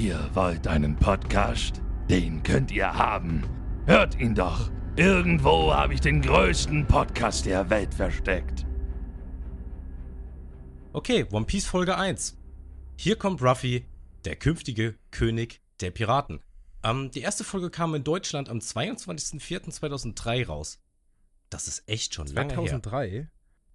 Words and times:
Ihr 0.00 0.30
wollt 0.32 0.66
einen 0.66 0.96
Podcast? 0.96 1.82
Den 2.08 2.42
könnt 2.42 2.70
ihr 2.70 2.90
haben. 2.90 3.42
Hört 3.84 4.18
ihn 4.18 4.34
doch. 4.34 4.70
Irgendwo 4.96 5.74
habe 5.74 5.92
ich 5.92 6.00
den 6.00 6.22
größten 6.22 6.86
Podcast 6.86 7.44
der 7.44 7.68
Welt 7.68 7.92
versteckt. 7.92 8.64
Okay, 10.94 11.26
One 11.30 11.44
Piece 11.44 11.66
Folge 11.66 11.98
1. 11.98 12.38
Hier 12.96 13.16
kommt 13.16 13.42
Ruffy, 13.42 13.84
der 14.24 14.36
künftige 14.36 14.94
König 15.10 15.60
der 15.80 15.90
Piraten. 15.90 16.40
Ähm, 16.82 17.10
die 17.10 17.20
erste 17.20 17.44
Folge 17.44 17.68
kam 17.68 17.94
in 17.94 18.02
Deutschland 18.02 18.48
am 18.48 18.60
22.04.2003 18.60 20.46
raus. 20.46 20.82
Das 21.50 21.68
ist 21.68 21.86
echt 21.86 22.14
schon 22.14 22.26
lange 22.28 22.54
2003? 22.54 23.10
her. 23.10 23.28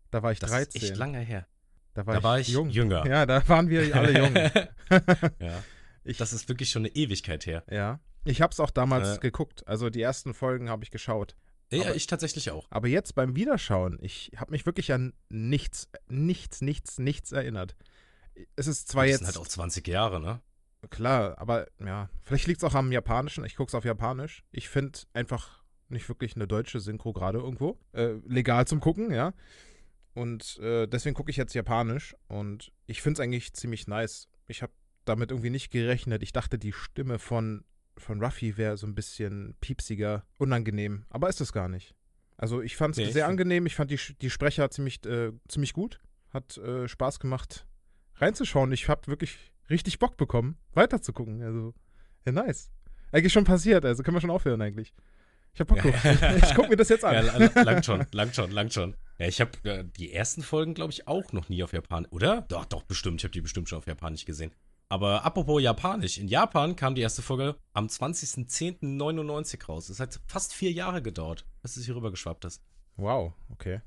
Da 0.09 0.23
war 0.23 0.31
ich 0.31 0.39
Das 0.39 0.49
13. 0.49 0.81
ist 0.81 0.89
echt 0.89 0.98
lange 0.98 1.20
her. 1.20 1.45
Da 1.94 2.07
war, 2.07 2.16
Da 2.16 2.17
ich, 2.17 2.23
war 2.23 2.39
ich 2.39 2.48
jung. 2.48 2.70
jünger. 2.70 3.05
Ja, 3.05 3.27
da 3.27 3.48
waren 3.48 3.70
wir 3.70 3.95
alle 3.95 4.17
jung. 4.17 4.34
ja, 5.39 5.63
ich, 6.05 6.18
das 6.18 6.32
ist 6.34 6.48
wirklich 6.50 6.70
schon 6.70 6.84
eine 6.86 6.95
Ewigkeit 6.95 7.45
her. 7.45 7.64
ja. 7.70 8.00
Ich 8.27 8.41
hab's 8.41 8.59
auch 8.59 8.72
damals 8.72 9.18
Äh. 9.18 9.20
geguckt. 9.20 9.68
Also 9.68 9.91
die 9.91 10.02
ersten 10.02 10.34
Folgen 10.34 10.68
habe 10.68 10.84
ich 10.84 10.90
geschaut. 10.90 11.36
Ja, 11.72 11.84
Aber- 11.84 11.95
ich 11.95 12.08
tatsächlich 12.08 12.50
auch. 12.50 12.66
Aber 12.72 12.88
jetzt 12.88 13.14
beim 13.14 13.36
Wiederschauen, 13.36 14.00
ich 14.02 14.31
habe 14.38 14.50
mich 14.50 14.66
wirklich 14.66 14.91
an 14.94 15.14
nichts, 15.30 15.90
nichts, 16.08 16.62
nichts, 16.62 16.98
nichts 16.98 17.31
erinnert. 17.31 17.76
Es 18.55 18.66
ist 18.66 18.88
zwar 18.88 19.04
das 19.04 19.12
jetzt 19.12 19.20
sind 19.20 19.28
halt 19.28 19.38
auch 19.38 19.48
20 19.48 19.88
Jahre, 19.88 20.20
ne? 20.20 20.41
klar, 20.90 21.38
aber 21.40 21.68
ja, 21.80 22.09
vielleicht 22.23 22.48
liegt 22.48 22.62
es 22.62 22.64
auch 22.64 22.73
am 22.76 22.92
Japanischen. 22.92 23.45
Ich 23.45 23.56
gucke 23.56 23.70
es 23.70 23.76
auf 23.76 23.86
Japanisch. 23.86 24.44
Ich 24.52 24.70
finde 24.70 25.00
einfach 25.14 25.64
nicht 25.90 26.08
wirklich 26.09 26.36
eine 26.36 26.48
deutsche 26.48 26.80
Synchro 26.80 27.14
gerade 27.14 27.38
irgendwo. 27.40 27.80
Äh, 27.92 28.14
legal 28.26 28.66
zum 28.67 28.80
Gucken, 28.80 29.12
ja. 29.12 29.34
Und 30.14 30.58
äh, 30.59 30.88
deswegen 30.88 31.14
gucke 31.16 31.30
ich 31.30 31.38
jetzt 31.38 31.53
Japanisch 31.53 32.16
und 32.28 32.72
ich 32.88 33.02
finde 33.02 33.20
es 33.20 33.23
eigentlich 33.23 33.53
ziemlich 33.53 33.88
nice. 33.88 34.30
Ich 34.47 34.62
habe 34.62 34.73
damit 35.06 35.31
irgendwie 35.31 35.50
nicht 35.50 35.72
gerechnet. 35.72 36.23
Ich 36.23 36.34
dachte, 36.34 36.58
die 36.58 36.73
Stimme 36.73 37.20
von, 37.20 37.64
von 37.98 38.22
Ruffy 38.23 38.58
wäre 38.58 38.78
so 38.78 38.88
ein 38.88 38.95
bisschen 38.95 39.56
piepsiger, 39.62 40.25
unangenehm. 40.38 41.06
Aber 41.09 41.30
ist 41.30 41.42
es 41.42 41.53
gar 41.53 41.70
nicht. 41.70 41.95
Also 42.38 42.62
ich 42.62 42.75
fand 42.75 42.97
es 42.97 43.06
Nee, 43.06 43.12
sehr 43.12 43.28
angenehm. 43.28 43.66
Ich 43.66 43.75
fand 43.75 43.92
die, 43.92 44.00
die 44.22 44.30
Sprecher 44.30 44.70
ziemlich, 44.70 45.06
äh, 45.06 45.31
ziemlich 45.47 45.73
gut. 45.73 46.00
Hat 46.34 46.58
äh, 46.58 46.88
Spaß 46.88 47.20
gemacht, 47.20 47.66
reinzuschauen. 48.16 48.72
Ich 48.73 48.89
habe 48.89 49.08
wirklich 49.08 49.38
richtig 49.70 50.00
Bock 50.00 50.17
bekommen, 50.17 50.58
weiterzugucken. 50.73 51.42
Also, 51.42 51.73
ja, 52.25 52.31
nice. 52.34 52.72
Eigentlich 53.12 53.31
schon 53.31 53.45
passiert, 53.45 53.86
also 53.86 54.03
können 54.03 54.17
wir 54.17 54.22
schon 54.22 54.30
aufhören 54.31 54.62
eigentlich. 54.62 54.94
Ich 55.53 55.62
hab 55.62 55.67
Bock 55.67 55.78
Ja. 55.78 55.92
drauf. 55.92 56.03
Ich 56.50 56.53
guck 56.56 56.67
mir 56.69 56.75
das 56.75 56.90
jetzt 56.90 57.03
Ja, 57.03 57.09
an. 57.12 57.25
la- 57.56 57.62
langt 57.62 57.86
schon, 57.86 58.06
langt 58.12 58.36
schon, 58.36 58.52
langt 58.52 58.73
schon. 58.73 58.97
Ja, 59.17 59.28
ich 59.28 59.40
habe 59.40 59.52
äh, 59.64 59.86
die 59.97 60.12
ersten 60.12 60.42
Folgen, 60.44 60.73
glaube 60.73 60.92
ich, 60.92 61.08
auch 61.08 61.31
noch 61.31 61.47
nie 61.47 61.64
auf 61.64 61.72
Japanisch, 61.72 62.12
oder? 62.12 62.42
Doch, 62.50 62.66
doch, 62.66 62.84
bestimmt. 62.84 63.22
Ich 63.22 63.23
habe 63.23 63.31
die 63.31 63.40
bestimmt 63.40 63.69
schon 63.69 63.78
auf 63.78 63.88
Japanisch 63.88 64.25
gesehen. 64.25 64.52
Aber 64.88 65.25
apropos 65.25 65.61
Japanisch. 65.61 66.17
In 66.17 66.28
Japan 66.28 66.75
kam 66.75 66.95
die 66.95 67.02
erste 67.02 67.22
Folge 67.22 67.55
am 67.73 67.88
20.10.99 67.88 69.66
raus. 69.66 69.89
Es 69.89 70.00
hat 70.00 70.19
fast 70.28 70.53
vier 70.53 70.72
Jahre 70.72 71.02
gedauert, 71.02 71.45
bis 71.61 71.78
es 71.78 71.86
hier 71.86 71.95
rüber 71.95 72.11
geschwappt 72.11 72.45
ist. 72.45 72.61
Wow, 72.95 73.33
okay. 73.50 73.81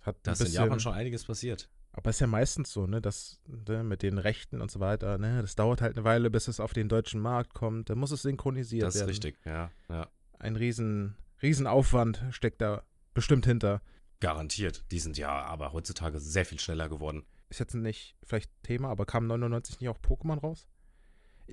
Hat 0.00 0.16
Da 0.22 0.32
ist 0.32 0.40
in 0.40 0.52
Japan 0.52 0.80
schon 0.80 0.94
einiges 0.94 1.24
passiert. 1.24 1.70
Aber 1.92 2.10
ist 2.10 2.20
ja 2.20 2.26
meistens 2.26 2.72
so, 2.72 2.86
ne, 2.86 3.00
dass 3.00 3.40
ne, 3.46 3.82
mit 3.82 4.02
den 4.02 4.18
Rechten 4.18 4.60
und 4.60 4.70
so 4.70 4.78
weiter, 4.78 5.18
ne, 5.18 5.40
das 5.40 5.56
dauert 5.56 5.80
halt 5.80 5.96
eine 5.96 6.04
Weile, 6.04 6.30
bis 6.30 6.46
es 6.46 6.60
auf 6.60 6.72
den 6.72 6.88
deutschen 6.88 7.20
Markt 7.20 7.54
kommt. 7.54 7.90
Da 7.90 7.94
muss 7.94 8.10
es 8.10 8.22
synchronisiert 8.22 8.84
Das 8.84 8.94
ist 8.94 9.00
werden. 9.00 9.10
richtig, 9.10 9.36
ja, 9.44 9.70
ja. 9.88 10.08
Ein 10.38 10.56
riesen, 10.56 11.16
riesen 11.42 11.66
Aufwand 11.66 12.24
steckt 12.30 12.60
da 12.60 12.82
bestimmt 13.14 13.46
hinter. 13.46 13.82
Garantiert. 14.20 14.84
Die 14.90 15.00
sind 15.00 15.18
ja 15.18 15.30
aber 15.30 15.72
heutzutage 15.72 16.20
sehr 16.20 16.44
viel 16.44 16.60
schneller 16.60 16.88
geworden. 16.88 17.24
Ist 17.50 17.60
jetzt 17.60 17.74
nicht 17.74 18.16
vielleicht 18.24 18.50
Thema, 18.62 18.90
aber 18.90 19.06
kam 19.06 19.26
99 19.26 19.80
nicht 19.80 19.88
auch 19.88 19.98
Pokémon 19.98 20.38
raus? 20.40 20.68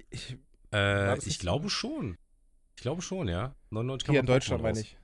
Ich, 0.10 0.38
Äh, 0.74 1.18
ich 1.20 1.26
nicht 1.26 1.40
so? 1.40 1.42
glaube 1.42 1.70
schon. 1.70 2.18
Ich 2.76 2.82
glaube 2.82 3.02
schon, 3.02 3.28
ja. 3.30 3.56
99 3.70 4.10
hier 4.10 4.20
in 4.20 4.26
Deutschland 4.26 4.62
meine 4.62 4.80
ich. 4.80 4.98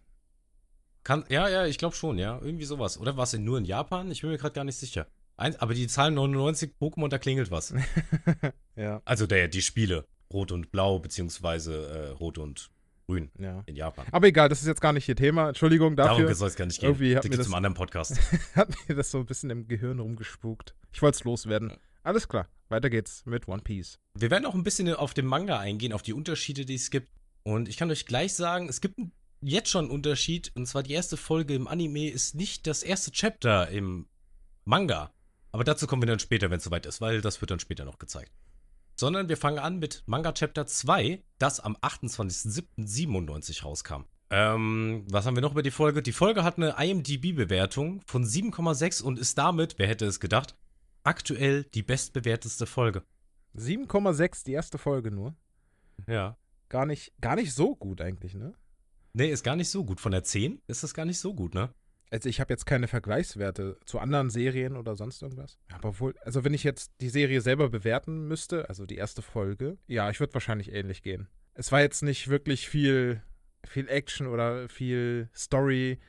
Kann, 1.03 1.25
ja, 1.29 1.47
ja, 1.47 1.65
ich 1.65 1.77
glaube 1.77 1.95
schon, 1.95 2.17
ja. 2.17 2.39
Irgendwie 2.41 2.65
sowas. 2.65 2.97
Oder 2.99 3.15
war 3.17 3.23
es 3.23 3.31
denn 3.31 3.43
nur 3.43 3.57
in 3.57 3.65
Japan? 3.65 4.11
Ich 4.11 4.21
bin 4.21 4.29
mir 4.29 4.37
gerade 4.37 4.53
gar 4.53 4.65
nicht 4.65 4.77
sicher. 4.77 5.07
Ein, 5.37 5.55
aber 5.55 5.73
die 5.73 5.87
Zahlen 5.87 6.13
99 6.13 6.73
Pokémon, 6.79 7.07
da 7.07 7.17
klingelt 7.17 7.49
was. 7.49 7.73
ja, 8.75 9.01
Also 9.05 9.25
der, 9.27 9.47
die 9.47 9.61
Spiele. 9.61 10.05
Rot 10.31 10.51
und 10.51 10.71
Blau, 10.71 10.99
beziehungsweise 10.99 11.87
äh, 11.89 12.07
Rot 12.09 12.37
und 12.37 12.69
Grün 13.11 13.31
ja. 13.37 13.63
in 13.65 13.75
Japan. 13.75 14.05
Aber 14.11 14.27
egal, 14.27 14.49
das 14.49 14.61
ist 14.61 14.67
jetzt 14.67 14.81
gar 14.81 14.93
nicht 14.93 15.07
ihr 15.09 15.15
Thema. 15.15 15.49
Entschuldigung 15.49 15.95
dafür. 15.95 16.19
Darum 16.23 16.33
soll 16.33 16.47
es 16.47 16.55
gar 16.55 16.65
nicht 16.65 16.79
gehen. 16.79 16.89
irgendwie 16.89 17.15
hat 17.15 17.25
da 17.25 17.29
mir 17.29 17.37
das- 17.37 17.47
einen 17.47 17.55
anderen 17.55 17.73
Podcast. 17.73 18.19
hat 18.55 18.69
mir 18.87 18.95
das 18.95 19.11
so 19.11 19.19
ein 19.19 19.25
bisschen 19.25 19.49
im 19.49 19.67
Gehirn 19.67 19.99
rumgespukt. 19.99 20.75
Ich 20.93 21.01
wollte 21.01 21.17
es 21.17 21.23
loswerden. 21.23 21.73
Alles 22.03 22.27
klar, 22.27 22.47
weiter 22.69 22.89
geht's 22.89 23.25
mit 23.25 23.47
One 23.47 23.61
Piece. 23.61 23.99
Wir 24.15 24.31
werden 24.31 24.45
auch 24.45 24.55
ein 24.55 24.63
bisschen 24.63 24.91
auf 24.93 25.13
den 25.13 25.25
Manga 25.25 25.59
eingehen, 25.59 25.93
auf 25.93 26.01
die 26.01 26.13
Unterschiede, 26.13 26.65
die 26.65 26.75
es 26.75 26.89
gibt. 26.89 27.09
Und 27.43 27.67
ich 27.67 27.77
kann 27.77 27.91
euch 27.91 28.05
gleich 28.05 28.33
sagen, 28.33 28.69
es 28.69 28.81
gibt 28.81 28.99
jetzt 29.41 29.69
schon 29.69 29.85
einen 29.85 29.91
Unterschied. 29.93 30.51
Und 30.55 30.67
zwar 30.67 30.83
die 30.83 30.93
erste 30.93 31.17
Folge 31.17 31.53
im 31.53 31.67
Anime 31.67 32.09
ist 32.09 32.33
nicht 32.33 32.65
das 32.65 32.81
erste 32.81 33.11
Chapter 33.11 33.67
im 33.69 34.07
Manga. 34.65 35.11
Aber 35.51 35.63
dazu 35.63 35.85
kommen 35.85 36.01
wir 36.01 36.07
dann 36.07 36.19
später, 36.19 36.49
wenn 36.49 36.57
es 36.57 36.63
soweit 36.63 36.85
ist, 36.85 37.01
weil 37.01 37.21
das 37.21 37.41
wird 37.41 37.51
dann 37.51 37.59
später 37.59 37.83
noch 37.83 37.99
gezeigt. 37.99 38.31
Sondern 39.01 39.29
wir 39.29 39.37
fangen 39.37 39.57
an 39.57 39.79
mit 39.79 40.03
Manga 40.05 40.31
Chapter 40.31 40.67
2, 40.67 41.23
das 41.39 41.59
am 41.59 41.75
28.07.97 41.77 43.63
rauskam. 43.63 44.03
Ähm, 44.29 45.07
was 45.09 45.25
haben 45.25 45.35
wir 45.35 45.41
noch 45.41 45.53
über 45.53 45.63
die 45.63 45.71
Folge? 45.71 46.03
Die 46.03 46.11
Folge 46.11 46.43
hat 46.43 46.57
eine 46.57 46.75
IMDb-Bewertung 46.77 48.03
von 48.05 48.23
7,6 48.23 49.01
und 49.01 49.17
ist 49.17 49.39
damit, 49.39 49.79
wer 49.79 49.87
hätte 49.87 50.05
es 50.05 50.19
gedacht, 50.19 50.55
aktuell 51.03 51.63
die 51.63 51.81
bestbewerteste 51.81 52.67
Folge. 52.67 53.01
7,6 53.55 54.45
die 54.45 54.53
erste 54.53 54.77
Folge 54.77 55.09
nur. 55.09 55.33
Ja. 56.05 56.37
Gar 56.69 56.85
nicht, 56.85 57.11
gar 57.21 57.35
nicht 57.35 57.55
so 57.55 57.75
gut 57.75 58.01
eigentlich, 58.01 58.35
ne? 58.35 58.53
Nee, 59.13 59.31
ist 59.31 59.43
gar 59.43 59.55
nicht 59.55 59.71
so 59.71 59.83
gut. 59.83 59.99
Von 59.99 60.11
der 60.11 60.23
10 60.23 60.61
ist 60.67 60.83
das 60.83 60.93
gar 60.93 61.05
nicht 61.05 61.17
so 61.17 61.33
gut, 61.33 61.55
ne? 61.55 61.73
Also 62.11 62.27
ich 62.27 62.41
habe 62.41 62.53
jetzt 62.53 62.65
keine 62.65 62.89
Vergleichswerte 62.89 63.77
zu 63.85 63.97
anderen 63.99 64.29
Serien 64.29 64.75
oder 64.75 64.97
sonst 64.97 65.21
irgendwas. 65.21 65.57
Aber 65.71 65.97
wohl, 65.99 66.13
also 66.19 66.43
wenn 66.43 66.53
ich 66.53 66.63
jetzt 66.63 66.91
die 66.99 67.07
Serie 67.07 67.39
selber 67.39 67.69
bewerten 67.69 68.27
müsste, 68.27 68.67
also 68.67 68.85
die 68.85 68.97
erste 68.97 69.21
Folge, 69.21 69.77
ja, 69.87 70.09
ich 70.09 70.19
würde 70.19 70.33
wahrscheinlich 70.33 70.73
ähnlich 70.73 71.03
gehen. 71.03 71.29
Es 71.53 71.71
war 71.71 71.79
jetzt 71.79 72.03
nicht 72.03 72.27
wirklich 72.27 72.67
viel, 72.67 73.23
viel 73.65 73.87
Action 73.87 74.27
oder 74.27 74.67
viel 74.67 75.29
Story, 75.33 75.99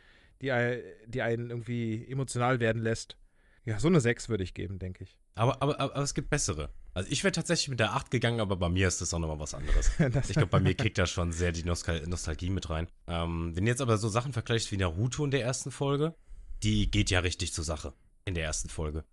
die, 0.43 0.83
die 1.07 1.23
einen 1.23 1.51
irgendwie 1.51 2.05
emotional 2.09 2.59
werden 2.59 2.83
lässt. 2.83 3.17
Ja, 3.65 3.79
so 3.79 3.87
eine 3.87 4.01
6 4.01 4.29
würde 4.29 4.43
ich 4.43 4.55
geben, 4.55 4.81
denke 4.81 5.05
ich. 5.05 5.21
Aber, 5.37 5.63
aber, 5.63 5.79
aber 5.79 5.97
es 6.03 6.15
gibt 6.15 6.31
bessere. 6.31 6.71
Also 6.95 7.11
ich 7.11 7.25
wäre 7.25 7.33
tatsächlich 7.33 7.69
mit 7.69 7.81
der 7.81 7.95
8 7.95 8.11
gegangen, 8.11 8.41
aber 8.41 8.57
bei 8.57 8.69
mir 8.69 8.87
ist 8.87 9.01
das 9.01 9.15
auch 9.15 9.19
nochmal 9.19 9.39
was 9.39 9.55
anderes. 9.55 9.91
Ich 10.29 10.35
glaube, 10.35 10.47
bei 10.47 10.61
mir 10.61 10.75
kickt 10.75 10.99
da 10.99 11.07
schon 11.07 11.33
sehr 11.33 11.53
die 11.53 11.65
Nostal 11.65 12.07
Nostalgie 12.07 12.51
mit 12.51 12.69
rein. 12.69 12.87
Ähm, 13.07 13.57
wenn 13.57 13.65
du 13.65 13.71
jetzt 13.71 13.81
aber 13.81 13.97
so 13.97 14.09
Sachen 14.09 14.33
vergleichst 14.33 14.71
wie 14.73 14.77
Naruto 14.77 15.25
in 15.25 15.31
der 15.31 15.43
ersten 15.43 15.71
Folge, 15.71 16.15
die 16.63 16.91
geht 16.91 17.11
ja 17.11 17.21
richtig 17.21 17.53
zur 17.53 17.65
Sache 17.65 17.95
in 18.25 18.35
der 18.35 18.45
ersten 18.45 18.69
Folge. 18.69 19.05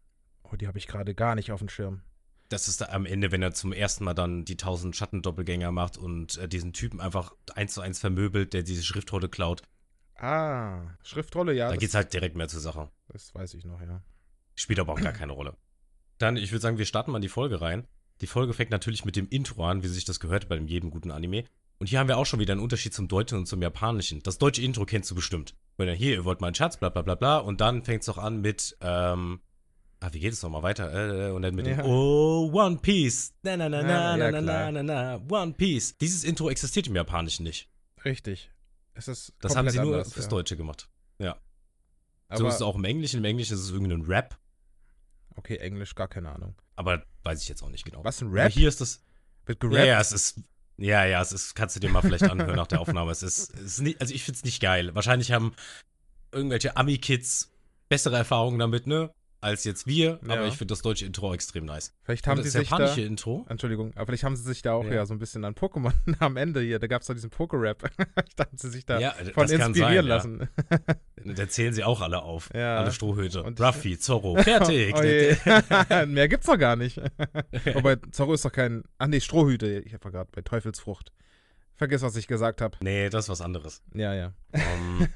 oh, 0.43 0.55
die 0.55 0.67
habe 0.67 0.77
ich 0.77 0.87
gerade 0.87 1.15
gar 1.15 1.35
nicht 1.35 1.51
auf 1.51 1.59
dem 1.59 1.69
Schirm. 1.69 2.01
Das 2.49 2.67
ist 2.67 2.81
da 2.81 2.87
am 2.87 3.05
Ende, 3.05 3.31
wenn 3.31 3.41
er 3.41 3.53
zum 3.53 3.71
ersten 3.71 4.03
Mal 4.03 4.15
dann 4.15 4.43
die 4.43 4.53
1000 4.53 4.95
Schattendoppelgänger 4.95 5.71
macht 5.71 5.97
und 5.97 6.37
äh, 6.37 6.47
diesen 6.47 6.73
Typen 6.73 6.99
einfach 6.99 7.33
eins 7.53 7.75
zu 7.75 7.81
eins 7.81 7.99
vermöbelt, 7.99 8.53
der 8.53 8.63
diese 8.63 8.83
Schriftrolle 8.83 9.29
klaut. 9.29 9.61
Ah, 10.15 10.81
Schriftrolle, 11.03 11.53
ja. 11.53 11.69
da 11.69 11.77
geht's 11.77 11.93
halt 11.93 12.11
direkt 12.11 12.35
mehr 12.35 12.49
zur 12.49 12.59
Sache. 12.59 12.89
das 13.07 13.33
weiß 13.33 13.53
ich 13.53 13.65
noch, 13.65 13.79
ja. 13.81 14.01
Spielt 14.55 14.79
aber 14.79 14.93
auch 14.93 14.99
gar 14.99 15.13
keine 15.13 15.31
Rolle. 15.31 15.55
Dann, 16.19 16.37
ich 16.37 16.51
würde 16.51 16.61
sagen, 16.61 16.77
wir 16.77 16.85
starten 16.85 17.11
mal 17.11 17.17
in 17.17 17.21
die 17.23 17.29
Folge 17.29 17.59
rein. 17.61 17.87
Die 18.21 18.27
Folge 18.27 18.53
fängt 18.53 18.71
natürlich 18.71 19.05
mit 19.05 19.15
dem 19.15 19.27
Intro 19.29 19.65
an, 19.65 19.81
wie 19.81 19.87
sich 19.87 20.05
das 20.05 20.19
gehört 20.19 20.47
bei 20.49 20.57
jedem 20.57 20.91
guten 20.91 21.09
Anime. 21.11 21.45
Und 21.79 21.87
hier 21.87 21.99
haben 21.99 22.09
wir 22.09 22.17
auch 22.17 22.25
schon 22.25 22.39
wieder 22.41 22.51
einen 22.51 22.61
Unterschied 22.61 22.93
zum 22.93 23.07
Deutschen 23.07 23.37
und 23.37 23.45
zum 23.47 23.61
Japanischen. 23.61 24.21
Das 24.21 24.37
deutsche 24.37 24.61
Intro 24.61 24.85
kennst 24.85 25.09
du 25.09 25.15
bestimmt. 25.15 25.55
Weil 25.77 25.87
dann 25.87 25.95
hier, 25.95 26.13
ihr 26.13 26.25
wollt 26.25 26.41
mal 26.41 26.47
einen 26.47 26.55
Schatz, 26.55 26.77
bla 26.77 26.89
bla 26.89 27.01
bla 27.01 27.15
bla. 27.15 27.37
Und 27.37 27.61
dann 27.61 27.83
fängt 27.83 28.03
es 28.03 28.09
auch 28.09 28.17
an 28.17 28.41
mit, 28.41 28.77
ähm, 28.81 29.39
ah, 30.01 30.09
wie 30.11 30.19
geht 30.19 30.33
es 30.33 30.43
nochmal 30.43 30.61
weiter? 30.61 31.29
Äh, 31.29 31.31
und 31.31 31.41
dann 31.41 31.55
mit 31.55 31.65
dem, 31.65 31.77
Ja. 31.79 31.85
oh, 31.85 32.51
One 32.53 32.79
Piece. 32.81 33.33
Na, 33.43 33.55
na, 33.55 33.69
na, 33.69 33.81
na, 33.81 33.89
Ja, 33.89 34.17
na, 34.17 34.25
ja, 34.25 34.31
na, 34.31 34.41
na, 34.41 34.83
na, 34.83 34.83
na, 34.83 35.21
One 35.29 35.53
Piece. 35.53 35.97
Dieses 35.97 36.25
Intro 36.25 36.49
existiert 36.49 36.87
im 36.87 36.95
Japanischen 36.97 37.43
nicht. 37.43 37.69
Richtig. 38.03 38.51
Es 38.93 39.07
ist 39.07 39.33
Das 39.39 39.55
haben 39.55 39.69
sie 39.69 39.79
nur 39.79 39.93
anders, 39.93 40.11
fürs 40.11 40.25
ja. 40.25 40.29
Deutsche 40.29 40.57
gemacht. 40.57 40.89
so 41.17 41.25
Aber, 42.27 42.49
ist 42.49 42.55
es 42.55 42.61
auch 42.61 42.75
im 42.75 42.83
Englischen. 42.83 43.19
Im 43.19 43.25
Englischen 43.25 43.53
ist 43.53 43.61
es 43.61 43.71
irgendein 43.71 44.01
Rap. 44.01 44.37
Okay, 45.39 45.57
Englisch, 45.57 45.95
gar 45.95 46.07
keine 46.07 46.29
Ahnung. 46.31 46.53
Aber 46.75 47.03
weiß 47.23 47.41
ich 47.41 47.49
jetzt 47.49 47.63
auch 47.63 47.69
nicht 47.69 47.85
genau. 47.85 48.03
Was, 48.03 48.21
ein 48.21 48.27
Aber 48.27 48.35
Rap? 48.37 48.51
hier 48.51 48.67
ist 48.69 48.81
das, 48.81 49.01
Wird 49.45 49.63
Ja, 49.63 49.69
gerappt? 49.69 49.87
ja, 49.87 49.99
es 50.01 50.11
ist. 50.11 50.41
Ja, 50.77 51.03
ja, 51.05 51.21
es 51.21 51.31
ist, 51.33 51.55
kannst 51.55 51.75
du 51.75 51.79
dir 51.81 51.89
mal 51.89 52.01
vielleicht 52.01 52.23
anhören 52.29 52.55
nach 52.55 52.67
der 52.67 52.79
Aufnahme. 52.79 53.11
Es 53.11 53.21
ist, 53.23 53.53
es 53.55 53.61
ist 53.61 53.81
nicht, 53.81 53.99
also 53.99 54.13
ich 54.13 54.23
find's 54.23 54.43
nicht 54.45 54.61
geil. 54.61 54.95
Wahrscheinlich 54.95 55.31
haben 55.33 55.53
irgendwelche 56.31 56.77
Ami-Kids 56.77 57.51
bessere 57.89 58.15
Erfahrungen 58.17 58.59
damit, 58.59 58.87
ne? 58.87 59.11
Als 59.41 59.63
jetzt 59.63 59.87
wir, 59.87 60.19
Ja. 60.27 60.33
aber 60.35 60.47
ich 60.47 60.55
finde 60.55 60.73
das 60.73 60.81
deutsche 60.81 61.05
Intro 61.05 61.33
extrem 61.33 61.65
nice. 61.65 61.93
Vielleicht 62.03 62.25
Und 62.25 62.31
haben 62.31 62.37
das 62.43 62.51
sie 62.51 62.59
sich 62.59 62.67
da. 62.69 62.77
japanische 62.79 63.01
Intro. 63.07 63.45
Entschuldigung, 63.47 63.93
aber 63.95 64.07
vielleicht 64.07 64.23
haben 64.25 64.35
sie 64.35 64.43
sich 64.43 64.61
da 64.61 64.73
auch 64.73 64.83
Ja. 64.85 64.95
ja, 64.95 65.05
so 65.05 65.13
ein 65.13 65.19
bisschen 65.19 65.45
an 65.45 65.53
Pokémon 65.55 65.93
am 66.19 66.35
Ende 66.37 66.61
hier. 66.61 66.79
Da 66.79 66.87
gab 66.87 67.01
es 67.01 67.07
doch 67.07 67.13
diesen 67.13 67.29
Poké-Rap. 67.29 67.89
ich 68.27 68.35
dachte, 68.35 68.55
sie 68.57 68.69
sich 68.69 68.85
da 68.85 68.99
Ja, 68.99 69.11
von 69.11 69.47
das 69.47 69.51
kann 69.57 69.69
inspirieren 69.71 70.07
sein, 70.07 70.07
lassen. 70.07 70.49
Da 71.35 71.47
zählen 71.47 71.73
sie 71.73 71.83
auch 71.83 72.01
alle 72.01 72.21
auf. 72.21 72.53
Alle 72.53 72.91
Strohhüte. 72.91 73.43
Und- 73.43 73.59
Ruffy, 73.61 73.97
Zorro, 73.99 74.35
fertig. 74.41 74.93
Oh. 74.95 76.05
Mehr 76.05 76.27
gibt's 76.27 76.47
doch 76.47 76.57
gar 76.57 76.75
nicht. 76.75 76.97
Wobei 77.73 77.97
Zorro 78.11 78.33
ist 78.33 78.43
doch 78.45 78.51
kein. 78.51 78.83
Ach 78.97 79.07
nee, 79.07 79.19
Strohhüte. 79.21 79.79
Ich 79.85 79.93
war 80.03 80.11
gerade 80.11 80.29
bei 80.33 80.41
Teufelsfrucht. 80.41 81.11
Vergiss, 81.75 82.01
was 82.01 82.15
ich 82.17 82.27
gesagt 82.27 82.59
habe. 82.61 82.77
nee, 82.81 83.09
das 83.09 83.25
ist 83.25 83.29
was 83.29 83.39
anderes. 83.41 83.81
Ja, 83.93 84.13
ja. 84.13 84.33
Um, 84.53 85.07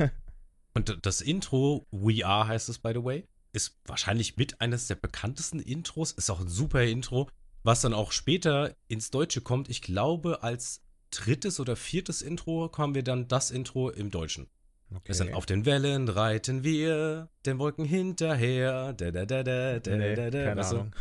und 0.75 1.05
das 1.05 1.19
Intro, 1.19 1.85
We 1.91 2.25
Are 2.25 2.47
heißt 2.47 2.69
es, 2.69 2.79
by 2.79 2.91
the 2.93 3.03
way, 3.03 3.27
ist 3.53 3.79
wahrscheinlich 3.85 4.35
mit 4.37 4.59
eines 4.61 4.87
der 4.87 4.95
bekanntesten 4.95 5.59
Intros. 5.59 6.11
Ist 6.11 6.29
auch 6.29 6.41
ein 6.41 6.49
super 6.49 6.83
Intro, 6.83 7.29
was 7.63 7.81
dann 7.81 7.93
auch 7.93 8.11
später 8.11 8.75
ins 8.87 9.11
Deutsche 9.11 9.41
kommt. 9.41 9.69
Ich 9.69 9.81
glaube, 9.81 10.43
als 10.43 10.81
drittes 11.11 11.59
oder 11.59 11.75
viertes 11.75 12.21
Intro 12.21 12.71
haben 12.77 12.95
wir 12.95 13.03
dann 13.03 13.27
das 13.27 13.51
Intro 13.51 13.89
im 13.89 14.11
Deutschen. 14.11 14.47
Okay. 14.89 15.01
Wir 15.05 15.15
sind 15.15 15.33
auf 15.33 15.45
den 15.45 15.65
Wellen, 15.65 16.07
reiten 16.09 16.63
wir, 16.63 17.29
den 17.45 17.57
Wolken 17.57 17.85
hinterher. 17.85 18.93
Da, 18.93 19.11
da, 19.11 19.25
da, 19.25 19.43
da, 19.43 19.79
da, 19.79 19.95
nee, 19.95 20.15
da, 20.15 20.29
da, 20.29 20.43
keine 20.43 20.61
weißt 20.61 20.71
du? 20.73 20.77
Ahnung. 20.77 20.93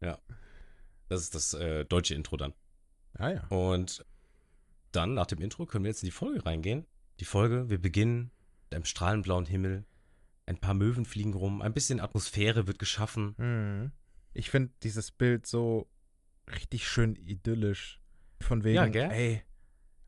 Das 1.10 1.22
ist 1.22 1.34
das 1.34 1.54
äh, 1.54 1.84
deutsche 1.84 2.14
Intro 2.14 2.36
dann. 2.36 2.54
Ah 3.14 3.30
ja. 3.30 3.46
Und 3.48 4.06
dann, 4.92 5.14
nach 5.14 5.26
dem 5.26 5.40
Intro, 5.40 5.66
können 5.66 5.84
wir 5.84 5.90
jetzt 5.90 6.04
in 6.04 6.06
die 6.06 6.12
Folge 6.12 6.46
reingehen. 6.46 6.86
Die 7.18 7.24
Folge, 7.24 7.68
wir 7.68 7.82
beginnen 7.82 8.30
mit 8.62 8.76
einem 8.76 8.84
strahlenblauen 8.84 9.44
Himmel. 9.44 9.84
Ein 10.50 10.58
paar 10.58 10.74
Möwen 10.74 11.04
fliegen 11.04 11.32
rum, 11.34 11.62
ein 11.62 11.72
bisschen 11.72 12.00
Atmosphäre 12.00 12.66
wird 12.66 12.80
geschaffen. 12.80 13.34
Hm. 13.38 13.92
Ich 14.32 14.50
finde 14.50 14.72
dieses 14.82 15.12
Bild 15.12 15.46
so 15.46 15.88
richtig 16.50 16.88
schön 16.88 17.14
idyllisch. 17.14 18.00
Von 18.40 18.64
wegen, 18.64 18.74
Ja, 18.74 18.86
gell? 18.88 19.10
ey, 19.12 19.42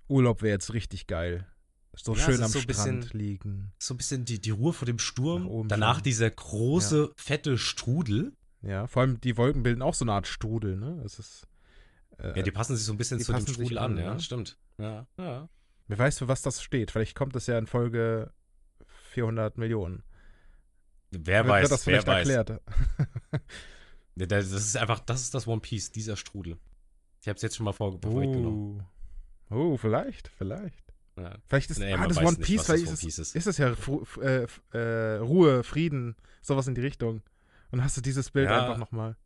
Urlaub 0.08 0.42
wäre 0.42 0.54
jetzt 0.54 0.72
richtig 0.74 1.06
geil. 1.06 1.46
So 1.94 2.14
Ja, 2.16 2.24
schön 2.24 2.42
am 2.42 2.50
so 2.50 2.58
Strand 2.58 2.66
bisschen- 2.66 3.02
liegen. 3.12 3.72
So 3.78 3.94
ein 3.94 3.98
bisschen 3.98 4.24
die, 4.24 4.40
die 4.40 4.50
Ruhe 4.50 4.72
vor 4.72 4.86
dem 4.86 4.98
Sturm. 4.98 5.68
Danach 5.68 5.96
schauen. 5.98 6.02
dieser 6.02 6.28
große, 6.30 7.12
fette 7.16 7.56
Strudel. 7.56 8.32
Ja, 8.62 8.88
vor 8.88 9.02
allem 9.02 9.20
die 9.20 9.36
Wolken 9.36 9.62
bilden 9.62 9.80
auch 9.82 9.94
so 9.94 10.04
eine 10.04 10.12
Art 10.14 10.26
Strudel, 10.26 10.76
ne? 10.76 11.00
Es 11.04 11.20
ist. 11.20 11.46
Äh, 12.18 12.36
Ja, 12.36 12.42
die 12.42 12.50
passen 12.50 12.74
sich 12.76 12.84
so 12.84 12.92
ein 12.92 12.98
bisschen 12.98 13.20
zu 13.20 13.32
dem 13.32 13.46
Strudel 13.46 13.78
an, 13.78 13.92
an, 13.92 14.04
ja, 14.04 14.14
ne? 14.14 14.20
stimmt. 14.20 14.58
Ja, 14.78 15.06
ja. 15.18 15.48
Wer 15.86 15.98
weiß, 15.98 16.18
für 16.18 16.26
was 16.26 16.42
das 16.42 16.62
steht. 16.64 16.90
Vielleicht 16.90 17.14
kommt 17.14 17.36
es 17.36 17.46
ja 17.46 17.56
in 17.58 17.68
Folge 17.68 18.32
400 19.10 19.56
Millionen. 19.58 20.02
Wer 21.12 21.46
weiß, 21.46 21.68
das 21.68 21.86
wer 21.86 22.06
weiß. 22.06 22.28
erklärt. 22.28 22.60
Das 24.14 24.50
ist 24.52 24.76
einfach, 24.76 25.00
das 25.00 25.22
ist 25.22 25.34
das 25.34 25.46
One 25.46 25.62
Piece, 25.62 25.90
dieser 25.90 26.16
Strudel. 26.16 26.58
Ich 27.22 27.28
habe 27.28 27.36
es 27.36 27.42
jetzt 27.42 27.56
schon 27.56 27.64
mal 27.64 27.72
vor 27.72 27.98
vorweggenommen. 27.98 28.82
Oh. 29.48 29.54
oh, 29.54 29.76
vielleicht, 29.78 30.28
vielleicht. 30.28 30.84
Ja. 31.16 31.34
Vielleicht 31.48 31.70
ist 31.70 31.78
Nee, 31.78 31.94
ah, 31.94 32.06
das 32.06 32.18
One 32.18 32.32
nicht, 32.32 32.42
Piece, 32.42 32.64
vielleicht 32.64 32.82
das 32.82 32.88
One 32.88 32.94
es, 32.94 33.00
Piece 33.00 33.18
ist. 33.18 33.36
ist 33.36 33.46
es 33.46 33.58
ja 33.58 33.74
äh, 34.20 34.46
äh, 34.76 35.16
Ruhe, 35.16 35.62
Frieden, 35.64 36.14
sowas 36.42 36.66
in 36.66 36.74
die 36.74 36.80
Richtung. 36.82 37.22
Und 37.70 37.82
hast 37.82 37.96
du 37.96 38.00
dieses 38.02 38.30
Bild 38.30 38.50
Ja. 38.50 38.60
einfach 38.60 38.76
nochmal. 38.78 39.16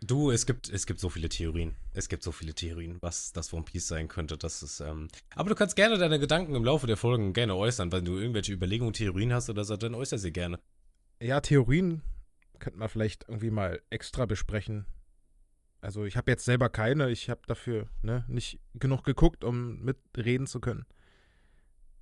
Du, 0.00 0.30
es 0.30 0.46
gibt, 0.46 0.68
es 0.68 0.86
gibt 0.86 1.00
so 1.00 1.08
viele 1.10 1.28
Theorien. 1.28 1.74
Es 1.92 2.08
gibt 2.08 2.22
so 2.22 2.30
viele 2.30 2.54
Theorien, 2.54 2.98
was 3.00 3.32
das 3.32 3.52
One 3.52 3.64
Piece 3.64 3.88
sein 3.88 4.06
könnte. 4.08 4.36
Das 4.38 4.62
ist, 4.62 4.80
ähm, 4.80 5.08
aber 5.34 5.48
du 5.48 5.54
kannst 5.56 5.74
gerne 5.74 5.98
deine 5.98 6.20
Gedanken 6.20 6.54
im 6.54 6.64
Laufe 6.64 6.86
der 6.86 6.96
Folgen 6.96 7.32
gerne 7.32 7.54
äußern. 7.56 7.90
Wenn 7.90 8.04
du 8.04 8.16
irgendwelche 8.18 8.52
Überlegungen, 8.52 8.92
Theorien 8.94 9.32
hast 9.32 9.50
oder 9.50 9.64
so, 9.64 9.76
dann 9.76 9.94
äußer 9.94 10.18
sie 10.18 10.32
gerne. 10.32 10.60
Ja, 11.20 11.40
Theorien 11.40 12.02
könnte 12.58 12.78
man 12.78 12.88
vielleicht 12.88 13.24
irgendwie 13.28 13.50
mal 13.50 13.80
extra 13.90 14.26
besprechen. 14.26 14.86
Also 15.80 16.04
ich 16.04 16.16
habe 16.16 16.30
jetzt 16.30 16.44
selber 16.44 16.68
keine, 16.68 17.10
ich 17.10 17.30
habe 17.30 17.42
dafür 17.46 17.88
ne, 18.02 18.24
nicht 18.28 18.60
genug 18.74 19.04
geguckt, 19.04 19.44
um 19.44 19.82
mitreden 19.82 20.46
zu 20.46 20.60
können. 20.60 20.86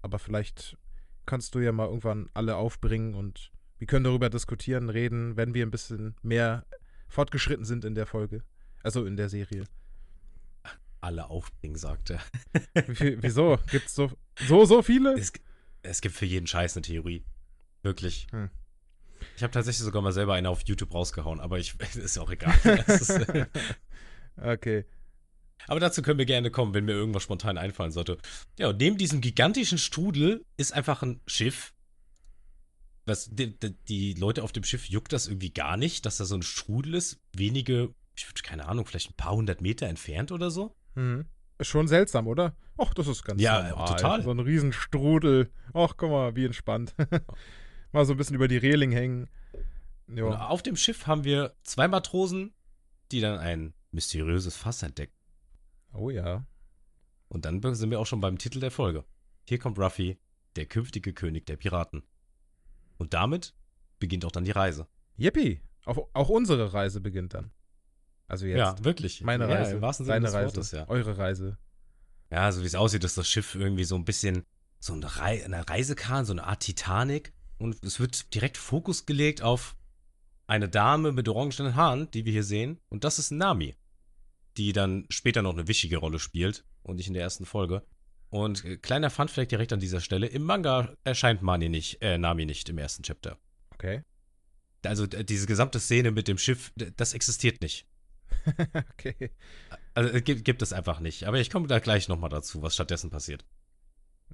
Aber 0.02 0.18
vielleicht 0.18 0.78
kannst 1.26 1.54
du 1.54 1.58
ja 1.58 1.72
mal 1.72 1.86
irgendwann 1.86 2.30
alle 2.32 2.56
aufbringen 2.56 3.14
und 3.14 3.52
wir 3.78 3.86
können 3.86 4.04
darüber 4.04 4.30
diskutieren, 4.30 4.88
reden, 4.88 5.36
wenn 5.36 5.52
wir 5.52 5.66
ein 5.66 5.70
bisschen 5.70 6.16
mehr 6.22 6.64
fortgeschritten 7.08 7.64
sind 7.64 7.84
in 7.84 7.94
der 7.94 8.06
Folge. 8.06 8.42
Also 8.82 9.04
in 9.04 9.16
der 9.16 9.28
Serie. 9.28 9.64
Alle 11.00 11.28
aufbringen, 11.28 11.76
sagt 11.76 12.10
er. 12.10 12.20
Wieso? 13.20 13.58
Gibt's 13.70 13.94
so, 13.94 14.10
so, 14.46 14.64
so 14.64 14.82
viele? 14.82 15.14
Es, 15.19 15.32
es 15.82 16.00
gibt 16.00 16.14
für 16.14 16.24
jeden 16.24 16.46
Scheiß 16.46 16.76
eine 16.76 16.82
Theorie. 16.82 17.24
Wirklich. 17.82 18.26
Hm. 18.30 18.50
Ich 19.36 19.42
habe 19.42 19.52
tatsächlich 19.52 19.84
sogar 19.84 20.02
mal 20.02 20.12
selber 20.12 20.34
eine 20.34 20.48
auf 20.50 20.62
YouTube 20.66 20.92
rausgehauen, 20.94 21.40
aber 21.40 21.58
ich, 21.58 21.74
ist 21.94 22.18
auch 22.18 22.30
egal. 22.30 22.54
Ist, 22.86 23.20
Okay. 24.36 24.84
Aber 25.68 25.80
dazu 25.80 26.02
können 26.02 26.18
wir 26.18 26.26
gerne 26.26 26.50
kommen, 26.50 26.74
wenn 26.74 26.84
mir 26.84 26.92
irgendwas 26.92 27.22
spontan 27.22 27.58
einfallen 27.58 27.90
sollte. 27.90 28.18
Ja, 28.58 28.68
und 28.68 28.78
neben 28.78 28.98
diesem 28.98 29.20
gigantischen 29.20 29.78
Strudel 29.78 30.44
ist 30.56 30.72
einfach 30.72 31.02
ein 31.02 31.20
Schiff. 31.26 31.72
Was, 33.04 33.28
die, 33.30 33.56
die, 33.88 34.14
Leute 34.14 34.42
auf 34.42 34.52
dem 34.52 34.64
Schiff 34.64 34.86
juckt 34.88 35.12
das 35.12 35.28
irgendwie 35.28 35.52
gar 35.52 35.76
nicht, 35.76 36.06
dass 36.06 36.19
da 36.19 36.24
so 36.24 36.34
ein 36.34 36.42
Strudel 36.42 36.94
ist. 36.94 37.19
Wenige, 37.34 37.94
ich 38.16 38.28
würd, 38.28 38.42
keine 38.42 38.66
Ahnung, 38.69 38.84
vielleicht 38.84 39.10
ein 39.10 39.16
paar 39.16 39.32
hundert 39.32 39.60
Meter 39.60 39.86
entfernt 39.86 40.32
oder 40.32 40.50
so. 40.50 40.74
Mhm. 40.94 41.26
Ist 41.58 41.69
schon 41.69 41.88
seltsam, 41.88 42.26
oder? 42.26 42.54
Ach, 42.76 42.92
das 42.92 43.06
ist 43.08 43.24
ganz 43.24 43.40
Ja, 43.40 43.70
normal. 43.70 43.88
total. 43.88 44.22
So 44.22 44.30
ein 44.30 44.40
Riesenstrudel. 44.40 45.50
Ach, 45.72 45.94
guck 45.96 46.10
mal, 46.10 46.36
wie 46.36 46.44
entspannt. 46.44 46.94
mal 47.92 48.04
so 48.04 48.14
ein 48.14 48.16
bisschen 48.16 48.36
über 48.36 48.48
die 48.48 48.56
Reling 48.56 48.92
hängen. 48.92 49.28
Und 50.06 50.18
Jo. 50.18 50.30
auf 50.30 50.62
dem 50.62 50.76
Schiff 50.76 51.06
haben 51.06 51.24
wir 51.24 51.54
zwei 51.62 51.88
Matrosen, 51.88 52.54
die 53.10 53.20
dann 53.20 53.38
ein 53.38 53.74
mysteriöses 53.90 54.56
Fass 54.56 54.82
entdecken. 54.82 55.14
Oh 55.92 56.10
ja. 56.10 56.46
Und 57.28 57.44
dann 57.44 57.60
sind 57.74 57.90
wir 57.90 57.98
auch 57.98 58.06
schon 58.06 58.20
beim 58.20 58.38
Titel 58.38 58.60
der 58.60 58.70
Folge. 58.70 59.04
Hier 59.48 59.58
kommt 59.58 59.78
Ruffy, 59.78 60.18
der 60.56 60.66
künftige 60.66 61.12
König 61.12 61.46
der 61.46 61.56
Piraten. 61.56 62.02
Und 62.98 63.14
damit 63.14 63.54
beginnt 63.98 64.24
auch 64.24 64.32
dann 64.32 64.44
die 64.44 64.52
Reise. 64.52 64.86
Yippie. 65.16 65.60
Auch, 65.84 66.08
auch 66.12 66.28
unsere 66.28 66.72
Reise 66.72 67.00
beginnt 67.00 67.34
dann. 67.34 67.50
Also 68.28 68.46
jetzt. 68.46 68.58
Ja, 68.58 68.84
wirklich. 68.84 69.22
Meine 69.22 69.48
ja, 69.48 69.54
Reise. 69.54 69.76
Im 69.76 69.82
wahrsten 69.82 70.04
Sinne 70.06 70.20
Deine 70.20 70.32
Reise. 70.32 70.56
Wortes, 70.56 70.70
ja. 70.72 70.88
Eure 70.88 71.16
Reise. 71.16 71.58
Ja, 72.30 72.50
so 72.50 72.62
wie 72.62 72.66
es 72.66 72.74
aussieht, 72.74 73.04
ist 73.04 73.16
das 73.16 73.28
Schiff 73.28 73.54
irgendwie 73.54 73.84
so 73.84 73.94
ein 73.94 74.04
bisschen 74.04 74.44
so 74.78 74.92
eine, 74.92 75.16
Rei 75.16 75.44
eine 75.44 75.68
Reisekahn, 75.68 76.24
so 76.24 76.32
eine 76.32 76.44
Art 76.44 76.60
Titanic. 76.60 77.32
Und 77.58 77.82
es 77.85 78.00
wird 78.00 78.35
direkt 78.35 78.56
Fokus 78.56 79.06
gelegt 79.06 79.43
auf 79.43 79.76
eine 80.47 80.69
Dame 80.69 81.12
mit 81.12 81.29
orangenen 81.29 81.75
Haaren, 81.75 82.11
die 82.11 82.25
wir 82.25 82.32
hier 82.32 82.44
sehen. 82.44 82.79
Und 82.88 83.05
das 83.05 83.19
ist 83.19 83.31
Nami, 83.31 83.75
die 84.56 84.73
dann 84.73 85.06
später 85.08 85.43
noch 85.43 85.55
eine 85.55 85.69
wichtige 85.69 85.97
Rolle 85.97 86.19
spielt 86.19 86.64
und 86.82 86.97
nicht 86.97 87.08
in 87.08 87.14
der 87.14 87.23
ersten 87.23 87.47
Folge. 87.47 87.82
Und 88.31 88.64
äh, 88.64 88.76
kleiner 88.76 89.11
Funfact 89.11 89.50
direkt 89.50 89.73
an 89.73 89.81
dieser 89.81 90.00
Stelle: 90.00 90.26
Im 90.26 90.43
Manga 90.43 90.94
erscheint 91.05 91.43
Mani 91.43 91.69
nicht, 91.69 92.03
äh, 92.03 92.19
Nami 92.19 92.44
nicht 92.44 92.69
im 92.69 92.79
ersten 92.79 93.03
Chapter. 93.03 93.38
Okay. 93.75 94.03
Also 94.85 95.06
diese 95.06 95.47
gesamte 95.47 95.81
Szene 95.81 96.12
mit 96.12 96.29
dem 96.29 96.38
Schiff, 96.38 96.73
das 96.96 97.13
existiert 97.13 97.60
nicht. 97.60 97.89
okay. 98.93 99.32
Also 99.94 100.13
äh, 100.13 100.20
gibt, 100.20 100.44
gibt 100.44 100.63
es 100.63 100.72
einfach 100.72 101.01
nicht. 101.01 101.25
Aber 101.25 101.41
ich 101.41 101.51
komme 101.51 101.67
da 101.67 101.79
gleich 101.79 102.08
nochmal 102.08 102.31
dazu, 102.31 102.63
was 102.63 102.75
stattdessen 102.75 103.10
passiert. 103.10 103.44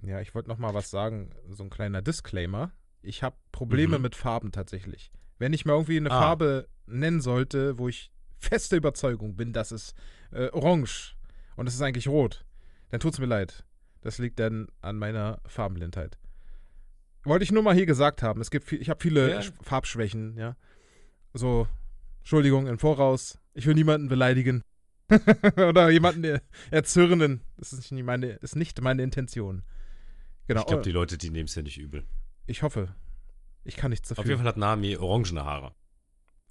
Ja, 0.03 0.21
ich 0.21 0.35
wollte 0.35 0.49
noch 0.49 0.59
mal 0.59 0.75
was 0.75 0.91
sagen. 0.91 1.31
So 1.51 1.63
ein 1.63 1.71
kleiner 1.71 2.03
Disclaimer. 2.03 2.73
Ich 3.03 3.23
habe 3.23 3.37
Probleme 3.53 3.97
Mhm. 3.99 4.03
mit 4.03 4.17
Farben 4.17 4.53
tatsächlich. 4.53 5.11
Wenn 5.39 5.53
ich 5.53 5.65
mal 5.65 5.73
irgendwie 5.75 5.97
eine 5.97 6.11
Ah. 6.11 6.21
Farbe 6.21 6.69
nennen 6.87 7.21
sollte, 7.21 7.79
wo 7.79 7.89
ich 7.89 8.11
feste 8.39 8.77
Überzeugung 8.77 9.37
bin, 9.37 9.53
dass 9.53 9.71
es 9.73 9.95
äh, 10.33 10.49
orange 10.51 11.15
und 11.57 11.67
es 11.67 11.75
ist 11.75 11.83
eigentlich 11.83 12.09
rot, 12.09 12.45
dann 12.91 13.01
tut's 13.01 13.19
mir 13.19 13.27
leid. 13.27 13.65
Das 14.01 14.19
liegt 14.19 14.39
dann 14.41 14.69
an 14.81 14.99
meiner 14.99 15.41
Farbenblindheit. 15.47 16.19
Wollte 17.25 17.45
ich 17.45 17.53
nur 17.53 17.63
mal 17.63 17.75
hier 17.75 17.87
gesagt 17.87 18.23
haben. 18.23 18.41
Es 18.41 18.51
gibt 18.51 18.65
viel, 18.67 18.81
ich 18.81 18.89
habe 18.91 19.01
viele 19.01 19.31
Ja. 19.31 19.39
Sch- 19.41 19.53
Farbschwächen, 19.63 20.37
ja. 20.37 20.57
So, 21.35 21.69
Entschuldigung 22.21 22.67
im 22.67 22.79
Voraus. 22.79 23.39
Ich 23.55 23.67
will 23.67 23.75
niemanden 23.75 24.09
beleidigen. 24.09 24.63
Oder 25.57 25.91
jemanden 25.91 26.25
er- 26.25 26.43
erzürnen. 26.71 27.43
Das 27.59 27.73
ist 27.73 27.93
nicht 27.93 28.05
meine, 28.05 28.27
ist 28.33 28.57
nicht 28.57 28.81
meine 28.81 29.03
Intention. 29.03 29.63
Genau. 30.49 30.61
Ich 30.63 30.67
glaube, 30.67 30.83
die 30.83 30.91
Leute, 30.93 31.17
die 31.19 31.31
nehmen 31.31 31.47
es 31.47 31.55
ja 31.55 31.63
nicht 31.63 31.79
übel. 31.79 32.05
Ich 32.47 32.63
hoffe. 32.63 32.95
Ich 33.65 33.77
kann 33.77 33.91
nichts 33.91 34.09
dafür. 34.09 34.23
Auf 34.23 34.27
jeden 34.29 34.39
Fall 34.41 34.49
hat 34.49 34.57
Nami 34.57 34.97
orangene 34.97 35.45
Haare. 35.45 35.75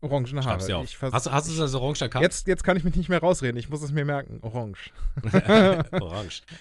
Orangene 0.02 0.44
Haare. 0.44 0.76
auf. 0.78 0.84
Ich 0.86 1.02
Hast, 1.02 1.26
du- 1.28 1.32
hast 1.32 1.48
du 1.48 1.54
es 1.54 1.60
als 1.60 1.74
orange 1.76 2.02
erkannt? 2.02 2.24
jetzt, 2.24 2.48
jetzt 2.48 2.64
kann 2.64 2.76
ich 2.78 2.84
mich 2.84 2.96
nicht 2.96 3.10
mehr 3.10 3.20
rausreden. 3.20 3.58
Ich 3.58 3.70
muss 3.70 3.82
es 3.84 3.92
mir 3.92 4.06
merken. 4.06 4.40
Orange. 4.42 4.92
Orange. 6.02 6.42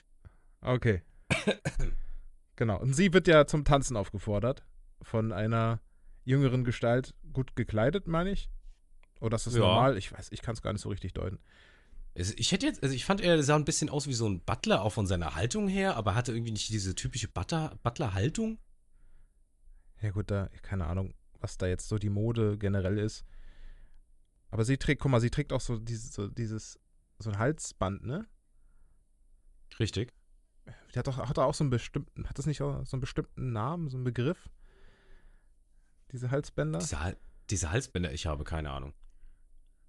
Okay. 0.62 1.00
genau. 2.56 2.78
Und 2.78 2.92
sie 2.92 3.14
wird 3.14 3.26
ja 3.28 3.46
zum 3.46 3.64
Tanzen 3.64 3.96
aufgefordert. 3.96 4.62
Von 5.00 5.32
einer 5.32 5.80
jüngeren 6.24 6.64
Gestalt. 6.64 7.14
Gut 7.32 7.56
gekleidet, 7.56 8.06
meine 8.06 8.30
ich. 8.30 8.50
Oder 9.20 9.36
ist 9.36 9.46
das 9.46 9.54
Ja. 9.54 9.60
normal? 9.60 9.96
Ich 9.96 10.12
weiß, 10.12 10.28
ich 10.32 10.42
kann 10.42 10.52
es 10.54 10.60
gar 10.60 10.72
nicht 10.74 10.82
so 10.82 10.90
richtig 10.90 11.14
deuten. 11.14 11.38
Es- 12.12 12.34
Ich 12.34 12.52
hätte 12.52 12.66
jetzt, 12.66 12.82
also 12.82 12.94
ich 12.94 13.06
fand, 13.06 13.22
er 13.22 13.42
sah 13.42 13.56
ein 13.56 13.64
bisschen 13.64 13.88
aus 13.88 14.06
wie 14.06 14.12
so 14.12 14.28
ein 14.28 14.40
Butler, 14.44 14.82
auch 14.82 14.90
von 14.92 15.06
seiner 15.06 15.34
Haltung 15.34 15.66
her, 15.68 15.96
aber 15.96 16.14
hatte 16.14 16.32
irgendwie 16.32 16.52
nicht 16.52 16.68
diese 16.68 16.94
typische 16.94 17.28
Butler- 17.28 17.78
Butler-Haltung. 17.82 18.58
Ja, 20.02 20.10
gut, 20.10 20.30
da, 20.30 20.48
keine 20.62 20.86
Ahnung. 20.86 21.14
was 21.40 21.56
da 21.58 21.66
jetzt 21.66 21.88
so 21.88 21.98
die 21.98 22.10
Mode 22.10 22.58
generell 22.58 22.98
ist. 22.98 23.24
Aber 24.50 24.64
sie 24.64 24.76
trägt, 24.78 25.00
guck 25.00 25.10
mal, 25.10 25.20
sie 25.20 25.30
trägt 25.30 25.52
auch 25.52 25.60
so 25.60 25.78
dieses, 25.78 26.12
so 26.12 26.28
dieses, 26.28 26.78
so 27.18 27.30
ein 27.30 27.38
Halsband, 27.38 28.04
ne? 28.04 28.26
Richtig. 29.78 30.12
Die 30.94 30.98
hat 30.98 31.06
doch, 31.06 31.18
hat 31.18 31.36
doch 31.38 31.44
auch 31.44 31.54
so 31.54 31.64
einen 31.64 31.70
bestimmten, 31.70 32.28
hat 32.28 32.38
das 32.38 32.46
nicht 32.46 32.60
auch 32.62 32.84
so 32.84 32.96
einen 32.96 33.00
bestimmten 33.00 33.52
Namen, 33.52 33.88
so 33.88 33.96
einen 33.96 34.04
Begriff? 34.04 34.50
Diese 36.12 36.30
Halsbänder? 36.30 36.78
Diese, 36.80 37.00
Hal 37.00 37.16
diese 37.48 37.70
Halsbänder, 37.70 38.12
ich 38.12 38.26
habe 38.26 38.44
keine 38.44 38.70
Ahnung. 38.70 38.92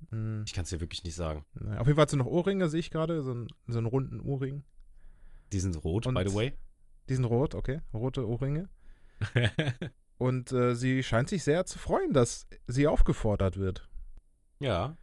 Hm, 0.10 0.44
Ich 0.46 0.54
kann 0.54 0.64
es 0.64 0.70
dir 0.70 0.80
wirklich 0.80 1.04
nicht 1.04 1.16
sagen. 1.16 1.46
naja, 1.54 1.80
auf 1.80 1.88
jeden 1.88 1.96
Fall 1.96 2.04
hat 2.04 2.10
sie 2.12 2.18
noch 2.18 2.26
Ohrringe, 2.28 2.70
sehe 2.70 2.80
ich 2.80 2.92
gerade, 2.92 3.22
so, 3.24 3.34
ein, 3.34 3.48
so 3.68 3.78
einen 3.80 3.88
runden 3.88 4.20
Ohrring. 4.22 4.64
Die 5.52 5.60
sind 5.60 5.76
rot, 5.84 6.06
Und- 6.08 6.14
by 6.16 6.28
the 6.28 6.34
way. 6.36 6.54
Die 7.10 7.16
sind 7.16 7.26
rot, 7.26 7.56
okay, 7.56 7.82
rote 7.94 8.28
Ohrringe. 8.28 8.70
Und 10.22 10.52
äh, 10.52 10.76
sie 10.76 11.02
scheint 11.02 11.30
sich 11.30 11.44
sehr 11.44 11.66
zu 11.66 11.80
freuen, 11.80 12.14
dass 12.14 12.46
sie 12.68 12.86
aufgefordert 12.86 13.58
wird. 13.58 13.90
ja. 14.60 14.96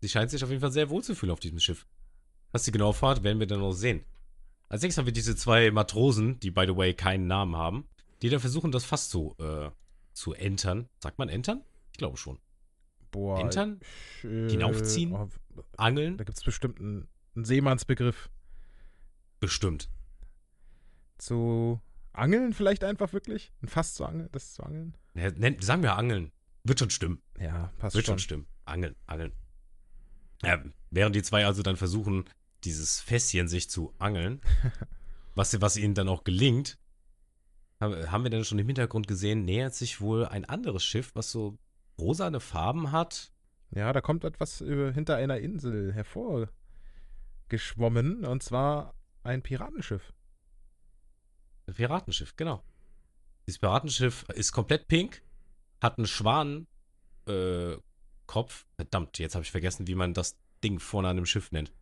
Sie 0.00 0.08
scheint 0.08 0.30
sich 0.30 0.44
auf 0.44 0.50
jeden 0.50 0.60
Fall 0.60 0.70
sehr 0.70 0.90
wohl 0.90 1.02
zu 1.02 1.16
fühlen 1.16 1.32
auf 1.32 1.40
diesem 1.40 1.58
Schiff. 1.58 1.88
Was 2.52 2.64
sie 2.64 2.70
genau 2.70 2.92
fahrt, 2.92 3.24
werden 3.24 3.40
wir 3.40 3.48
dann 3.48 3.58
noch 3.58 3.72
sehen. 3.72 4.04
Als 4.68 4.82
nächstes 4.82 4.98
haben 4.98 5.06
wir 5.06 5.12
diese 5.12 5.34
zwei 5.34 5.72
Matrosen, 5.72 6.38
die 6.38 6.52
by 6.52 6.66
the 6.68 6.76
way 6.76 6.94
keinen 6.94 7.26
Namen 7.26 7.56
haben, 7.56 7.88
die 8.22 8.28
dann 8.28 8.38
versuchen, 8.38 8.70
das 8.70 8.84
Fass 8.84 9.08
zu, 9.08 9.34
äh, 9.40 9.70
zu 10.12 10.34
entern. 10.34 10.88
Sagt 11.02 11.18
man 11.18 11.28
entern? 11.28 11.64
Ich 11.90 11.98
glaube 11.98 12.16
schon. 12.16 12.38
Boah. 13.10 13.40
Entern? 13.40 13.80
äh, 14.22 14.48
Hinaufziehen? 14.48 15.14
Oh, 15.14 15.28
Angeln? 15.76 16.16
da 16.16 16.22
gibt 16.22 16.38
es 16.38 16.44
bestimmt 16.44 16.78
einen, 16.78 17.08
einen 17.34 17.44
Seemannsbegriff. 17.44 18.30
Bestimmt. 19.40 19.90
Zu 21.18 21.80
angeln 22.18 22.52
vielleicht 22.52 22.84
einfach 22.84 23.12
wirklich? 23.12 23.52
Ein 23.62 23.68
Fass 23.68 23.94
zu 23.94 24.04
angeln, 24.04 24.28
das 24.32 24.54
zu 24.54 24.62
angeln? 24.62 24.96
Ja, 25.14 25.30
nenn, 25.30 25.60
sagen 25.60 25.82
wir 25.82 25.96
Angeln. 25.96 26.32
Wird 26.64 26.78
schon 26.78 26.90
stimmen. 26.90 27.22
Ja, 27.38 27.72
passt 27.78 27.96
Wird 27.96 28.06
schon. 28.06 28.14
schon 28.14 28.20
stimmen. 28.20 28.46
Angeln, 28.64 28.94
angeln. 29.06 29.32
Ja, 30.42 30.62
während 30.90 31.16
die 31.16 31.22
zwei 31.22 31.46
also 31.46 31.62
dann 31.62 31.76
versuchen, 31.76 32.24
dieses 32.64 33.00
Fässchen 33.00 33.48
sich 33.48 33.70
zu 33.70 33.94
angeln, 33.98 34.40
was, 35.34 35.60
was 35.60 35.76
ihnen 35.76 35.94
dann 35.94 36.08
auch 36.08 36.24
gelingt, 36.24 36.78
haben 37.80 38.24
wir 38.24 38.30
dann 38.30 38.44
schon 38.44 38.58
im 38.58 38.66
Hintergrund 38.66 39.06
gesehen, 39.06 39.44
nähert 39.44 39.74
sich 39.74 40.00
wohl 40.00 40.26
ein 40.26 40.44
anderes 40.44 40.84
Schiff, 40.84 41.14
was 41.14 41.30
so 41.30 41.56
rosane 41.98 42.40
Farben 42.40 42.90
hat. 42.90 43.32
Ja, 43.70 43.92
da 43.92 44.00
kommt 44.00 44.24
etwas 44.24 44.58
hinter 44.58 45.14
einer 45.16 45.38
Insel 45.38 45.92
hervorgeschwommen 45.92 48.24
und 48.24 48.42
zwar 48.42 48.94
ein 49.22 49.42
Piratenschiff. 49.42 50.12
Ein 51.68 51.74
Piratenschiff, 51.74 52.34
genau. 52.34 52.64
Dieses 53.46 53.58
Piratenschiff 53.58 54.24
ist 54.34 54.52
komplett 54.52 54.88
pink, 54.88 55.22
hat 55.80 55.98
einen 55.98 56.06
Schwan 56.06 56.66
äh. 57.28 57.76
Verdammt, 58.76 59.18
jetzt 59.18 59.34
habe 59.34 59.42
ich 59.42 59.50
vergessen, 59.50 59.86
wie 59.86 59.94
man 59.94 60.12
das 60.12 60.36
Ding 60.62 60.80
vorne 60.80 61.08
an 61.08 61.16
einem 61.16 61.24
Schiff 61.24 61.50
nennt. 61.50 61.72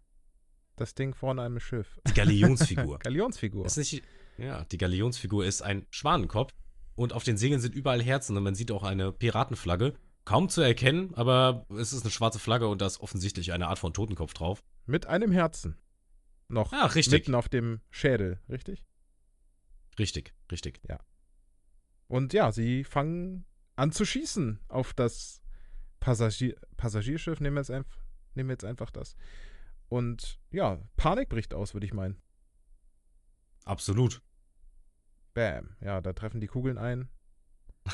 Das 0.76 0.94
Ding 0.94 1.12
vorne 1.12 1.42
einem 1.42 1.58
Schiff. 1.58 1.98
Die 2.06 2.14
Galionsfigur. 2.14 2.98
Galionsfigur. 3.02 3.66
Ist 3.66 3.76
nicht, 3.78 4.04
ja, 4.38 4.62
die 4.64 4.78
Galionsfigur 4.78 5.44
ist 5.44 5.62
ein 5.62 5.86
Schwanenkopf 5.90 6.54
und 6.94 7.12
auf 7.12 7.24
den 7.24 7.36
Segeln 7.36 7.60
sind 7.60 7.74
überall 7.74 8.00
Herzen 8.00 8.36
und 8.36 8.44
man 8.44 8.54
sieht 8.54 8.70
auch 8.70 8.84
eine 8.84 9.10
Piratenflagge. 9.10 9.94
Kaum 10.24 10.48
zu 10.48 10.60
erkennen, 10.60 11.14
aber 11.14 11.66
es 11.70 11.92
ist 11.92 12.02
eine 12.02 12.12
schwarze 12.12 12.38
Flagge 12.38 12.68
und 12.68 12.80
da 12.80 12.86
ist 12.86 13.00
offensichtlich 13.00 13.52
eine 13.52 13.66
Art 13.66 13.80
von 13.80 13.92
Totenkopf 13.92 14.32
drauf. 14.32 14.62
Mit 14.86 15.06
einem 15.06 15.32
Herzen. 15.32 15.76
Noch. 16.46 16.72
Ah, 16.72 16.86
richtig. 16.86 17.12
Mitten 17.12 17.34
auf 17.34 17.48
dem 17.48 17.80
Schädel, 17.90 18.38
richtig? 18.48 18.84
Richtig, 19.98 20.34
richtig. 20.50 20.80
Und 22.08 22.32
ja, 22.32 22.52
sie 22.52 22.84
fangen 22.84 23.44
an 23.74 23.92
zu 23.92 24.04
schießen 24.04 24.60
auf 24.68 24.94
das 24.94 25.42
Passagier 26.00 26.56
Passagierschiff. 26.76 27.40
Nehmen 27.40 27.56
wir, 27.56 27.60
jetzt 27.60 27.70
einf 27.70 27.86
nehmen 28.34 28.48
wir 28.48 28.54
jetzt 28.54 28.64
einfach 28.64 28.90
das. 28.90 29.16
Und 29.88 30.40
ja, 30.50 30.78
Panik 30.96 31.28
bricht 31.28 31.54
aus, 31.54 31.74
würde 31.74 31.86
ich 31.86 31.94
meinen. 31.94 32.20
Absolut. 33.64 34.22
Bam. 35.34 35.76
Ja, 35.80 36.00
da 36.00 36.12
treffen 36.12 36.40
die 36.40 36.46
Kugeln 36.46 36.78
ein. 36.78 37.08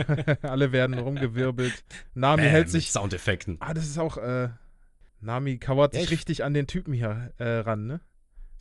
Alle 0.42 0.72
werden 0.72 0.98
rumgewirbelt. 0.98 1.84
Nami 2.14 2.42
Bam, 2.42 2.50
hält 2.50 2.70
sich. 2.70 2.90
Soundeffekten. 2.92 3.56
Ah, 3.60 3.74
das 3.74 3.86
ist 3.86 3.98
auch. 3.98 4.16
Äh, 4.16 4.50
Nami 5.20 5.58
kauert 5.58 5.94
Ja, 5.94 6.00
sich 6.00 6.10
richtig 6.10 6.44
an 6.44 6.54
den 6.54 6.66
Typen 6.66 6.94
hier 6.94 7.32
äh, 7.38 7.58
ran, 7.58 7.86
ne? 7.86 8.00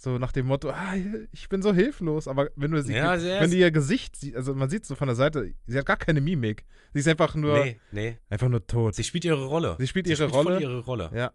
So 0.01 0.17
nach 0.17 0.31
dem 0.31 0.45
Motto, 0.45 0.69
ah, 0.69 0.95
ich 1.33 1.49
bin 1.49 1.61
so 1.61 1.73
hilflos. 1.73 2.29
Aber 2.29 2.49
wenn 2.55 2.71
du 2.71 2.81
sie, 2.81 2.93
Ja, 2.93 3.21
wenn 3.21 3.51
du 3.51 3.57
ihr 3.57 3.69
Gesicht 3.69 4.15
siehst, 4.15 4.33
also 4.37 4.55
man 4.55 4.69
sieht 4.69 4.85
so 4.85 4.95
von 4.95 5.07
der 5.09 5.15
Seite, 5.15 5.53
sie 5.67 5.77
hat 5.77 5.85
gar 5.85 5.97
keine 5.97 6.21
Mimik. 6.21 6.63
Sie 6.93 6.99
ist 6.99 7.07
einfach 7.09 7.35
nur, 7.35 7.59
Nee, 7.65 7.79
nee. 7.91 8.17
einfach 8.29 8.47
nur 8.47 8.65
tot. 8.65 8.95
Sie 8.95 9.03
spielt 9.03 9.25
ihre 9.25 9.43
Rolle. 9.45 9.75
Sie 9.77 9.87
spielt 9.87 10.05
Sie 10.07 10.13
ihre 10.13 10.29
voll 10.29 10.45
Rolle. 10.45 10.61
ihre 10.61 10.79
Rolle. 10.79 11.11
Ja. 11.13 11.33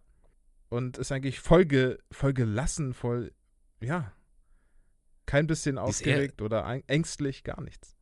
Und 0.70 0.96
ist 0.96 1.12
eigentlich 1.12 1.40
voll, 1.40 1.66
ge, 1.66 1.98
voll 2.10 2.32
gelassen, 2.32 2.94
voll, 2.94 3.32
ja. 3.82 4.12
Kein 5.26 5.46
bisschen 5.46 5.76
eher- 5.76 5.82
aufgeregt 5.84 6.40
oder 6.40 6.66
ängstlich, 6.86 7.44
gar 7.44 7.60
nichts. 7.60 7.96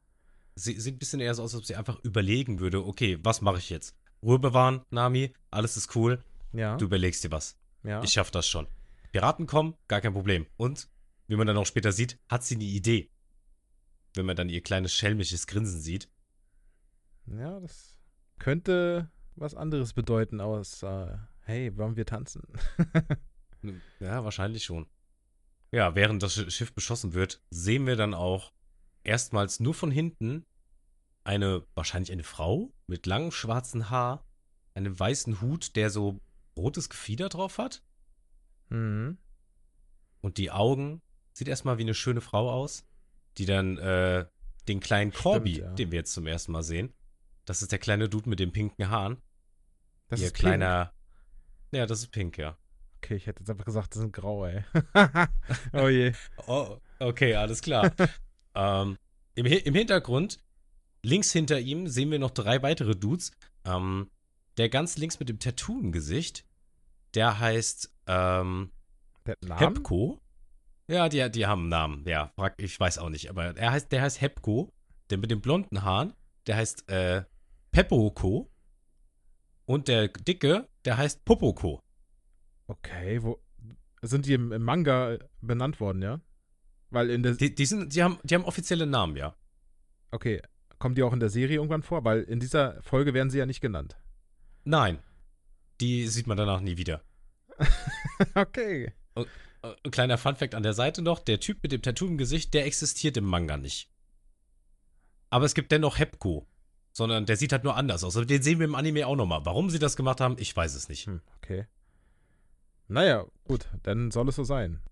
Sie 0.54 0.78
sieht 0.78 0.94
ein 0.94 0.98
bisschen 0.98 1.18
eher 1.20 1.34
so 1.34 1.42
aus, 1.42 1.54
als 1.54 1.62
ob 1.62 1.66
sie 1.66 1.74
einfach 1.74 1.98
überlegen 2.04 2.60
würde, 2.60 2.84
okay, 2.86 3.18
was 3.22 3.40
mache 3.40 3.58
ich 3.58 3.68
jetzt? 3.70 3.96
Ruhe 4.22 4.38
bewahren, 4.38 4.82
Nami, 4.90 5.32
alles 5.50 5.76
ist 5.76 5.96
cool, 5.96 6.22
Ja. 6.52 6.76
du 6.76 6.84
überlegst 6.84 7.24
dir 7.24 7.32
was. 7.32 7.56
ja. 7.82 8.00
Ich 8.04 8.10
schaff 8.12 8.30
das 8.30 8.46
schon. 8.46 8.68
Piraten 9.12 9.46
kommen, 9.46 9.74
gar 9.88 10.00
kein 10.00 10.12
Problem. 10.14 10.46
Und, 10.56 10.88
wie 11.28 11.36
man 11.36 11.46
dann 11.46 11.56
auch 11.56 11.66
später 11.66 11.92
sieht, 11.92 12.18
hat 12.28 12.44
sie 12.44 12.54
eine 12.56 12.64
Idee. 12.64 13.10
Wenn 14.14 14.26
man 14.26 14.36
dann 14.36 14.48
ihr 14.48 14.62
kleines 14.62 14.94
schelmisches 14.94 15.46
Grinsen 15.46 15.80
sieht. 15.80 16.10
ja, 17.26 17.60
das 17.60 17.98
könnte 18.38 19.10
was 19.36 19.54
anderes 19.54 19.92
bedeuten 19.94 20.40
aus, 20.40 20.82
äh, 20.82 21.16
hey, 21.40 21.76
wollen 21.76 21.96
wir 21.96 22.06
tanzen? 22.06 22.42
Ja, 24.00 24.24
wahrscheinlich 24.24 24.64
schon. 24.64 24.88
Ja, 25.70 25.94
während 25.94 26.20
das 26.22 26.36
Sch- 26.36 26.50
Schiff 26.50 26.74
beschossen 26.74 27.14
wird, 27.14 27.40
sehen 27.50 27.86
wir 27.86 27.94
dann 27.94 28.12
auch 28.12 28.52
erstmals 29.04 29.60
nur 29.60 29.72
von 29.72 29.92
hinten 29.92 30.44
eine, 31.22 31.64
wahrscheinlich 31.76 32.10
eine 32.10 32.24
Frau 32.24 32.74
mit 32.88 33.06
langem 33.06 33.30
schwarzen 33.30 33.88
Haar, 33.88 34.26
einem 34.74 34.98
weißen 34.98 35.40
Hut, 35.40 35.76
der 35.76 35.90
so 35.90 36.20
rotes 36.56 36.90
Gefieder 36.90 37.28
drauf 37.28 37.58
hat. 37.58 37.84
Mhm. 38.72 39.18
Und 40.20 40.38
die 40.38 40.50
Augen 40.50 41.02
sieht 41.32 41.48
erstmal 41.48 41.78
wie 41.78 41.82
eine 41.82 41.94
schöne 41.94 42.20
Frau 42.20 42.50
aus, 42.50 42.84
die 43.38 43.46
dann 43.46 43.78
äh, 43.78 44.26
den 44.68 44.80
kleinen 44.80 45.10
Stimmt, 45.10 45.22
Corby, 45.22 45.58
ja. 45.60 45.72
den 45.72 45.90
wir 45.90 45.98
jetzt 45.98 46.12
zum 46.12 46.26
ersten 46.26 46.52
Mal 46.52 46.62
sehen, 46.62 46.92
das 47.44 47.62
ist 47.62 47.72
der 47.72 47.78
kleine 47.78 48.08
Dude 48.08 48.28
mit 48.28 48.38
den 48.38 48.52
pinken 48.52 48.88
Haaren. 48.88 49.16
Das 50.08 50.20
ihr 50.20 50.26
ist 50.26 50.34
kleiner. 50.34 50.92
Ja, 51.72 51.86
das 51.86 52.00
ist 52.00 52.12
pink, 52.12 52.38
ja. 52.38 52.50
Pink. 52.50 52.58
Okay, 53.02 53.16
ich 53.16 53.26
hätte 53.26 53.40
jetzt 53.40 53.50
einfach 53.50 53.64
gesagt, 53.64 53.94
das 53.94 54.02
sind 54.02 54.12
grau, 54.12 54.46
ey. 54.46 54.62
oh 55.72 55.88
je. 55.88 56.12
Oh, 56.46 56.78
okay, 57.00 57.34
alles 57.34 57.60
klar. 57.60 57.92
ähm, 58.54 58.96
im, 59.34 59.46
Im 59.46 59.74
Hintergrund, 59.74 60.38
links 61.02 61.32
hinter 61.32 61.58
ihm, 61.58 61.88
sehen 61.88 62.12
wir 62.12 62.20
noch 62.20 62.30
drei 62.30 62.62
weitere 62.62 62.94
Dudes. 62.94 63.32
Ähm, 63.64 64.08
der 64.56 64.68
ganz 64.68 64.98
links 64.98 65.18
mit 65.18 65.28
dem 65.28 65.40
Tattoo 65.40 65.80
im 65.80 65.90
Gesicht, 65.90 66.44
der 67.14 67.38
heißt 67.38 67.92
ähm, 68.06 68.72
Der 69.26 69.36
Name? 69.42 69.60
Hepco. 69.60 70.20
Ja, 70.88 71.08
die, 71.08 71.30
die 71.30 71.46
haben 71.46 71.62
einen 71.62 71.68
Namen. 71.68 72.04
Ja, 72.06 72.32
frag, 72.34 72.54
ich 72.58 72.78
weiß 72.78 72.98
auch 72.98 73.08
nicht. 73.08 73.30
Aber 73.30 73.56
er 73.56 73.70
heißt, 73.72 73.92
der 73.92 74.02
heißt 74.02 74.20
Hepco. 74.20 74.72
Der 75.10 75.18
mit 75.18 75.30
den 75.30 75.40
blonden 75.40 75.82
Haaren, 75.82 76.14
der 76.46 76.56
heißt 76.56 76.88
äh, 76.88 77.24
Pepoko. 77.70 78.50
Und 79.64 79.88
der 79.88 80.08
dicke, 80.08 80.68
der 80.84 80.96
heißt 80.96 81.24
Popoko. 81.24 81.82
Okay, 82.66 83.22
wo 83.22 83.42
sind 84.02 84.26
die 84.26 84.34
im, 84.34 84.52
im 84.52 84.62
Manga 84.62 85.18
benannt 85.40 85.80
worden, 85.80 86.02
ja? 86.02 86.20
Weil 86.90 87.10
in 87.10 87.22
der 87.22 87.34
Die, 87.34 87.54
die, 87.54 87.66
sind, 87.66 87.94
die, 87.94 88.02
haben, 88.02 88.18
die 88.22 88.34
haben 88.34 88.44
offizielle 88.44 88.86
Namen, 88.86 89.16
ja. 89.16 89.34
Okay, 90.10 90.42
kommen 90.78 90.94
die 90.94 91.02
auch 91.02 91.12
in 91.12 91.20
der 91.20 91.30
Serie 91.30 91.56
irgendwann 91.56 91.82
vor? 91.82 92.04
Weil 92.04 92.22
in 92.22 92.40
dieser 92.40 92.82
Folge 92.82 93.14
werden 93.14 93.30
sie 93.30 93.38
ja 93.38 93.46
nicht 93.46 93.60
genannt. 93.60 93.96
Nein. 94.64 94.98
Die 95.82 96.06
sieht 96.06 96.26
man 96.28 96.36
danach 96.36 96.60
nie 96.60 96.76
wieder. 96.76 97.02
okay. 98.34 98.92
Äh, 99.16 99.24
Ein 99.62 99.90
kleiner 99.90 100.16
Funfact 100.16 100.54
an 100.54 100.62
der 100.62 100.74
Seite 100.74 101.02
noch: 101.02 101.18
Der 101.18 101.40
Typ 101.40 101.62
mit 101.62 101.72
dem 101.72 101.82
Tattoo 101.82 102.06
im 102.06 102.18
Gesicht, 102.18 102.54
der 102.54 102.66
existiert 102.66 103.16
im 103.16 103.24
Manga 103.24 103.56
nicht. 103.56 103.90
Aber 105.28 105.44
es 105.44 105.54
gibt 105.54 105.72
dennoch 105.72 105.98
Hepco. 105.98 106.46
Sondern 106.94 107.24
der 107.24 107.36
sieht 107.36 107.52
halt 107.52 107.64
nur 107.64 107.74
anders 107.74 108.04
aus. 108.04 108.16
Aber 108.16 108.26
den 108.26 108.42
sehen 108.42 108.58
wir 108.58 108.66
im 108.66 108.74
Anime 108.74 109.06
auch 109.06 109.16
nochmal. 109.16 109.44
Warum 109.44 109.70
sie 109.70 109.78
das 109.78 109.96
gemacht 109.96 110.20
haben, 110.20 110.36
ich 110.38 110.54
weiß 110.54 110.74
es 110.74 110.90
nicht. 110.90 111.06
Hm, 111.06 111.22
okay. 111.38 111.66
Naja, 112.86 113.24
gut, 113.44 113.66
dann 113.82 114.10
soll 114.10 114.28
es 114.28 114.36
so 114.36 114.44
sein. 114.44 114.82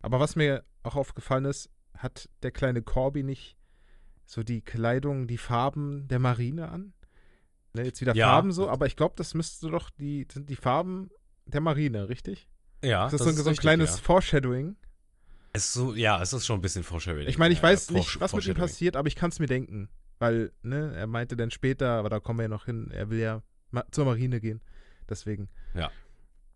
Aber 0.00 0.18
was 0.18 0.34
mir 0.34 0.64
auch 0.82 0.96
aufgefallen 0.96 1.44
ist, 1.44 1.70
hat 1.94 2.30
der 2.42 2.52
kleine 2.52 2.80
Corby 2.80 3.22
nicht 3.22 3.58
so 4.24 4.42
die 4.42 4.62
Kleidung, 4.62 5.26
die 5.26 5.36
Farben 5.36 6.08
der 6.08 6.18
Marine 6.18 6.70
an? 6.70 6.94
Ne, 7.76 7.84
jetzt 7.84 8.00
wieder 8.00 8.14
Ja. 8.14 8.28
Farben 8.28 8.52
so, 8.52 8.68
aber 8.68 8.86
ich 8.86 8.96
glaube, 8.96 9.14
das 9.16 9.34
müsste 9.34 9.70
doch 9.70 9.90
die, 9.90 10.26
sind 10.32 10.48
die 10.48 10.56
Farben 10.56 11.10
der 11.44 11.60
Marine, 11.60 12.08
richtig? 12.08 12.48
Ja, 12.82 13.04
das 13.04 13.14
ist 13.14 13.18
so, 13.20 13.28
ein- 13.28 13.34
so 13.36 13.42
ein 13.42 13.48
richtig, 13.48 13.60
kleines 13.60 13.96
Ja. 13.96 14.02
Foreshadowing. 14.02 14.76
Es 15.52 15.66
ist 15.66 15.72
so, 15.74 15.94
ja, 15.94 16.20
es 16.22 16.32
ist 16.32 16.46
schon 16.46 16.58
ein 16.58 16.62
bisschen 16.62 16.82
Foreshadowing. 16.84 17.28
Ich 17.28 17.38
meine, 17.38 17.52
ich 17.54 17.62
weiß 17.62 17.88
Forsh- 17.90 17.92
nicht, 17.94 18.20
was 18.20 18.32
mit 18.34 18.46
ihm 18.46 18.54
passiert, 18.54 18.96
aber 18.96 19.08
ich 19.08 19.16
kann 19.16 19.30
es 19.30 19.38
mir 19.38 19.46
denken. 19.46 19.88
Weil, 20.18 20.52
ne, 20.62 20.94
er 20.96 21.06
meinte 21.06 21.36
dann 21.36 21.50
später, 21.50 21.90
aber 21.90 22.08
da 22.08 22.20
kommen 22.20 22.38
wir 22.38 22.44
ja 22.44 22.48
noch 22.48 22.64
hin, 22.64 22.90
er 22.90 23.10
will 23.10 23.18
ja 23.20 23.42
ma 23.70 23.84
zur 23.90 24.06
Marine 24.06 24.40
gehen. 24.40 24.62
Deswegen. 25.08 25.48
Ja. 25.74 25.90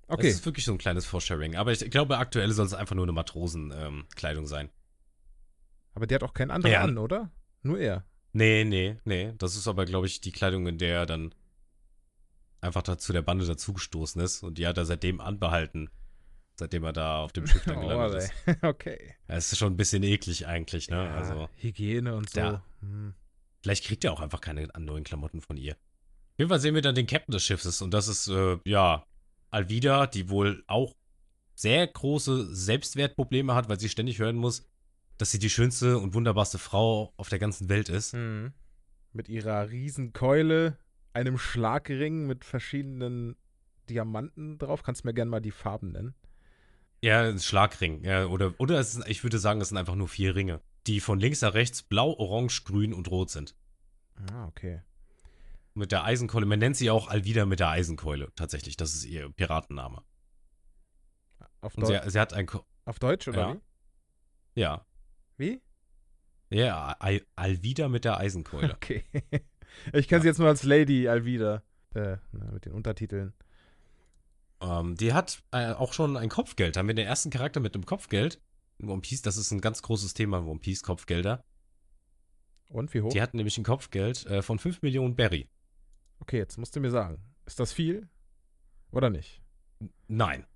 Okay. 0.08 0.26
Das 0.28 0.36
ist 0.36 0.46
wirklich 0.46 0.64
so 0.64 0.72
ein 0.72 0.78
kleines 0.78 1.04
Foreshadowing. 1.06 1.56
Aber 1.56 1.70
ich 1.72 1.90
glaube, 1.90 2.16
aktuell 2.18 2.50
soll 2.52 2.66
es 2.66 2.74
einfach 2.74 2.96
nur 2.96 3.04
eine 3.04 3.12
Matrosenkleidung 3.12 4.46
sein. 4.46 4.70
Aber 5.94 6.06
der 6.06 6.16
hat 6.16 6.22
auch 6.24 6.32
keinen 6.34 6.50
anderen 6.50 6.72
Ja. 6.72 6.82
an, 6.82 6.98
oder? 6.98 7.30
Nur 7.62 7.78
er. 7.78 8.04
Nee, 8.32 8.64
nee, 8.64 8.96
nee. 9.04 9.32
Das 9.38 9.56
ist 9.56 9.66
aber, 9.68 9.84
glaube 9.84 10.06
ich, 10.06 10.20
die 10.20 10.32
Kleidung, 10.32 10.66
in 10.66 10.78
der 10.78 10.94
er 11.00 11.06
dann 11.06 11.34
einfach 12.60 12.82
dazu 12.82 13.12
der 13.12 13.22
Bande 13.22 13.46
dazugestoßen 13.46 14.20
ist. 14.20 14.42
Und 14.42 14.58
die 14.58 14.66
hat 14.66 14.78
er 14.78 14.84
seitdem 14.84 15.20
anbehalten. 15.20 15.90
Seitdem 16.58 16.84
er 16.84 16.92
da 16.92 17.18
auf 17.20 17.32
dem 17.32 17.46
Schiff 17.46 17.64
dann 17.64 17.80
gelandet 17.80 18.22
ist. 18.24 18.32
ey. 18.46 18.54
okay. 18.68 19.14
Ja, 19.28 19.34
Es 19.36 19.50
ist 19.52 19.58
schon 19.58 19.72
ein 19.72 19.76
bisschen 19.76 20.02
eklig 20.02 20.46
eigentlich, 20.46 20.90
ne? 20.90 20.96
Ja, 20.96 21.14
Also, 21.14 21.48
Hygiene 21.56 22.14
und 22.14 22.28
so. 22.30 22.34
Der- 22.40 22.62
Hm. 22.80 23.14
vielleicht 23.62 23.84
kriegt 23.84 24.04
er 24.04 24.12
auch 24.12 24.20
einfach 24.20 24.40
keine 24.40 24.68
neuen 24.78 25.04
Klamotten 25.04 25.40
von 25.42 25.56
ihr. 25.58 25.72
Auf 25.74 26.38
jeden 26.38 26.48
Fall 26.48 26.60
sehen 26.60 26.74
wir 26.74 26.80
dann 26.82 26.94
den 26.94 27.06
Captain 27.06 27.32
des 27.32 27.42
Schiffes. 27.44 27.82
Und 27.82 27.92
das 27.92 28.08
ist, 28.08 28.28
äh, 28.28 28.58
ja, 28.64 29.04
Alvida, 29.50 30.06
die 30.06 30.30
wohl 30.30 30.64
auch 30.66 30.94
sehr 31.54 31.86
große 31.86 32.54
Selbstwertprobleme 32.54 33.54
hat, 33.54 33.68
weil 33.68 33.78
sie 33.78 33.90
ständig 33.90 34.18
hören 34.18 34.36
muss, 34.36 34.69
dass 35.20 35.30
sie 35.30 35.38
die 35.38 35.50
schönste 35.50 35.98
und 35.98 36.14
wunderbarste 36.14 36.58
Frau 36.58 37.12
auf 37.18 37.28
der 37.28 37.38
ganzen 37.38 37.68
Welt 37.68 37.90
ist. 37.90 38.14
Mhm. 38.14 38.54
Mit 39.12 39.28
ihrer 39.28 39.68
Riesenkeule, 39.68 40.78
einem 41.12 41.36
Schlagring 41.36 42.26
mit 42.26 42.44
verschiedenen 42.44 43.36
Diamanten 43.90 44.56
drauf. 44.56 44.82
Kannst 44.82 45.04
du 45.04 45.08
mir 45.08 45.14
gerne 45.14 45.30
mal 45.30 45.40
die 45.40 45.50
Farben 45.50 45.92
nennen? 45.92 46.14
Ja, 47.02 47.22
ein 47.22 47.38
Schlagring. 47.38 48.02
Ja, 48.02 48.26
oder 48.26 48.54
oder 48.58 48.80
ist, 48.80 49.06
ich 49.08 49.22
würde 49.22 49.38
sagen, 49.38 49.60
es 49.60 49.68
sind 49.68 49.76
einfach 49.76 49.94
nur 49.94 50.08
vier 50.08 50.34
Ringe, 50.34 50.60
die 50.86 51.00
von 51.00 51.20
links 51.20 51.42
nach 51.42 51.52
rechts 51.52 51.82
blau, 51.82 52.14
orange, 52.14 52.64
grün 52.64 52.94
und 52.94 53.10
rot 53.10 53.28
sind. 53.28 53.54
Ah, 54.32 54.46
okay. 54.46 54.82
Mit 55.74 55.92
der 55.92 56.04
Eisenkeule. 56.04 56.46
Man 56.46 56.58
nennt 56.60 56.76
sie 56.76 56.90
auch 56.90 57.08
Alvida 57.08 57.44
mit 57.44 57.60
der 57.60 57.68
Eisenkeule. 57.68 58.32
Tatsächlich, 58.36 58.76
das 58.78 58.94
ist 58.94 59.04
ihr 59.04 59.28
Piratenname. 59.30 60.02
Auf, 61.60 61.76
Und 61.76 61.88
Deu 61.88 62.00
sie, 62.04 62.10
sie 62.10 62.18
hat 62.18 62.32
ein. 62.32 62.46
Ko 62.46 62.64
auf 62.86 62.98
Deutsch 62.98 63.28
oder 63.28 63.38
Ja. 63.38 63.56
Ja. 64.54 64.86
Wie? 65.40 65.60
Ja, 66.50 66.96
Al 66.98 67.22
Alvida 67.36 67.88
mit 67.88 68.04
der 68.04 68.18
Eisenkeule. 68.18 68.74
Okay. 68.74 69.04
ich 69.92 70.08
kenne 70.08 70.20
sie 70.22 70.26
Ja. 70.26 70.30
jetzt 70.32 70.38
nur 70.38 70.48
als 70.48 70.62
Lady 70.64 71.08
Alvida. 71.08 71.62
Äh, 71.94 72.18
mit 72.52 72.66
den 72.66 72.72
Untertiteln. 72.72 73.32
ähm, 74.60 74.94
die 74.96 75.12
hat 75.12 75.42
äh, 75.50 75.72
auch 75.72 75.92
schon 75.92 76.16
ein 76.16 76.28
Kopfgeld. 76.28 76.76
Haben 76.76 76.86
wir 76.88 76.94
den 76.94 77.06
ersten 77.06 77.30
Charakter 77.30 77.58
mit 77.60 77.74
einem 77.74 77.84
Kopfgeld 77.86 78.40
in 78.78 78.88
One 78.88 79.00
Piece. 79.00 79.22
Das 79.22 79.36
ist 79.36 79.50
ein 79.50 79.60
ganz 79.60 79.82
großes 79.82 80.14
Thema 80.14 80.38
in 80.38 80.44
One 80.46 80.60
Piece, 80.60 80.82
Kopfgelder. 80.82 81.42
Und 82.68 82.94
wie 82.94 83.00
hoch? 83.00 83.12
Die 83.12 83.20
hat 83.20 83.34
nämlich 83.34 83.58
ein 83.58 83.64
Kopfgeld 83.64 84.24
äh, 84.26 84.42
von 84.42 84.58
5 84.60 84.82
Millionen 84.82 85.16
Berry. 85.16 85.48
Okay, 86.20 86.38
jetzt 86.38 86.58
musst 86.58 86.76
du 86.76 86.80
mir 86.80 86.90
sagen. 86.92 87.18
Ist 87.46 87.58
das 87.58 87.72
viel? 87.72 88.08
Oder 88.92 89.10
nicht? 89.10 89.42
Nein. 90.06 90.46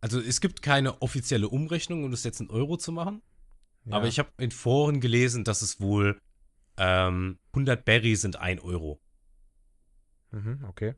Also 0.00 0.20
es 0.20 0.40
gibt 0.40 0.62
keine 0.62 1.02
offizielle 1.02 1.48
Umrechnung, 1.48 2.04
um 2.04 2.10
das 2.10 2.24
jetzt 2.24 2.40
in 2.40 2.48
Euro 2.50 2.76
zu 2.78 2.92
machen. 2.92 3.20
Ja. 3.88 3.96
Aber 3.96 4.06
ich 4.06 4.18
habe 4.18 4.30
in 4.38 4.50
Foren 4.50 5.00
gelesen, 5.00 5.44
dass 5.44 5.62
es 5.62 5.80
wohl 5.80 6.20
ähm, 6.76 7.38
100 7.52 7.84
Berry 7.84 8.16
sind 8.16 8.36
1 8.36 8.60
Euro. 8.62 9.00
Mhm, 10.30 10.64
okay. 10.68 10.94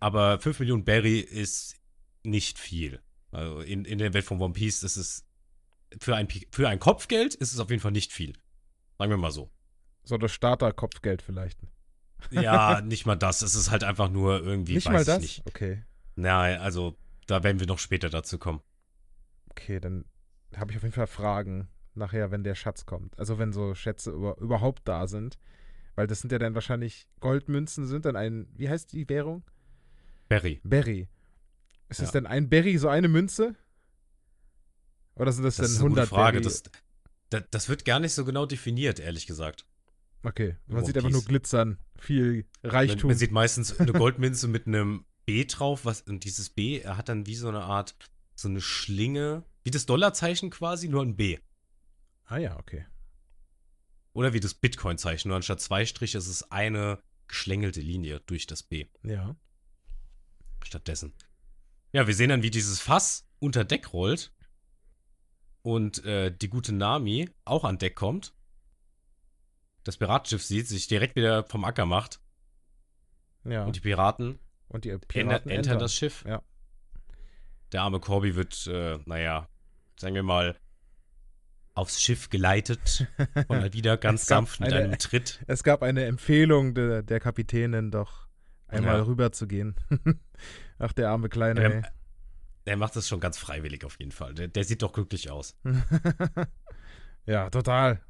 Aber 0.00 0.40
5 0.40 0.60
Millionen 0.60 0.84
Berry 0.84 1.20
ist 1.20 1.76
nicht 2.22 2.58
viel. 2.58 3.02
Also 3.30 3.60
in, 3.60 3.84
in 3.84 3.98
der 3.98 4.14
Welt 4.14 4.24
von 4.24 4.40
One 4.40 4.54
Piece 4.54 4.82
ist 4.82 4.96
es 4.96 5.26
für 6.00 6.16
ein, 6.16 6.28
für 6.50 6.68
ein 6.68 6.78
Kopfgeld 6.78 7.34
ist 7.34 7.52
es 7.52 7.58
auf 7.58 7.70
jeden 7.70 7.82
Fall 7.82 7.92
nicht 7.92 8.12
viel. 8.12 8.34
Sagen 8.98 9.10
wir 9.10 9.16
mal 9.16 9.30
so. 9.30 9.50
So 10.02 10.16
das 10.16 10.32
Starter-Kopfgeld 10.32 11.22
vielleicht. 11.22 11.60
Ja, 12.30 12.80
nicht 12.84 13.06
mal 13.06 13.16
das. 13.16 13.42
Es 13.42 13.54
ist 13.54 13.70
halt 13.70 13.84
einfach 13.84 14.10
nur 14.10 14.42
irgendwie, 14.42 14.74
nicht 14.74 14.86
weiß 14.86 14.92
mal 14.92 15.04
das? 15.04 15.20
nicht. 15.20 15.42
Okay. 15.46 15.84
Nein, 16.16 16.58
also 16.60 16.96
da 17.26 17.42
werden 17.42 17.60
wir 17.60 17.66
noch 17.66 17.78
später 17.78 18.08
dazu 18.08 18.38
kommen. 18.38 18.60
Okay, 19.50 19.78
dann 19.80 20.04
habe 20.56 20.72
ich 20.72 20.78
auf 20.78 20.82
jeden 20.82 20.94
Fall 20.94 21.06
Fragen 21.06 21.68
nachher, 21.98 22.30
wenn 22.30 22.44
der 22.44 22.54
Schatz 22.54 22.86
kommt. 22.86 23.18
Also 23.18 23.38
wenn 23.38 23.52
so 23.52 23.74
Schätze 23.74 24.10
über, 24.10 24.38
überhaupt 24.38 24.86
da 24.86 25.06
sind. 25.06 25.38
Weil 25.94 26.06
das 26.06 26.20
sind 26.20 26.30
ja 26.30 26.38
dann 26.38 26.54
wahrscheinlich 26.54 27.08
Goldmünzen, 27.20 27.86
sind 27.86 28.04
dann 28.04 28.14
ein, 28.16 28.46
wie 28.54 28.68
heißt 28.68 28.92
die 28.92 29.08
Währung? 29.08 29.42
Berry. 30.28 30.60
Berry. 30.62 31.08
Ist 31.88 32.00
es 32.00 32.08
Ja. 32.08 32.12
denn 32.12 32.26
ein 32.26 32.48
Berry, 32.48 32.78
so 32.78 32.88
eine 32.88 33.08
Münze? 33.08 33.56
Oder 35.16 35.32
sind 35.32 35.44
das, 35.44 35.56
Das 35.56 35.70
ist 35.70 35.80
eine 35.80 35.88
gute 35.88 36.02
100 36.02 36.08
Frage. 36.08 36.40
Das, 36.40 36.62
das, 37.30 37.42
das 37.50 37.68
wird 37.68 37.84
gar 37.84 37.98
nicht 38.00 38.12
so 38.14 38.24
genau 38.24 38.46
definiert, 38.46 39.00
ehrlich 39.00 39.26
gesagt. 39.26 39.66
okay, 40.22 40.56
man 40.66 40.78
One 40.78 40.86
sieht 40.86 40.96
einfach 40.96 41.10
nur 41.10 41.24
glitzern, 41.24 41.78
viel 41.96 42.46
Man, 42.62 42.70
Reichtum. 42.70 43.08
man 43.08 43.18
sieht 43.18 43.32
meistens 43.32 43.76
eine 43.80 43.92
Goldmünze 43.92 44.46
mit 44.48 44.66
einem 44.66 45.04
B 45.26 45.44
drauf, 45.44 45.84
was 45.84 46.02
und 46.02 46.24
dieses 46.24 46.50
B 46.50 46.78
er 46.78 46.96
hat 46.96 47.08
dann 47.08 47.26
wie 47.26 47.34
so 47.34 47.48
eine 47.48 47.62
Art 47.62 47.96
so 48.34 48.48
eine 48.48 48.60
Schlinge, 48.60 49.42
wie 49.64 49.70
das 49.72 49.84
Dollarzeichen 49.86 50.50
quasi, 50.50 50.88
nur 50.88 51.02
ein 51.02 51.16
B. 51.16 51.38
ah 52.28 52.38
ja, 52.38 52.56
okay. 52.58 52.86
Oder 54.12 54.32
wie 54.32 54.40
das 54.40 54.54
Bitcoin-Zeichen, 54.54 55.28
nur 55.28 55.36
anstatt 55.36 55.60
zwei 55.60 55.84
Striche 55.84 56.18
ist 56.18 56.26
es 56.28 56.50
eine 56.50 57.02
geschlängelte 57.28 57.80
Linie 57.80 58.20
durch 58.20 58.46
das 58.46 58.62
B 58.62 58.86
Ja. 59.02 59.36
stattdessen. 60.64 61.14
Ja, 61.92 62.06
wir 62.06 62.14
sehen 62.14 62.30
dann, 62.30 62.42
wie 62.42 62.50
dieses 62.50 62.80
Fass 62.80 63.26
unter 63.38 63.64
Deck 63.64 63.92
rollt 63.92 64.32
und 65.62 66.04
äh, 66.04 66.34
die 66.36 66.48
gute 66.48 66.72
Nami 66.74 67.30
auch 67.44 67.64
an 67.64 67.78
Deck 67.78 67.94
kommt. 67.96 68.34
Das 69.84 69.96
Piratenschiff 69.96 70.42
sieht, 70.44 70.66
sich 70.68 70.86
direkt 70.86 71.16
wieder 71.16 71.44
vom 71.44 71.64
Acker 71.64 71.86
macht 71.86 72.20
Ja. 73.44 73.64
und 73.64 73.76
die 73.76 73.80
Piraten 73.80 74.38
Und 74.68 74.84
die 74.84 74.96
Piraten 74.98 75.50
enter 75.50 75.70
entern. 75.72 75.78
das 75.78 75.94
Schiff. 75.94 76.24
Ja. 76.26 76.42
Der 77.72 77.82
arme 77.82 78.00
Corby 78.00 78.34
wird, 78.34 78.66
äh, 78.66 78.98
naja, 79.06 79.48
sagen 79.98 80.14
wir 80.14 80.22
mal, 80.22 80.58
aufs 81.78 82.02
Schiff 82.02 82.28
geleitet 82.28 83.06
und 83.48 83.62
dann 83.62 83.72
wieder 83.72 83.96
ganz 83.96 84.26
sanft 84.26 84.60
mit 84.60 84.72
eine- 84.72 84.84
einem 84.84 84.98
Tritt. 84.98 85.40
Es 85.46 85.62
gab 85.62 85.82
eine 85.82 86.04
Empfehlung 86.04 86.74
de, 86.74 87.02
der 87.02 87.20
Kapitänin, 87.20 87.90
doch 87.90 88.26
einmal 88.66 88.98
Ja. 88.98 89.02
rüber 89.04 89.32
zu 89.32 89.46
gehen. 89.46 89.76
Ach, 90.78 90.92
der 90.92 91.10
arme 91.10 91.28
Kleine, 91.28 91.62
Ähm, 91.64 91.84
Der 92.66 92.76
macht 92.76 92.96
das 92.96 93.08
schon 93.08 93.20
ganz 93.20 93.38
freiwillig 93.38 93.84
auf 93.84 93.98
jeden 93.98 94.12
Fall. 94.12 94.34
Der, 94.34 94.48
der 94.48 94.64
sieht 94.64 94.82
doch 94.82 94.92
glücklich 94.92 95.30
aus. 95.30 95.56
ja, 97.26 97.50
total. 97.50 98.00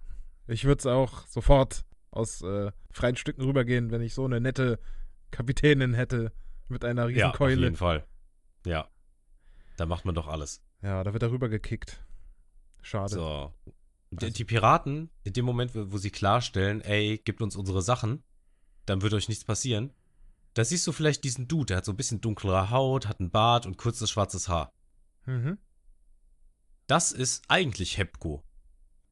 Ich 0.47 0.65
würde 0.65 0.79
es 0.81 0.87
auch 0.87 1.27
sofort 1.27 1.85
aus 2.11 2.43
äh, 2.43 2.73
freien 2.91 3.17
Stücken 3.17 3.43
rübergehen, 3.43 3.91
wenn 3.91 4.01
ich 4.03 4.15
so 4.15 4.25
eine 4.25 4.41
nette 4.41 4.79
Kapitänin 5.31 5.95
hätte 5.95 6.33
mit 6.69 6.85
einer 6.85 7.07
riesen 7.09 7.19
Ja, 7.21 7.31
auf 7.33 7.49
jeden 7.51 7.77
Fall. 7.77 8.07
Ja. 8.67 8.89
Da 9.77 9.87
macht 9.87 10.05
man 10.05 10.15
doch 10.15 10.27
alles. 10.27 10.63
Ja, 10.83 11.05
da 11.05 11.13
wird 11.13 11.23
er 11.23 11.31
rübergekickt. 11.31 12.03
Schade. 12.83 13.15
So. 13.15 13.55
Und 14.11 14.23
Also- 14.23 14.33
die 14.35 14.45
Piraten, 14.45 15.11
in 15.25 15.33
dem 15.35 15.45
Moment, 15.45 15.75
wo, 15.75 15.93
wo 15.93 15.99
sie 15.99 16.11
klarstellen, 16.11 16.81
ey, 16.81 17.19
gebt 17.19 17.43
uns 17.43 17.57
unsere 17.57 17.83
Sachen, 17.83 18.23
dann 18.87 19.03
wird 19.03 19.13
euch 19.15 19.29
nichts 19.29 19.45
passieren. 19.45 19.93
Da 20.55 20.65
siehst 20.65 20.87
du 20.87 20.93
vielleicht 20.93 21.25
diesen 21.25 21.47
Dude, 21.47 21.67
der 21.67 21.77
hat 21.79 21.85
so 21.85 21.93
ein 21.93 21.97
bisschen 21.97 22.21
dunklere 22.21 22.71
Haut, 22.71 23.07
hat 23.07 23.21
einen 23.21 23.31
Bart 23.31 23.67
und 23.67 23.77
kurzes 23.77 24.11
schwarzes 24.11 24.49
Haar. 24.49 24.73
Mhm. 25.27 25.59
Das 26.87 27.13
ist 27.13 27.45
eigentlich 27.49 27.99
Hepko. 27.99 28.43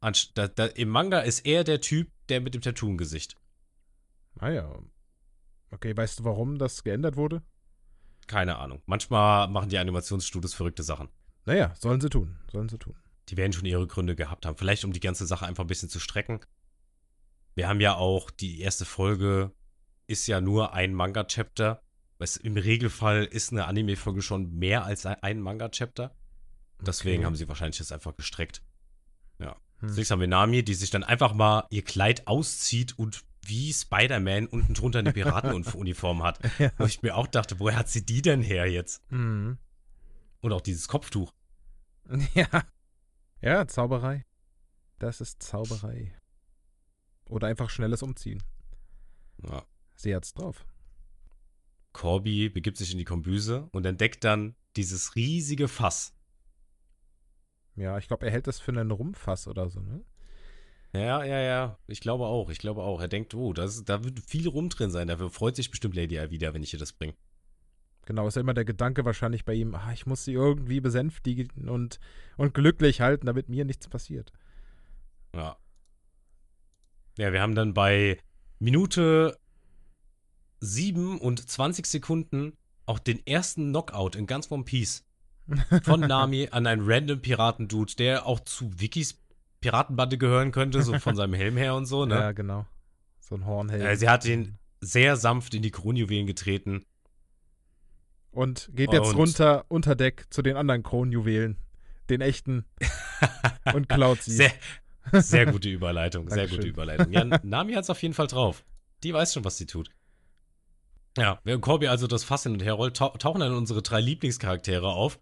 Anst 0.00 0.32
da, 0.38 0.48
da, 0.48 0.64
Im 0.66 0.88
Manga 0.88 1.20
ist 1.20 1.40
er 1.46 1.62
der 1.62 1.80
Typ, 1.80 2.10
der 2.28 2.40
mit 2.40 2.54
dem 2.54 2.62
Tattoo 2.62 2.88
im 2.88 2.96
Gesicht. 2.96 3.36
Ah 4.38 4.48
ja. 4.50 4.78
Okay, 5.70 5.94
weißt 5.96 6.20
du, 6.20 6.24
warum 6.24 6.58
das 6.58 6.84
geändert 6.84 7.16
wurde? 7.16 7.42
Keine 8.26 8.56
Ahnung. 8.56 8.82
Manchmal 8.86 9.48
machen 9.48 9.68
die 9.68 9.78
Animationsstudios 9.78 10.54
verrückte 10.54 10.82
Sachen. 10.82 11.08
Naja, 11.44 11.74
sollen 11.78 12.00
sie 12.00 12.08
tun. 12.10 12.38
Sollen 12.50 12.68
sie 12.68 12.78
tun. 12.78 12.94
Die 13.28 13.36
werden 13.36 13.52
schon 13.52 13.66
ihre 13.66 13.86
Gründe 13.86 14.14
gehabt 14.16 14.46
haben. 14.46 14.56
Vielleicht 14.56 14.84
um 14.84 14.92
die 14.92 15.00
ganze 15.00 15.26
Sache 15.26 15.46
einfach 15.46 15.64
ein 15.64 15.68
bisschen 15.68 15.88
zu 15.88 15.98
strecken. 16.00 16.40
Wir 17.54 17.68
haben 17.68 17.80
ja 17.80 17.94
auch, 17.96 18.30
die 18.30 18.60
erste 18.60 18.84
Folge 18.84 19.52
ist 20.06 20.26
ja 20.26 20.40
nur 20.40 20.72
ein 20.74 20.94
Manga-Chapter. 20.94 21.82
Weißt, 22.18 22.36
Im 22.38 22.56
Regelfall 22.56 23.24
ist 23.24 23.52
eine 23.52 23.66
Anime-Folge 23.66 24.22
schon 24.22 24.54
mehr 24.54 24.84
als 24.84 25.04
ein- 25.06 25.40
Manga-Chapter. 25.40 26.14
Deswegen 26.80 27.18
Okay. 27.18 27.24
haben 27.26 27.36
sie 27.36 27.48
wahrscheinlich 27.48 27.78
das 27.78 27.92
einfach 27.92 28.16
gestreckt. 28.16 28.62
Hm. 29.38 29.88
Als 29.88 29.96
nächstes 29.96 30.10
haben 30.12 30.20
wir 30.20 30.26
Nami, 30.28 30.62
die 30.64 30.72
sich 30.72 30.88
dann 30.88 31.04
einfach 31.04 31.34
mal 31.34 31.66
ihr 31.68 31.82
Kleid 31.84 32.26
auszieht 32.26 32.98
und 32.98 33.22
wie 33.42 33.70
Spider-Man 33.74 34.46
unten 34.46 34.72
drunter 34.72 35.00
eine 35.00 35.12
Piratenuniform 35.12 36.22
hat. 36.22 36.38
Ja. 36.58 36.70
Wo 36.78 36.84
ich 36.86 37.02
mir 37.02 37.14
auch 37.14 37.26
dachte, 37.26 37.60
woher 37.60 37.76
hat 37.76 37.90
sie 37.90 38.04
die 38.06 38.22
denn 38.22 38.40
her 38.40 38.70
jetzt? 38.70 39.02
Mhm. 39.12 39.58
Und 40.40 40.52
auch 40.54 40.62
dieses 40.62 40.88
Kopftuch. 40.88 41.32
Ja. 42.34 42.46
Ja, 43.46 43.64
Zauberei. 43.68 44.24
Das 44.98 45.20
ist 45.20 45.40
Zauberei. 45.40 46.12
Oder 47.28 47.46
einfach 47.46 47.70
schnelles 47.70 48.02
Umziehen. 48.02 48.42
Ja. 49.40 49.62
Sie 49.94 50.16
hat's 50.16 50.34
drauf. 50.34 50.66
Corby 51.92 52.48
begibt 52.48 52.76
sich 52.76 52.90
in 52.90 52.98
die 52.98 53.04
Kombüse 53.04 53.68
und 53.70 53.86
entdeckt 53.86 54.24
dann 54.24 54.56
dieses 54.74 55.14
riesige 55.14 55.68
Fass. 55.68 56.12
Ja, 57.76 57.96
ich 57.98 58.08
glaube, 58.08 58.26
er 58.26 58.32
hält 58.32 58.48
das 58.48 58.58
für 58.58 58.72
einen 58.72 58.90
Rumfass 58.90 59.46
oder 59.46 59.70
so, 59.70 59.78
ne? 59.78 60.04
Ja, 60.92 61.22
ja, 61.22 61.38
ja. 61.40 61.78
Ich 61.86 62.00
glaube 62.00 62.26
auch. 62.26 62.50
Ich 62.50 62.58
glaube 62.58 62.82
auch. 62.82 63.00
Er 63.00 63.06
denkt, 63.06 63.32
oh, 63.34 63.52
das, 63.52 63.84
da 63.84 64.02
wird 64.02 64.18
viel 64.18 64.48
rum 64.48 64.70
drin 64.70 64.90
sein. 64.90 65.06
Dafür 65.06 65.30
freut 65.30 65.54
sich 65.54 65.70
bestimmt 65.70 65.94
Lady 65.94 66.16
wieder, 66.32 66.52
wenn 66.52 66.64
ich 66.64 66.72
ihr 66.72 66.80
das 66.80 66.92
bringe. 66.92 67.14
Genau, 68.06 68.28
ist 68.28 68.36
ja 68.36 68.40
immer 68.40 68.54
der 68.54 68.64
Gedanke 68.64 69.04
wahrscheinlich 69.04 69.44
bei 69.44 69.54
ihm, 69.54 69.74
ah, 69.74 69.92
ich 69.92 70.06
muss 70.06 70.24
sie 70.24 70.32
irgendwie 70.32 70.80
besänftigen 70.80 71.68
und, 71.68 71.98
und 72.36 72.54
glücklich 72.54 73.00
halten, 73.00 73.26
damit 73.26 73.48
mir 73.48 73.64
nichts 73.64 73.88
passiert. 73.88 74.32
Ja. 75.34 75.56
Ja, 77.18 77.32
wir 77.32 77.42
haben 77.42 77.56
dann 77.56 77.74
bei 77.74 78.18
Minute 78.60 79.36
7 80.60 81.18
und 81.18 81.48
20 81.48 81.84
Sekunden 81.86 82.56
auch 82.86 83.00
den 83.00 83.26
ersten 83.26 83.70
Knockout 83.70 84.14
in 84.14 84.26
ganz 84.26 84.50
One 84.52 84.64
Piece 84.64 85.04
von 85.82 86.00
Nami 86.08 86.48
an 86.52 86.66
einen 86.66 86.82
random 86.84 87.20
Piraten-Dude, 87.20 87.96
der 87.96 88.26
auch 88.26 88.40
zu 88.40 88.70
Wikis 88.80 89.20
Piratenbande 89.60 90.16
gehören 90.16 90.52
könnte, 90.52 90.82
so 90.82 90.98
von 90.98 91.16
seinem 91.16 91.34
Helm 91.34 91.56
her 91.56 91.74
und 91.74 91.86
so, 91.86 92.04
ne? 92.04 92.14
Ja, 92.14 92.32
genau. 92.32 92.66
So 93.18 93.34
ein 93.34 93.46
Hornhelm. 93.46 93.84
Äh, 93.84 93.96
sie 93.96 94.08
hat 94.08 94.24
ihn 94.24 94.58
sehr 94.80 95.16
sanft 95.16 95.54
in 95.54 95.62
die 95.62 95.72
Kronjuwelen 95.72 96.26
getreten. 96.26 96.84
Und 98.36 98.70
geht 98.74 98.92
jetzt 98.92 99.08
Und- 99.10 99.16
runter 99.16 99.64
unter 99.68 99.94
Deck 99.94 100.26
zu 100.28 100.42
den 100.42 100.56
anderen 100.58 100.82
Kronjuwelen, 100.82 101.56
den 102.10 102.20
echten, 102.20 102.66
und 103.74 103.88
klaut 103.88 104.22
sie. 104.22 104.32
Sehr, 104.32 104.52
sehr 105.12 105.46
gute 105.46 105.70
Überleitung, 105.70 106.28
sehr 106.28 106.46
gute 106.46 106.66
Überleitung. 106.66 107.10
Ja, 107.12 107.24
Nami 107.42 107.72
hat 107.72 107.84
es 107.84 107.90
auf 107.90 108.02
jeden 108.02 108.12
Fall 108.14 108.26
drauf. 108.26 108.64
Die 109.02 109.14
weiß 109.14 109.32
schon, 109.32 109.44
was 109.44 109.56
sie 109.56 109.64
tut. 109.66 109.90
Ja, 111.16 111.40
während 111.44 111.62
Corby 111.62 111.86
also 111.88 112.06
das 112.06 112.24
Fass 112.24 112.42
hin 112.42 112.52
und 112.52 112.62
her 112.62 112.74
rollt, 112.74 112.98
tau 112.98 113.08
tauchen 113.16 113.40
dann 113.40 113.54
unsere 113.54 113.80
drei 113.80 114.00
Lieblingscharaktere 114.02 114.86
auf, 114.88 115.18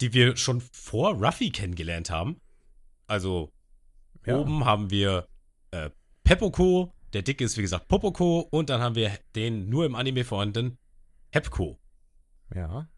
die 0.00 0.12
wir 0.12 0.36
schon 0.36 0.60
vor 0.72 1.14
Ruffy 1.14 1.50
kennengelernt 1.50 2.10
haben. 2.10 2.40
Also 3.06 3.52
Ja. 4.26 4.36
oben 4.38 4.64
haben 4.64 4.90
wir 4.90 5.28
äh, 5.70 5.90
Pepoko, 6.24 6.92
der 7.12 7.22
dicke 7.22 7.44
ist 7.44 7.56
wie 7.56 7.62
gesagt 7.62 7.86
Popoko 7.86 8.40
und 8.50 8.70
dann 8.70 8.80
haben 8.80 8.96
wir 8.96 9.12
den 9.36 9.68
nur 9.68 9.86
im 9.86 9.94
Anime 9.94 10.24
vorhandenen 10.24 10.78
Hepko. 11.30 11.78
Ja. 12.52 12.88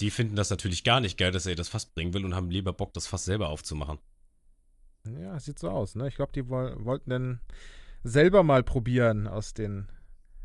Die 0.00 0.10
finden 0.10 0.36
das 0.36 0.50
natürlich 0.50 0.84
gar 0.84 1.00
nicht 1.00 1.18
geil, 1.18 1.30
dass 1.30 1.46
er 1.46 1.54
das 1.54 1.68
Fass 1.68 1.86
bringen 1.86 2.14
will 2.14 2.24
und 2.24 2.34
haben 2.34 2.50
lieber 2.50 2.72
Bock, 2.72 2.92
das 2.92 3.06
Fass 3.06 3.24
selber 3.24 3.50
aufzumachen. 3.50 3.98
Ja, 5.04 5.38
sieht 5.38 5.58
so 5.58 5.70
aus, 5.70 5.94
ne? 5.94 6.08
Ich 6.08 6.16
glaube, 6.16 6.32
die 6.32 6.48
woll 6.48 6.84
wollten 6.84 7.10
dann 7.10 7.40
selber 8.04 8.42
mal 8.42 8.62
probieren 8.62 9.26
aus, 9.26 9.54
den, 9.54 9.88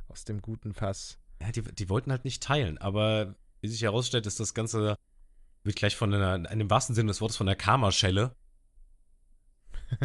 aus 0.08 0.26
dem 0.26 0.42
guten 0.42 0.74
Fass. 0.74 1.20
Ja, 1.42 1.52
die, 1.52 1.62
die 1.62 1.90
wollten 1.90 2.12
halt 2.12 2.26
nicht 2.26 2.42
teilen, 2.42 2.78
aber 2.78 3.36
wie 3.62 3.68
sich 3.68 3.82
herausstellt, 3.82 4.26
ist 4.26 4.40
das 4.40 4.54
Ganze, 4.54 4.96
wird 5.64 5.76
gleich 5.76 5.96
von 5.96 6.14
einer, 6.14 6.50
in 6.52 6.60
dem 6.60 6.70
wahrsten 6.70 6.96
Sinne 6.96 7.10
des 7.10 7.22
Wortes, 7.22 7.38
von 7.38 7.48
der 7.48 7.56
Karma-Schelle. 7.56 8.36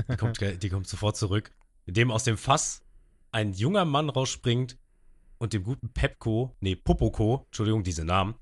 Die 0.09 0.17
kommt, 0.17 0.41
die 0.63 0.69
kommt 0.69 0.89
sofort 0.89 1.17
zurück. 1.17 1.51
Indem 1.87 2.11
aus 2.11 2.25
dem 2.25 2.37
Fass 2.37 2.83
ein 3.33 3.53
junger 3.53 3.85
Mann 3.85 4.11
rausspringt 4.11 4.79
und 5.43 5.53
dem 5.53 5.65
guten 5.65 5.93
Pepko, 5.93 6.57
nee, 6.61 6.77
Popoko, 6.77 7.43
Entschuldigung, 7.47 7.83
diese 7.83 8.05
Namen, 8.05 8.37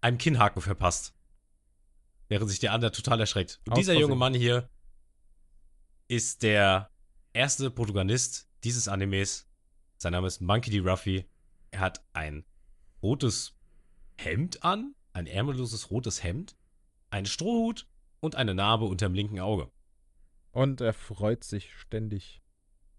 einem 0.00 0.18
Kinnhaken 0.18 0.62
verpasst. 0.62 1.16
Während 2.28 2.48
sich 2.48 2.60
der 2.60 2.72
andere 2.72 2.92
total 2.92 3.18
erschreckt. 3.18 3.60
Und 3.66 3.76
dieser 3.76 3.94
junge. 3.94 4.14
Mann 4.14 4.32
hier 4.32 4.70
ist 6.06 6.44
der 6.44 6.92
erste 7.32 7.72
Protagonist 7.72 8.48
dieses 8.62 8.86
Animes. 8.86 9.48
Sein 9.96 10.12
Name 10.12 10.28
ist 10.28 10.40
Monkey 10.40 10.70
D. 10.70 10.78
Ruffy. 10.78 11.26
Er 11.72 11.80
hat 11.80 12.04
ein 12.12 12.44
rotes 13.02 13.58
Hemd 14.16 14.62
an, 14.62 14.94
ein 15.12 15.26
ärmelloses 15.26 15.90
rotes 15.90 16.22
Hemd, 16.22 16.56
einen 17.10 17.26
Strohhut 17.26 17.88
und 18.20 18.36
eine 18.36 18.54
Narbe 18.54 18.84
unterm 18.84 19.12
linken 19.12 19.40
Auge. 19.40 19.68
Und 20.52 20.82
er 20.82 20.92
freut 20.92 21.42
sich 21.42 21.74
ständig. 21.74 22.40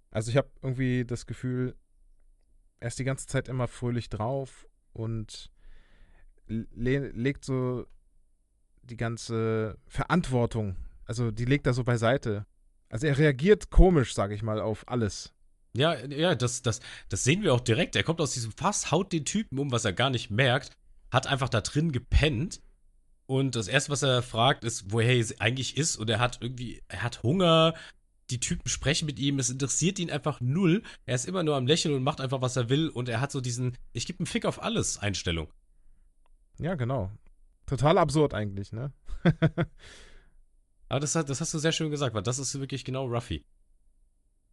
Also 0.09 0.29
ich 0.29 0.35
habe 0.35 0.51
irgendwie 0.61 1.05
das 1.05 1.25
Gefühl, 1.25 1.77
er 2.81 2.87
ist 2.87 2.99
die 2.99 3.05
ganze 3.05 3.27
Zeit 3.27 3.47
immer 3.47 3.67
fröhlich 3.67 4.09
drauf 4.09 4.67
und 4.91 5.49
le 6.47 7.09
legt 7.09 7.45
so 7.45 7.85
die 8.83 8.97
ganze 8.97 9.77
Verantwortung, 9.87 10.75
also 11.05 11.31
die 11.31 11.45
legt 11.45 11.67
er 11.67 11.73
so 11.73 11.83
beiseite. 11.83 12.45
Also 12.89 13.07
er 13.07 13.17
reagiert 13.17 13.69
komisch, 13.69 14.13
sage 14.13 14.35
ich 14.35 14.43
mal, 14.43 14.59
auf 14.59 14.83
alles. 14.87 15.33
Ja, 15.73 15.95
ja, 16.05 16.35
das, 16.35 16.61
das, 16.61 16.81
das 17.07 17.23
sehen 17.23 17.43
wir 17.43 17.53
auch 17.53 17.61
direkt. 17.61 17.95
Er 17.95 18.03
kommt 18.03 18.19
aus 18.19 18.33
diesem 18.33 18.51
Fass, 18.51 18.91
haut 18.91 19.13
den 19.13 19.23
Typen 19.23 19.59
um, 19.59 19.71
was 19.71 19.85
er 19.85 19.93
gar 19.93 20.09
nicht 20.09 20.29
merkt, 20.29 20.75
hat 21.09 21.27
einfach 21.27 21.47
da 21.47 21.61
drin 21.61 21.93
gepennt. 21.93 22.61
Und 23.27 23.55
das 23.55 23.69
erste, 23.69 23.91
was 23.91 24.01
er 24.01 24.21
fragt, 24.21 24.65
ist, 24.65 24.91
woher 24.91 25.15
er 25.15 25.25
eigentlich 25.39 25.77
ist. 25.77 25.95
Und 25.95 26.09
er 26.09 26.19
hat 26.19 26.39
irgendwie, 26.41 26.81
er 26.89 27.03
hat 27.03 27.23
Hunger. 27.23 27.75
Die 28.31 28.39
Typen 28.39 28.67
sprechen 28.69 29.05
mit 29.05 29.19
ihm. 29.19 29.39
Es 29.39 29.49
interessiert 29.49 29.99
ihn 29.99 30.09
einfach 30.09 30.41
null. 30.41 30.83
Er 31.05 31.15
ist 31.15 31.25
immer 31.25 31.43
nur 31.43 31.55
am 31.55 31.67
Lächeln 31.67 31.93
und 31.93 32.03
macht 32.03 32.21
einfach, 32.21 32.41
was 32.41 32.55
er 32.55 32.69
will. 32.69 32.89
Und 32.89 33.09
er 33.09 33.21
hat 33.21 33.31
so 33.31 33.41
diesen, 33.41 33.77
ich 33.93 34.05
gebe 34.05 34.19
einen 34.19 34.25
Fick 34.25 34.45
auf 34.45 34.61
alles 34.63 34.97
Einstellung. 34.97 35.51
Ja, 36.59 36.75
genau. 36.75 37.11
Total 37.65 37.97
absurd 37.97 38.33
eigentlich, 38.33 38.71
ne? 38.71 38.91
Aber 40.89 40.99
das, 40.99 41.15
hat- 41.15 41.29
das 41.29 41.41
hast 41.41 41.53
du 41.53 41.59
sehr 41.59 41.71
schön 41.71 41.91
gesagt, 41.91 42.15
weil 42.15 42.23
das 42.23 42.39
ist 42.39 42.59
wirklich 42.59 42.83
genau 42.83 43.05
Ruffy. 43.07 43.45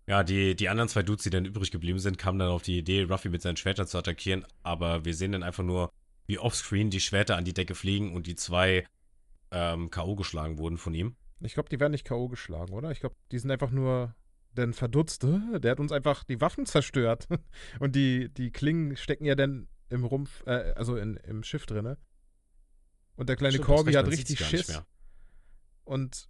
Ja, 0.06 0.22
die, 0.24 0.54
die 0.56 0.68
anderen 0.68 0.88
zwei 0.88 1.02
Dudes, 1.02 1.24
die 1.24 1.30
dann 1.30 1.44
übrig 1.44 1.70
geblieben 1.70 1.98
sind, 1.98 2.16
kamen 2.16 2.38
dann 2.38 2.48
auf 2.48 2.62
die 2.62 2.78
Idee, 2.78 3.02
Ruffy 3.02 3.28
mit 3.28 3.42
seinen 3.42 3.56
Schwertern 3.56 3.86
zu 3.86 3.98
attackieren. 3.98 4.44
Aber 4.62 5.04
wir 5.04 5.14
sehen 5.14 5.32
dann 5.32 5.42
einfach 5.42 5.64
nur, 5.64 5.92
wie 6.26 6.38
offscreen 6.38 6.90
die 6.90 7.00
Schwerter 7.00 7.36
an 7.36 7.44
die 7.44 7.54
Decke 7.54 7.74
fliegen 7.74 8.14
und 8.14 8.26
die 8.26 8.34
zwei 8.36 8.86
ähm, 9.50 9.90
K.O. 9.90 10.14
geschlagen 10.16 10.58
wurden 10.58 10.78
von 10.78 10.94
ihm. 10.94 11.16
Ich 11.40 11.54
glaube, 11.54 11.68
die 11.68 11.78
werden 11.78 11.92
nicht 11.92 12.06
K.O. 12.06 12.28
geschlagen, 12.28 12.72
oder? 12.72 12.90
Ich 12.90 13.00
glaube, 13.00 13.16
die 13.30 13.38
sind 13.38 13.50
einfach 13.50 13.70
nur 13.70 14.14
denn 14.52 14.72
verdutzt. 14.72 15.22
Der 15.24 15.70
hat 15.70 15.80
uns 15.80 15.92
einfach 15.92 16.24
die 16.24 16.40
Waffen 16.40 16.66
zerstört. 16.66 17.28
Und 17.80 17.94
die, 17.94 18.28
die 18.28 18.50
Klingen 18.50 18.96
stecken 18.96 19.24
ja 19.24 19.34
dann 19.34 19.68
im 19.88 20.04
Rumpf, 20.04 20.44
äh, 20.46 20.72
also 20.76 20.96
in, 20.96 21.16
im 21.16 21.42
Schiff 21.42 21.66
drinne. 21.66 21.98
Und 23.16 23.28
der 23.28 23.36
kleine 23.36 23.54
Stimmt, 23.54 23.66
Corby 23.66 23.92
hat 23.94 24.06
richtig 24.06 24.38
Schiss 24.38 24.80
und 25.84 26.28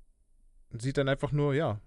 sieht 0.71 0.97
dann 0.97 1.09
einfach 1.09 1.33
nur, 1.33 1.53
ja, 1.53 1.81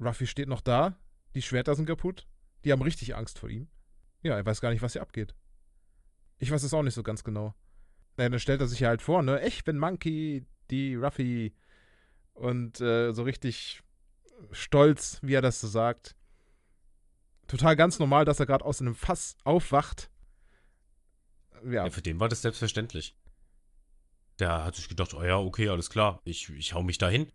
Ruffy 0.00 0.26
steht 0.26 0.48
noch 0.48 0.60
da, 0.60 0.98
die 1.34 1.42
Schwerter 1.42 1.74
sind 1.74 1.86
kaputt, 1.86 2.26
die 2.64 2.72
haben 2.72 2.82
richtig 2.82 3.14
Angst 3.14 3.38
vor 3.38 3.48
ihm. 3.48 3.68
Ja, 4.22 4.36
er 4.36 4.44
weiß 4.44 4.60
gar 4.60 4.70
nicht, 4.70 4.82
was 4.82 4.92
hier 4.92 5.02
abgeht. 5.02 5.34
Ich 6.38 6.50
weiß 6.50 6.62
es 6.64 6.74
auch 6.74 6.82
nicht 6.82 6.94
so 6.94 7.02
ganz 7.02 7.24
genau. 7.24 7.54
Naja, 8.16 8.28
dann 8.28 8.40
stellt 8.40 8.60
er 8.60 8.66
sich 8.66 8.80
ja 8.80 8.88
halt 8.88 9.00
vor, 9.00 9.22
ne, 9.22 9.46
ich 9.46 9.64
bin 9.64 9.78
Monkey, 9.78 10.44
die 10.70 10.96
Ruffy 10.96 11.54
und 12.34 12.80
äh, 12.80 13.12
so 13.12 13.22
richtig 13.22 13.82
stolz, 14.50 15.18
wie 15.22 15.34
er 15.34 15.42
das 15.42 15.60
so 15.60 15.68
sagt. 15.68 16.16
Total 17.46 17.76
ganz 17.76 17.98
normal, 17.98 18.24
dass 18.24 18.40
er 18.40 18.46
gerade 18.46 18.64
aus 18.64 18.80
einem 18.80 18.94
Fass 18.94 19.36
aufwacht. 19.44 20.10
Ja, 21.64 21.84
Ja, 21.84 21.90
für 21.90 22.02
den 22.02 22.18
war 22.18 22.28
das 22.28 22.42
selbstverständlich. 22.42 23.16
Der 24.38 24.64
hat 24.64 24.74
sich 24.74 24.88
gedacht, 24.88 25.14
oh 25.14 25.22
ja, 25.22 25.38
okay, 25.38 25.68
alles 25.68 25.90
klar, 25.90 26.20
ich, 26.24 26.48
ich 26.50 26.72
hau 26.74 26.82
mich 26.82 26.98
da 26.98 27.08
hin. 27.08 27.30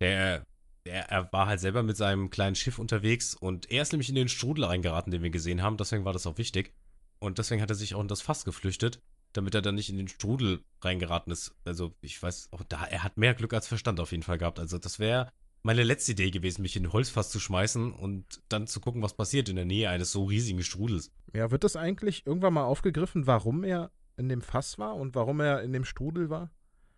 Der, 0.00 0.44
der, 0.86 1.10
er 1.10 1.32
war 1.32 1.46
halt 1.46 1.60
selber 1.60 1.82
mit 1.82 1.96
seinem 1.96 2.30
kleinen 2.30 2.56
Schiff 2.56 2.78
unterwegs 2.78 3.34
und 3.34 3.70
er 3.70 3.82
ist 3.82 3.92
nämlich 3.92 4.08
in 4.08 4.14
den 4.14 4.28
Strudel 4.28 4.64
reingeraten, 4.64 5.12
den 5.12 5.22
wir 5.22 5.30
gesehen 5.30 5.62
haben, 5.62 5.76
deswegen 5.76 6.04
war 6.04 6.12
das 6.12 6.26
auch 6.26 6.38
wichtig. 6.38 6.74
Und 7.20 7.38
deswegen 7.38 7.62
hat 7.62 7.70
er 7.70 7.76
sich 7.76 7.94
auch 7.94 8.00
in 8.00 8.08
das 8.08 8.20
Fass 8.20 8.44
geflüchtet, 8.44 9.00
damit 9.34 9.54
er 9.54 9.60
dann 9.62 9.74
nicht 9.74 9.90
in 9.90 9.98
den 9.98 10.08
Strudel 10.08 10.64
reingeraten 10.80 11.32
ist. 11.32 11.54
Also, 11.64 11.92
ich 12.00 12.20
weiß 12.22 12.48
auch 12.52 12.62
da, 12.68 12.84
er 12.84 13.04
hat 13.04 13.18
mehr 13.18 13.34
Glück 13.34 13.52
als 13.52 13.68
Verstand 13.68 14.00
auf 14.00 14.10
jeden 14.12 14.22
Fall 14.22 14.38
gehabt. 14.38 14.58
Also, 14.58 14.78
das 14.78 14.98
wäre 14.98 15.30
meine 15.62 15.82
letzte 15.82 16.12
Idee 16.12 16.30
gewesen, 16.30 16.62
mich 16.62 16.76
in 16.76 16.84
ein 16.86 16.92
Holzfass 16.92 17.30
zu 17.30 17.38
schmeißen 17.40 17.92
und 17.92 18.42
dann 18.48 18.66
zu 18.66 18.80
gucken, 18.80 19.02
was 19.02 19.14
passiert 19.14 19.48
in 19.48 19.56
der 19.56 19.64
Nähe 19.64 19.88
eines 19.90 20.12
so 20.12 20.24
riesigen 20.24 20.62
Strudels. 20.62 21.10
ja, 21.34 21.50
wird 21.50 21.64
das 21.64 21.76
eigentlich 21.76 22.26
irgendwann 22.26 22.54
mal 22.54 22.64
aufgegriffen, 22.64 23.26
warum 23.26 23.64
er 23.64 23.90
in 24.16 24.28
dem 24.28 24.42
Fass 24.42 24.78
war 24.78 24.94
und 24.94 25.14
warum 25.14 25.40
er 25.40 25.62
in 25.62 25.72
dem 25.72 25.84
Strudel 25.84 26.30
war? 26.30 26.50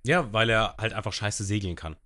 Ja, 0.04 0.32
weil 0.32 0.50
er 0.50 0.76
halt 0.78 0.92
einfach 0.92 1.12
scheiße 1.12 1.44
segeln 1.44 1.74
kann. 1.76 1.96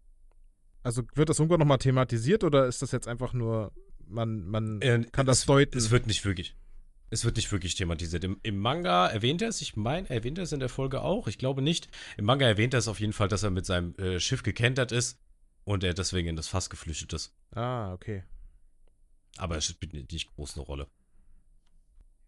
Also 0.82 1.02
wird 1.14 1.28
das 1.28 1.38
irgendwann 1.38 1.60
nochmal 1.60 1.78
thematisiert 1.78 2.44
oder 2.44 2.66
ist 2.66 2.80
das 2.82 2.92
jetzt 2.92 3.08
einfach 3.08 3.32
nur, 3.32 3.72
man, 4.06 4.46
man 4.46 4.80
Äh, 4.82 5.04
kann 5.12 5.26
das 5.26 5.40
es, 5.40 5.46
deuten? 5.46 5.76
Es 5.78 5.90
wird 5.90 6.06
nicht 6.06 6.24
wirklich. 6.24 6.56
Es 7.10 7.24
wird 7.24 7.36
nicht 7.36 7.50
wirklich 7.50 7.74
thematisiert. 7.74 8.22
Im, 8.22 8.38
Im 8.42 8.58
Manga 8.58 9.08
erwähnt 9.08 9.42
er 9.42 9.48
es, 9.48 9.60
ich 9.60 9.76
meine, 9.76 10.08
er 10.08 10.16
erwähnt 10.16 10.38
er 10.38 10.44
es 10.44 10.52
in 10.52 10.60
der 10.60 10.68
Folge 10.68 11.02
auch. 11.02 11.26
Ich 11.26 11.38
glaube 11.38 11.60
nicht. 11.60 11.88
Im 12.16 12.24
Manga 12.24 12.46
erwähnt 12.46 12.72
er 12.72 12.78
es 12.78 12.88
auf 12.88 13.00
jeden 13.00 13.12
Fall, 13.12 13.28
dass 13.28 13.42
er 13.42 13.50
mit 13.50 13.66
seinem 13.66 13.94
äh, 13.96 14.20
Schiff 14.20 14.44
gekentert 14.44 14.92
ist 14.92 15.18
und 15.64 15.82
er 15.82 15.92
deswegen 15.92 16.28
in 16.28 16.36
das 16.36 16.48
Fass 16.48 16.70
geflüchtet 16.70 17.12
ist. 17.12 17.34
ah, 17.52 17.92
okay. 17.92 18.22
Aber 19.36 19.56
es 19.56 19.66
spielt 19.66 20.12
nicht 20.12 20.34
groß 20.34 20.56
eine 20.56 20.64
Rolle. 20.64 20.86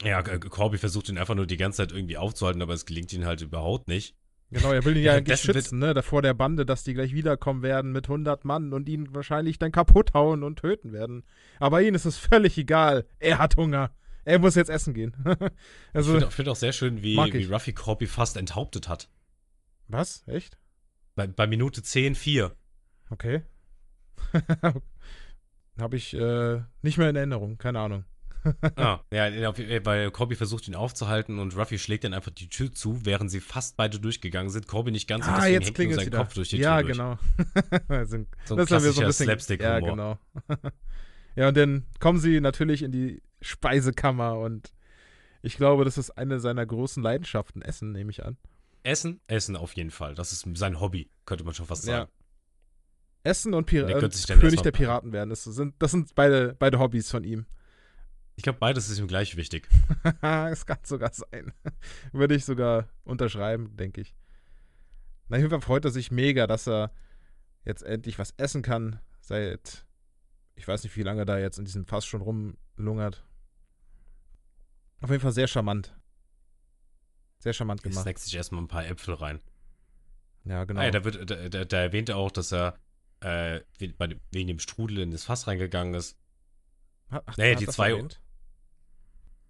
Ja, 0.03 0.23
Corby 0.23 0.79
versucht 0.79 1.09
ihn 1.09 1.18
einfach 1.18 1.35
nur 1.35 1.47
die 1.47 1.57
ganze 1.57 1.79
Zeit 1.79 1.92
irgendwie 1.92 2.16
aufzuhalten, 2.16 2.62
aber 2.62 2.75
es 2.75 2.87
gelingt 2.87 3.12
ihm 3.12 3.25
halt 3.25 3.40
überhaupt 3.40 3.88
nicht. 3.88 4.16
Genau, 4.51 4.73
er 4.73 4.85
will 4.85 4.97
ihn 4.97 5.05
ja 5.05 5.12
eigentlich 5.16 5.40
schützen, 5.40 5.79
ne, 5.79 5.95
davor 5.95 6.23
der 6.23 6.35
Bande, 6.35 6.66
dass 6.66 6.85
die 6.85 6.95
gleich 6.95 7.12
wiederkommen 7.12 7.62
werden 7.62 7.92
mit 7.92 8.07
100 8.07 8.45
Mann 8.45 8.73
und 8.73 8.88
ihn 8.88 9.14
wahrscheinlich 9.14 9.59
dann 9.59 9.73
kaputt 9.73 10.12
hauen 10.14 10.42
und 10.42 10.59
töten 10.59 10.92
werden. 10.92 11.25
Aber 11.59 11.83
ihm 11.83 11.95
ist 11.95 12.05
es 12.05 12.18
völlig 12.18 12.59
egal. 12.59 13.07
Er 13.18 13.38
hat 13.38 13.57
Hunger. 13.57 13.90
Er 14.24 14.38
muss 14.38 14.54
jetzt 14.54 14.70
essen 14.70 14.94
gehen. 14.94 15.14
ich 15.24 15.37
also, 15.92 16.12
finde 16.12 16.26
auch, 16.28 16.32
find 16.32 16.48
auch 16.48 16.56
sehr 16.56 16.72
schön, 16.72 17.02
wie, 17.02 17.16
wie 17.16 17.38
ich. 17.38 17.50
Ruffy 17.50 17.72
Corby 17.72 18.06
fast 18.06 18.37
enthauptet 18.37 18.88
hat. 18.88 19.08
was? 19.88 20.24
Echt? 20.26 20.58
Bei, 21.14 21.26
bei 21.26 21.46
Minute 21.46 21.82
10, 21.82 22.14
4. 22.14 22.54
Okay. 23.11 23.42
Habe 25.78 25.96
ich 25.96 26.14
äh, 26.14 26.61
nicht 26.82 26.98
mehr 26.98 27.11
in 27.11 27.16
Erinnerung, 27.16 27.58
keine 27.58 27.80
Ahnung. 27.80 28.04
ah, 28.76 29.00
ja, 29.12 29.56
weil 29.85 30.11
Corby 30.11 30.35
versucht 30.35 30.66
ihn 30.66 30.74
aufzuhalten 30.74 31.38
und 31.38 31.56
Ruffy 31.56 31.78
schlägt 31.78 32.04
dann 32.04 32.12
einfach 32.12 32.32
die 32.32 32.48
Tür 32.48 32.72
zu, 32.72 33.04
während 33.04 33.30
sie 33.30 33.40
fast 33.40 33.76
beide 33.76 34.00
durchgegangen 34.00 34.50
sind. 34.50 34.66
Corby 34.66 34.90
nicht 34.90 35.06
ganz 35.06 35.26
ah, 35.26 35.37
und 35.37 35.42
deswegen 35.42 35.62
jetzt 35.62 35.78
hängt 35.78 35.94
sein 35.94 36.06
wieder. 36.06 36.18
Kopf 36.18 36.35
durch 36.35 36.48
die 36.48 36.56
ja, 36.56 36.80
Tür. 36.82 36.94
Ja, 36.94 37.18
genau. 37.88 38.04
so 38.44 38.56
ein 38.56 38.66
klassischer 38.66 38.92
so 38.92 39.02
ein 39.02 39.12
Slapstick-Humor. 39.12 39.72
Ja, 39.74 39.80
genau. 39.80 40.18
ja, 41.37 41.48
und 41.48 41.56
dann 41.56 41.87
kommen 42.00 42.18
sie 42.18 42.40
natürlich 42.40 42.82
in 42.82 42.90
die 42.90 43.22
Speisekammer 43.42 44.38
und 44.38 44.72
ich 45.42 45.57
glaube, 45.57 45.85
das 45.85 45.98
ist 45.98 46.11
eine 46.12 46.40
seiner 46.40 46.64
großen 46.64 47.02
Leidenschaften. 47.02 47.62
Essen, 47.62 47.92
nehme 47.92 48.11
ich 48.11 48.24
an. 48.24 48.37
Essen? 48.85 49.20
Essen 49.26 49.57
auf 49.57 49.74
jeden 49.74 49.90
Fall. 49.90 50.14
Das 50.14 50.33
ist 50.33 50.46
sein 50.55 50.81
Hobby, 50.81 51.11
könnte 51.26 51.44
man 51.44 51.55
schon 51.55 51.66
fast 51.66 51.83
sagen. 51.83 52.09
Ja. 52.09 52.22
Essen 53.24 53.55
und 53.55 53.66
Pir 53.66 53.88
äh, 53.88 54.09
König 54.38 54.62
der 54.62 54.72
Piraten 54.72 55.12
werden. 55.12 55.31
Das 55.31 55.44
sind, 55.44 55.74
das 55.78 55.90
sind 55.90 56.14
beide, 56.14 56.57
beide 56.59 56.78
Hobbys 56.78 57.11
von 57.11 57.24
ihm. 57.24 57.46
Ich 58.35 58.42
glaube, 58.42 58.59
beides 58.59 58.88
ist 58.88 58.98
ihm 58.98 59.07
gleich 59.07 59.37
wichtig. 59.37 59.68
Es 60.22 60.66
kann 60.66 60.78
sogar 60.83 61.12
sein. 61.12 61.52
Würde 62.12 62.35
ich 62.35 62.44
sogar 62.44 62.88
unterschreiben, 63.05 63.76
denke 63.76 64.00
ich. 64.00 64.14
Na, 65.28 65.37
jeden 65.37 65.50
Fall 65.50 65.61
freut 65.61 65.85
er 65.85 65.90
sich 65.90 66.11
mega, 66.11 66.46
dass 66.46 66.66
er 66.66 66.92
jetzt 67.64 67.83
endlich 67.83 68.18
was 68.18 68.35
essen 68.37 68.62
kann. 68.62 68.98
Seit, 69.20 69.87
ich 70.55 70.66
weiß 70.66 70.83
nicht, 70.83 70.96
wie 70.96 71.02
lange 71.02 71.22
er 71.22 71.26
da 71.26 71.38
jetzt 71.38 71.59
in 71.59 71.64
diesem 71.64 71.87
Fass 71.87 72.05
schon 72.05 72.22
rumlungert. 72.22 73.24
Auf 75.02 75.10
jeden 75.10 75.20
Fall 75.20 75.32
sehr 75.32 75.48
charmant. 75.48 75.94
Sehr 77.38 77.52
charmant 77.52 77.82
gemacht. 77.82 77.98
Er 77.98 78.02
snackt 78.02 78.20
sich 78.20 78.34
erstmal 78.34 78.62
ein 78.62 78.68
paar 78.68 78.86
Äpfel 78.86 79.14
rein. 79.14 79.40
Ja, 80.44 80.64
genau. 80.64 80.80
Ah, 80.80 80.84
ja, 80.84 80.90
da, 80.90 81.04
wird, 81.04 81.30
da, 81.30 81.48
da, 81.48 81.64
da 81.64 81.76
erwähnt 81.76 82.08
er 82.08 82.16
auch, 82.16 82.30
dass 82.30 82.52
er 82.52 82.78
äh, 83.20 83.60
wegen 83.78 84.48
dem 84.48 84.58
Strudel 84.58 84.98
in 84.98 85.10
das 85.10 85.24
Fass 85.24 85.46
reingegangen 85.46 85.94
ist. 85.94 86.16
Ach, 87.10 87.36
naja, 87.36 87.54
die 87.54 87.66
zwei. 87.66 87.90
Erwähnt? 87.90 88.20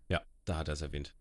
Ja, 0.09 0.23
da 0.45 0.57
hat 0.57 0.69
er 0.69 0.75
es 0.75 0.83
erwähnt. 0.83 1.15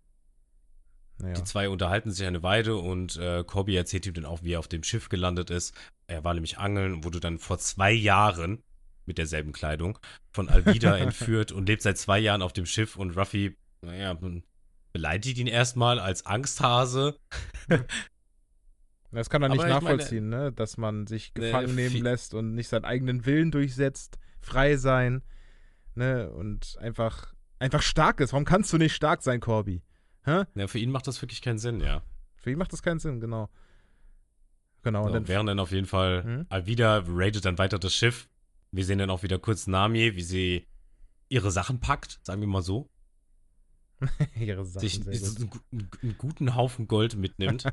Naja. 1.17 1.35
Die 1.35 1.43
zwei 1.43 1.69
unterhalten 1.69 2.11
sich 2.11 2.25
eine 2.25 2.41
Weile 2.41 2.77
und 2.77 3.15
äh, 3.17 3.43
Corby 3.45 3.75
erzählt 3.75 4.07
ihm 4.07 4.13
dann 4.13 4.25
auch, 4.25 4.41
wie 4.43 4.53
er 4.53 4.59
auf 4.59 4.67
dem 4.67 4.83
Schiff 4.83 5.09
gelandet 5.09 5.49
ist. 5.49 5.75
Er 6.07 6.23
war 6.23 6.33
nämlich 6.33 6.57
angeln 6.57 6.93
und 6.93 7.03
wurde 7.03 7.19
dann 7.19 7.37
vor 7.37 7.59
zwei 7.59 7.91
Jahren 7.91 8.63
mit 9.05 9.17
derselben 9.17 9.51
Kleidung 9.51 9.99
von 10.31 10.49
Alvida 10.49 10.97
entführt 10.97 11.51
und 11.51 11.67
lebt 11.67 11.83
seit 11.83 11.97
zwei 11.97 12.19
Jahren 12.19 12.41
auf 12.41 12.53
dem 12.53 12.65
Schiff 12.65 12.95
und 12.95 13.15
Ruffy, 13.15 13.55
naja, 13.81 14.17
beleidigt 14.93 15.37
ihn 15.37 15.47
erstmal 15.47 15.99
als 15.99 16.25
Angsthase. 16.25 17.17
Das 19.13 19.29
kann 19.29 19.43
er 19.43 19.49
nicht 19.49 19.67
nachvollziehen, 19.67 20.29
meine, 20.29 20.43
ne? 20.45 20.51
dass 20.53 20.77
man 20.77 21.05
sich 21.05 21.33
gefangen 21.33 21.75
ne, 21.75 21.89
nehmen 21.89 22.01
lässt 22.01 22.33
und 22.33 22.55
nicht 22.55 22.69
seinen 22.69 22.85
eigenen 22.85 23.25
Willen 23.25 23.51
durchsetzt, 23.51 24.17
frei 24.39 24.77
sein, 24.77 25.21
ne? 25.95 26.31
Und 26.31 26.77
einfach, 26.79 27.33
einfach 27.59 27.81
stark 27.81 28.21
ist. 28.21 28.31
Warum 28.31 28.45
kannst 28.45 28.71
du 28.71 28.77
nicht 28.77 28.95
stark 28.95 29.21
sein, 29.21 29.41
Corby? 29.41 29.83
Hä? 30.23 30.43
Ja, 30.55 30.67
für 30.67 30.79
ihn 30.79 30.91
macht 30.91 31.07
das 31.07 31.21
wirklich 31.21 31.41
keinen 31.41 31.59
Sinn, 31.59 31.81
ja. 31.81 32.03
Für 32.37 32.51
ihn 32.51 32.57
macht 32.57 32.71
das 32.71 32.81
keinen 32.81 32.99
Sinn, 32.99 33.19
genau. 33.19 33.49
Genau. 34.83 35.03
So, 35.07 35.13
dann 35.13 35.27
während 35.27 35.49
dann 35.49 35.59
auf 35.59 35.71
jeden 35.71 35.87
Fall 35.87 36.23
hm? 36.23 36.45
Alvida 36.49 37.03
raidet 37.05 37.45
dann 37.45 37.57
weiter 37.57 37.79
das 37.79 37.93
Schiff. 37.93 38.29
Wir 38.71 38.85
sehen 38.85 38.99
dann 38.99 39.09
auch 39.09 39.23
wieder 39.23 39.37
kurz 39.37 39.67
Nami, 39.67 40.15
wie 40.15 40.23
sie 40.23 40.67
ihre 41.27 41.51
Sachen 41.51 41.79
packt, 41.79 42.19
sagen 42.23 42.41
wir 42.41 42.47
mal 42.47 42.61
so. 42.61 42.89
ihre 44.35 44.65
Sachen. 44.65 44.81
Sich 44.81 45.01
einen, 45.07 45.51
einen, 45.71 46.17
guten 46.17 46.55
Haufen 46.55 46.87
Gold 46.87 47.15
mitnimmt. 47.15 47.63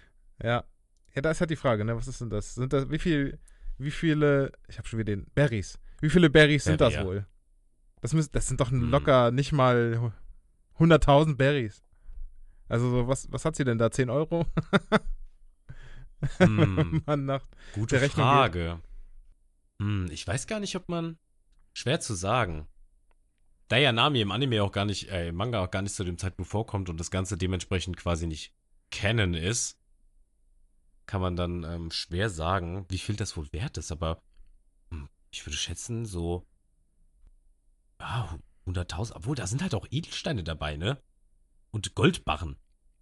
ja. 0.42 0.64
Ja, 1.14 1.22
da 1.22 1.30
ist 1.30 1.40
halt 1.40 1.50
die 1.50 1.56
Frage, 1.56 1.84
ne? 1.84 1.96
Was 1.96 2.06
ist 2.06 2.20
denn 2.20 2.30
das? 2.30 2.54
Sind 2.54 2.72
das, 2.72 2.90
wie 2.90 2.98
viel, 2.98 3.38
wie 3.78 3.90
viele, 3.90 4.52
ich 4.68 4.78
habe 4.78 4.86
schon 4.86 4.98
wieder 4.98 5.16
den, 5.16 5.26
Berries. 5.34 5.78
Wie 6.00 6.10
viele 6.10 6.30
Berries 6.30 6.64
sind 6.64 6.80
das 6.80 6.94
ja. 6.94 7.04
wohl? 7.04 7.26
Das, 8.00 8.12
müssen, 8.12 8.30
das 8.32 8.46
sind 8.46 8.60
doch 8.60 8.70
hm. 8.70 8.90
locker 8.90 9.30
nicht 9.30 9.52
mal 9.52 10.12
100.000 10.78 11.36
Berries. 11.36 11.82
Also, 12.68 13.08
was, 13.08 13.32
was 13.32 13.44
hat 13.44 13.56
sie 13.56 13.64
denn 13.64 13.78
da? 13.78 13.90
10 13.90 14.10
Euro? 14.10 14.46
hm. 16.38 17.02
man 17.06 17.24
nach 17.24 17.46
Gute 17.72 17.98
Frage. 18.10 18.80
Hm, 19.80 20.06
ich 20.10 20.26
weiß 20.26 20.46
gar 20.46 20.60
nicht, 20.60 20.76
ob 20.76 20.88
man. 20.88 21.18
Schwer 21.72 22.00
zu 22.00 22.14
sagen. 22.14 22.68
Da 23.68 23.76
ja 23.76 23.92
Nami 23.92 24.22
im 24.22 24.32
Anime 24.32 24.62
auch 24.62 24.72
gar 24.72 24.86
nicht, 24.86 25.10
äh, 25.10 25.28
im 25.28 25.36
Manga 25.36 25.62
auch 25.62 25.70
gar 25.70 25.82
nicht 25.82 25.94
zu 25.94 26.04
dem 26.04 26.18
Zeitpunkt 26.18 26.50
vorkommt 26.50 26.88
und 26.88 26.98
das 26.98 27.10
Ganze 27.10 27.36
dementsprechend 27.36 27.96
quasi 27.96 28.26
nicht 28.26 28.54
kennen 28.90 29.34
ist, 29.34 29.78
kann 31.06 31.20
man 31.20 31.36
dann 31.36 31.64
ähm, 31.64 31.90
schwer 31.90 32.30
sagen, 32.30 32.86
wie 32.88 32.98
viel 32.98 33.16
das 33.16 33.36
wohl 33.36 33.52
wert 33.52 33.76
ist. 33.76 33.92
Aber 33.92 34.22
hm, 34.90 35.08
ich 35.30 35.44
würde 35.44 35.56
schätzen, 35.56 36.06
so 36.06 36.46
ah, 37.98 38.38
100.000. 38.66 39.12
Obwohl, 39.14 39.36
da 39.36 39.46
sind 39.46 39.62
halt 39.62 39.74
auch 39.74 39.86
Edelsteine 39.90 40.44
dabei, 40.44 40.76
ne? 40.76 40.98
Und 41.70 41.94
Goldbarren. 41.94 42.56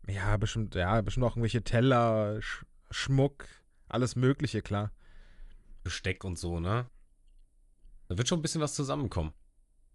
Ja, 0.08 0.36
bestimmt, 0.36 0.74
ja, 0.74 1.00
bestimmt 1.00 1.26
auch 1.26 1.32
irgendwelche 1.32 1.62
Teller, 1.62 2.40
Sch 2.40 2.64
Schmuck, 2.90 3.48
alles 3.88 4.14
Mögliche, 4.14 4.62
klar. 4.62 4.92
Besteck 5.82 6.24
und 6.24 6.38
so, 6.38 6.60
ne? 6.60 6.88
Da 8.08 8.16
wird 8.16 8.28
schon 8.28 8.38
ein 8.38 8.42
bisschen 8.42 8.60
was 8.60 8.74
zusammenkommen. 8.74 9.32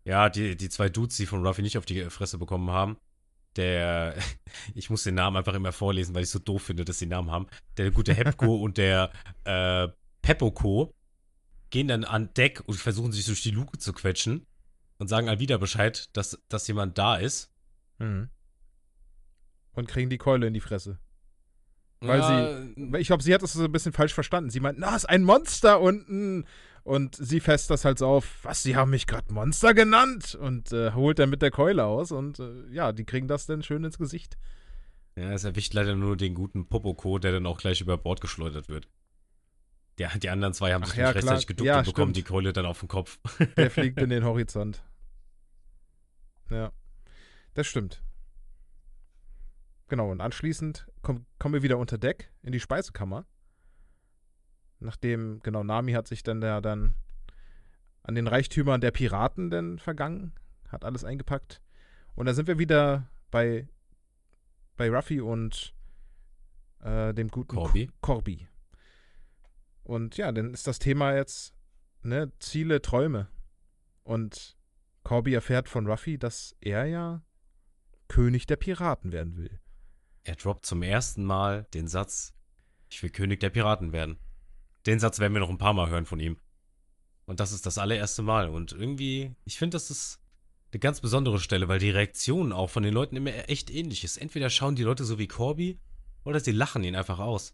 Ja, 0.04 0.30
die, 0.30 0.56
die 0.56 0.70
zwei 0.70 0.90
Dudes, 0.90 1.18
die 1.18 1.26
von 1.26 1.46
Ruffy 1.46 1.62
nicht 1.62 1.78
auf 1.78 1.86
die 1.86 2.10
Fresse 2.10 2.38
bekommen 2.38 2.72
haben, 2.72 2.98
der, 3.56 4.16
ich 4.76 4.90
muss 4.90 5.04
den 5.04 5.16
Namen 5.16 5.38
einfach 5.38 5.54
immer 5.54 5.72
vorlesen, 5.72 6.16
weil 6.16 6.24
ich 6.24 6.30
so 6.30 6.40
doof 6.40 6.64
finde, 6.64 6.86
dass 6.86 7.00
sie 7.00 7.06
Namen 7.06 7.32
haben. 7.32 7.48
Der 7.78 7.92
gute 7.92 8.14
Hepko 8.14 8.56
und 8.62 8.78
der 8.78 9.12
äh, 9.44 9.88
Pepoko 10.22 10.94
gehen 11.70 11.88
dann 11.88 12.04
an 12.04 12.34
Deck 12.34 12.62
und 12.66 12.76
versuchen 12.76 13.12
sich 13.12 13.26
durch 13.26 13.42
die 13.42 13.52
Luke 13.52 13.78
zu 13.78 13.94
quetschen 13.94 14.46
und 14.98 15.08
sagen 15.08 15.30
Alvida 15.30 15.58
Bescheid, 15.58 16.10
dass, 16.14 16.40
dass 16.50 16.68
jemand 16.68 16.98
da 16.98 17.16
ist. 17.16 17.52
Mhm. 17.98 18.30
Und 19.74 19.88
kriegen 19.88 20.10
die 20.10 20.18
Keule 20.18 20.48
in 20.48 20.54
die 20.54 20.60
Fresse. 20.60 21.00
Weil 22.02 22.20
ja, 22.20 22.62
sie, 22.76 22.98
ich 22.98 23.08
glaube, 23.08 23.24
sie 23.24 23.34
hat 23.34 23.44
das 23.44 23.54
so 23.54 23.64
ein 23.64 23.72
bisschen 23.72 23.94
falsch 23.94 24.14
verstanden. 24.14 24.50
Sie 24.50 24.60
meint, 24.60 24.80
na, 24.80 24.96
ist 24.96 25.06
ein 25.06 25.24
Monster 25.24 25.80
unten. 25.80 26.46
Und 26.84 27.16
sie 27.16 27.40
fässt 27.40 27.70
das 27.70 27.86
halt 27.86 28.00
so 28.00 28.08
auf, 28.08 28.40
was, 28.44 28.64
sie 28.64 28.76
haben 28.76 28.90
mich 28.90 29.06
gerade 29.06 29.32
Monster 29.32 29.74
genannt 29.74 30.36
und 30.36 30.72
äh, 30.72 30.94
holt 30.94 31.20
dann 31.20 31.30
mit 31.30 31.42
der 31.42 31.52
Keule 31.52 31.86
aus 31.86 32.12
und 32.12 32.40
äh, 32.40 32.68
ja, 32.72 32.92
die 32.92 33.06
kriegen 33.06 33.28
das 33.28 33.46
dann 33.46 33.62
schön 33.62 33.84
ins 33.84 34.00
Gesicht. 34.00 34.38
Ja, 35.16 35.32
es 35.32 35.44
erwischt 35.44 35.74
leider 35.74 35.96
nur 35.96 36.18
den 36.18 36.34
guten 36.34 36.68
Popoko, 36.68 37.20
der 37.20 37.34
dann 37.34 37.46
auch 37.46 37.60
gleich 37.60 37.82
über 37.82 37.98
Bord 37.98 38.22
geschleudert 38.22 38.70
wird. 38.70 38.88
Der, 39.98 40.10
die 40.18 40.30
anderen 40.30 40.54
zwei 40.54 40.74
haben 40.74 40.84
Ach 40.84 40.88
sich 40.88 40.98
ja, 40.98 41.08
nicht 41.08 41.18
rechtzeitig 41.18 41.48
geduckt 41.48 41.68
ja, 41.68 41.80
und 41.80 41.86
bekommen 41.86 42.14
die 42.14 42.24
Keule 42.24 42.54
dann 42.54 42.66
auf 42.66 42.80
den 42.80 42.88
Kopf. 42.88 43.20
Der 43.58 43.70
fliegt 43.70 43.98
in 44.02 44.10
den 44.10 44.24
Horizont. 44.24 44.82
Ja, 46.50 46.72
das 47.54 47.68
stimmt. 47.68 48.02
Genau, 49.90 50.10
und 50.10 50.22
anschließend 50.22 50.88
komm, 51.02 51.26
kommen 51.38 51.54
wir 51.54 51.64
wieder 51.64 51.78
unter 51.78 51.98
Deck 51.98 52.32
in 52.42 52.54
die 52.54 52.60
Speisekammer 52.60 53.26
nachdem, 54.82 55.40
genau, 55.42 55.64
Nami 55.64 55.94
hat 55.94 56.08
sich 56.08 56.24
dann 56.24 56.42
ja 56.42 56.62
dann 56.62 56.96
an 58.04 58.16
den 58.16 58.28
Reichtümern 58.28 58.82
der 58.82 58.92
Piraten 58.92 59.50
denn 59.50 59.80
vergangen, 59.80 60.34
hat 60.70 60.86
alles 60.86 61.04
eingepackt. 61.04 61.62
Und 62.16 62.26
da 62.26 62.34
sind 62.34 62.48
wir 62.48 62.60
wieder 62.60 63.08
bei, 63.30 63.68
bei 64.76 64.90
Ruffy 64.90 65.22
und 65.22 65.74
äh, 66.80 67.14
dem 67.14 67.30
guten 67.30 67.56
Corby. 67.56 67.90
Corby. 68.02 68.48
Und 69.84 70.18
ja, 70.18 70.32
dann 70.32 70.54
ist 70.54 70.68
das 70.68 70.80
Thema 70.80 71.16
jetzt, 71.16 71.54
ne, 72.04 72.32
Ziele, 72.40 72.82
Träume. 72.82 73.28
Und 74.04 74.58
Corby 75.04 75.34
erfährt 75.34 75.70
von 75.70 75.88
Ruffy, 75.88 76.18
dass 76.18 76.56
er 76.60 76.86
ja 76.86 77.24
König 78.08 78.46
der 78.46 78.58
Piraten 78.58 79.12
werden 79.12 79.38
will. 79.38 79.60
Er 80.24 80.36
droppt 80.36 80.66
zum 80.66 80.84
ersten 80.84 81.24
Mal 81.24 81.66
den 81.74 81.88
Satz, 81.88 82.34
ich 82.90 83.02
will 83.02 83.10
König 83.10 83.40
der 83.40 83.50
Piraten 83.50 83.94
werden. 83.94 84.18
Den 84.86 85.00
Satz 85.00 85.20
werden 85.20 85.34
wir 85.34 85.40
noch 85.40 85.50
ein 85.50 85.58
paar 85.58 85.74
Mal 85.74 85.90
hören 85.90 86.06
von 86.06 86.20
ihm. 86.20 86.38
Und 87.26 87.40
das 87.40 87.52
ist 87.52 87.66
das 87.66 87.78
allererste 87.78 88.24
Mal. 88.24 88.50
Und 88.50 88.72
irgendwie, 88.74 89.36
ich 89.46 89.58
finde, 89.58 89.76
das 89.76 89.92
ist 89.92 90.20
eine 90.72 90.80
ganz 90.80 91.02
besondere 91.02 91.40
Stelle, 91.40 91.68
weil 91.68 91.80
die 91.80 91.90
Reaktion 91.90 92.52
auch 92.52 92.70
von 92.70 92.84
den 92.84 92.94
Leuten 92.94 93.16
immer 93.16 93.50
echt 93.50 93.70
ähnlich 93.70 94.04
ist. 94.04 94.18
Entweder 94.18 94.50
schauen 94.50 94.76
die 94.76 94.84
Leute 94.84 95.04
so 95.04 95.20
wie 95.20 95.28
Corby 95.28 95.80
oder 96.24 96.40
sie 96.40 96.52
lachen 96.52 96.84
ihn 96.84 96.96
einfach 96.96 97.20
aus. 97.20 97.54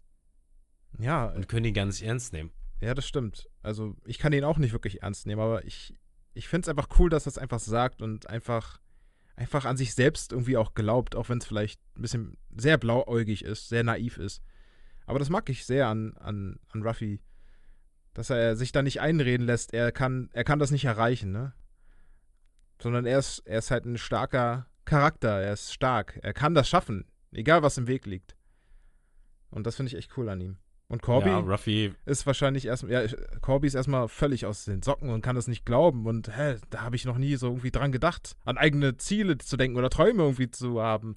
Ja. 0.98 1.26
Und 1.26 1.48
können 1.48 1.66
ihn 1.66 1.74
gar 1.74 1.84
nicht 1.84 2.02
ernst 2.02 2.32
nehmen. 2.32 2.50
Ja, 2.80 2.94
das 2.94 3.06
stimmt. 3.06 3.48
Also, 3.62 3.96
ich 4.04 4.18
kann 4.18 4.32
ihn 4.32 4.44
auch 4.44 4.58
nicht 4.58 4.72
wirklich 4.72 5.02
ernst 5.02 5.26
nehmen, 5.26 5.40
aber 5.40 5.64
ich, 5.64 5.94
ich 6.34 6.48
finde 6.48 6.66
es 6.66 6.68
einfach 6.68 6.88
cool, 6.98 7.10
dass 7.10 7.26
er 7.26 7.30
es 7.30 7.38
einfach 7.38 7.58
sagt 7.58 8.02
und 8.02 8.28
einfach, 8.28 8.80
einfach 9.36 9.64
an 9.64 9.76
sich 9.76 9.94
selbst 9.94 10.32
irgendwie 10.32 10.56
auch 10.56 10.74
glaubt, 10.74 11.16
auch 11.16 11.28
wenn 11.28 11.38
es 11.38 11.46
vielleicht 11.46 11.80
ein 11.96 12.02
bisschen 12.02 12.36
sehr 12.56 12.78
blauäugig 12.78 13.44
ist, 13.44 13.68
sehr 13.68 13.82
naiv 13.82 14.16
ist. 14.18 14.42
Aber 15.08 15.18
das 15.18 15.30
mag 15.30 15.48
ich 15.48 15.64
sehr 15.64 15.88
an, 15.88 16.14
an, 16.18 16.60
an 16.70 16.82
Ruffy. 16.82 17.20
Dass 18.12 18.28
er 18.28 18.56
sich 18.56 18.72
da 18.72 18.82
nicht 18.82 19.00
einreden 19.00 19.46
lässt, 19.46 19.72
er 19.72 19.90
kann, 19.90 20.28
er 20.34 20.44
kann 20.44 20.58
das 20.58 20.70
nicht 20.70 20.84
erreichen, 20.84 21.32
ne? 21.32 21.54
Sondern 22.80 23.06
er 23.06 23.18
ist, 23.18 23.38
er 23.46 23.58
ist 23.58 23.70
halt 23.70 23.86
ein 23.86 23.96
starker 23.96 24.66
Charakter, 24.84 25.40
er 25.40 25.54
ist 25.54 25.72
stark, 25.72 26.18
er 26.22 26.34
kann 26.34 26.54
das 26.54 26.68
schaffen, 26.68 27.06
egal 27.32 27.62
was 27.62 27.78
im 27.78 27.86
Weg 27.86 28.04
liegt. 28.04 28.36
Und 29.50 29.66
das 29.66 29.76
finde 29.76 29.88
ich 29.88 29.96
echt 29.96 30.16
cool 30.18 30.28
an 30.28 30.40
ihm. 30.42 30.58
Und 30.88 31.00
Corby 31.00 31.28
Ja, 31.28 31.38
Ruffy, 31.38 31.94
ist 32.04 32.26
wahrscheinlich 32.26 32.66
erstmal, 32.66 32.92
ja, 32.92 33.16
Corby 33.40 33.66
ist 33.66 33.74
erstmal 33.74 34.08
völlig 34.08 34.44
aus 34.44 34.66
den 34.66 34.82
Socken 34.82 35.08
und 35.08 35.22
kann 35.22 35.36
das 35.36 35.48
nicht 35.48 35.64
glauben. 35.64 36.06
Und 36.06 36.36
hä, 36.36 36.56
da 36.68 36.82
habe 36.82 36.96
ich 36.96 37.06
noch 37.06 37.18
nie 37.18 37.36
so 37.36 37.46
irgendwie 37.48 37.70
dran 37.70 37.92
gedacht, 37.92 38.36
an 38.44 38.58
eigene 38.58 38.98
Ziele 38.98 39.38
zu 39.38 39.56
denken 39.56 39.78
oder 39.78 39.90
Träume 39.90 40.22
irgendwie 40.22 40.50
zu 40.50 40.82
haben. 40.82 41.16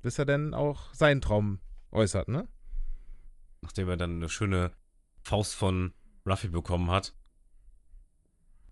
Bis 0.00 0.18
er 0.18 0.24
denn 0.24 0.54
auch 0.54 0.92
seinen 0.94 1.20
Traum 1.20 1.60
äußert, 1.92 2.28
ne? 2.28 2.48
nachdem 3.62 3.88
er 3.88 3.96
dann 3.96 4.16
eine 4.16 4.28
schöne 4.28 4.72
Faust 5.22 5.54
von 5.54 5.94
Ruffy 6.26 6.48
bekommen 6.48 6.90
hat, 6.90 7.14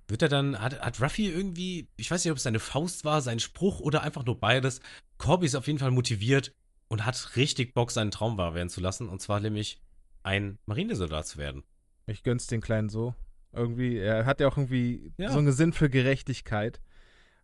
wird 0.08 0.22
er 0.22 0.28
dann, 0.28 0.60
hat, 0.60 0.80
hat 0.80 1.00
Ruffy 1.00 1.28
irgendwie, 1.28 1.88
ich 1.96 2.10
weiß 2.10 2.24
nicht, 2.24 2.32
ob 2.32 2.38
es 2.38 2.42
seine 2.42 2.58
Faust 2.58 3.04
war, 3.04 3.20
sein 3.22 3.38
Spruch 3.38 3.78
oder 3.80 4.02
einfach 4.02 4.24
nur 4.26 4.38
beides. 4.40 4.80
Corby 5.18 5.46
ist 5.46 5.54
auf 5.54 5.68
jeden 5.68 5.78
Fall 5.78 5.92
motiviert 5.92 6.52
und 6.88 7.06
hat 7.06 7.36
richtig 7.36 7.72
Bock, 7.74 7.92
seinen 7.92 8.10
Traum 8.10 8.36
wahr 8.36 8.54
werden 8.54 8.68
zu 8.68 8.80
lassen. 8.80 9.08
Und 9.08 9.20
zwar 9.22 9.38
nämlich 9.38 9.80
ein 10.24 10.58
Marinesoldat 10.66 11.28
zu 11.28 11.38
werden. 11.38 11.62
Ich 12.06 12.24
gönn's 12.24 12.48
den 12.48 12.60
Kleinen 12.60 12.88
so. 12.88 13.14
Irgendwie, 13.52 13.96
er 13.98 14.26
hat 14.26 14.40
ja 14.40 14.48
auch 14.48 14.56
irgendwie 14.56 15.12
Ja. 15.16 15.30
so 15.30 15.38
einen 15.38 15.52
Sinn 15.52 15.72
für 15.72 15.88
Gerechtigkeit. 15.88 16.80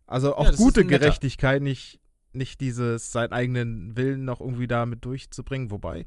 Also 0.05 0.35
auch 0.35 0.49
ist 0.49 0.57
gute. 0.57 0.85
Gerechtigkeit, 0.85 1.61
nicht, 1.61 2.01
nicht 2.37 2.61
dieses, 2.61 3.11
seinen 3.11 3.33
eigenen 3.33 3.95
Willen 3.97 4.25
noch 4.25 4.39
irgendwie 4.39 4.67
damit 4.67 5.03
durchzubringen. 5.05 5.71
Wobei, 5.71 6.05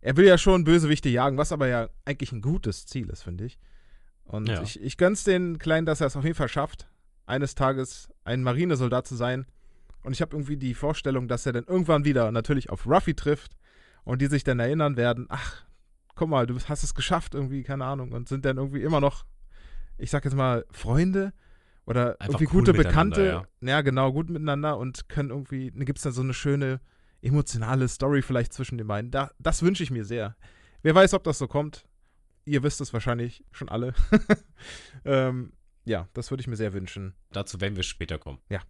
er 0.00 0.16
will 0.16 0.26
ja 0.26 0.38
schon 0.38 0.64
Bösewichte 0.64 1.08
jagen, 1.08 1.36
was 1.36 1.52
aber 1.52 1.68
ja 1.68 1.88
eigentlich 2.04 2.32
ein 2.32 2.40
gutes 2.42 2.86
Ziel 2.86 3.08
ist, 3.10 3.22
finde 3.22 3.44
ich. 3.44 3.58
Und 4.24 4.48
Ja. 4.48 4.62
ich, 4.62 4.80
ich 4.80 4.96
gönn's 4.96 5.24
den 5.24 5.58
Kleinen, 5.58 5.86
dass 5.86 6.00
er 6.00 6.06
es 6.06 6.16
auf 6.16 6.24
jeden 6.24 6.36
Fall 6.36 6.48
schafft, 6.48 6.88
eines 7.26 7.54
Tages 7.54 8.08
ein 8.24 8.42
Marinesoldat 8.42 9.06
zu 9.06 9.16
sein. 9.16 9.46
Und 10.02 10.12
ich 10.12 10.22
habe 10.22 10.34
irgendwie 10.34 10.56
die 10.56 10.74
Vorstellung, 10.74 11.28
dass 11.28 11.44
er 11.46 11.52
dann 11.52 11.64
irgendwann 11.64 12.04
wieder 12.04 12.32
natürlich 12.32 12.70
auf 12.70 12.86
Ruffy 12.86 13.14
trifft 13.14 13.56
und 14.04 14.22
die 14.22 14.26
sich 14.26 14.44
dann 14.44 14.58
erinnern 14.58 14.96
werden, 14.96 15.26
ach, 15.28 15.64
guck 16.14 16.28
mal, 16.28 16.46
du 16.46 16.58
hast 16.58 16.82
es 16.82 16.94
geschafft 16.94 17.34
irgendwie, 17.34 17.62
keine 17.62 17.84
Ahnung, 17.84 18.12
und 18.12 18.28
sind 18.28 18.44
dann 18.44 18.56
irgendwie 18.56 18.82
immer 18.82 19.00
noch, 19.00 19.24
ich 19.98 20.10
sag 20.10 20.24
jetzt 20.24 20.34
mal, 20.34 20.64
Freunde 20.70 21.32
oder 21.90 22.20
Einfach 22.20 22.40
irgendwie 22.40 22.56
cool 22.56 22.60
gute 22.60 22.72
Bekannte. 22.72 23.44
ja. 23.60 23.80
genau, 23.82 24.12
gut 24.12 24.30
miteinander 24.30 24.78
und 24.78 25.08
können 25.08 25.30
irgendwie, 25.30 25.72
dann 25.72 25.84
gibt 25.84 25.98
es 25.98 26.04
dann 26.04 26.12
so 26.12 26.22
eine 26.22 26.34
schöne 26.34 26.80
emotionale 27.20 27.88
Story 27.88 28.22
vielleicht 28.22 28.52
zwischen 28.52 28.78
den 28.78 28.86
beiden. 28.86 29.10
Da, 29.10 29.32
das 29.40 29.62
wünsche 29.62 29.82
ich 29.82 29.90
mir 29.90 30.04
sehr. 30.04 30.36
Wer 30.82 30.94
weiß, 30.94 31.14
ob 31.14 31.24
das 31.24 31.38
so 31.38 31.48
kommt. 31.48 31.84
Ihr 32.44 32.62
wisst 32.62 32.80
es 32.80 32.92
wahrscheinlich 32.92 33.44
schon 33.50 33.68
alle. 33.68 33.92
ähm, 35.04 35.52
ja, 35.84 36.08
das 36.14 36.30
würde 36.30 36.40
ich 36.42 36.46
mir 36.46 36.56
sehr 36.56 36.72
wünschen. 36.72 37.14
Dazu 37.32 37.60
werden 37.60 37.74
wir 37.74 37.82
später 37.82 38.18
kommen. 38.18 38.38
Ja. 38.48 38.62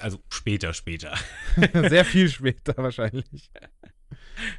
Also 0.00 0.22
später, 0.28 0.74
später. 0.74 1.16
sehr 1.88 2.04
viel 2.04 2.28
später 2.30 2.76
wahrscheinlich. 2.76 3.50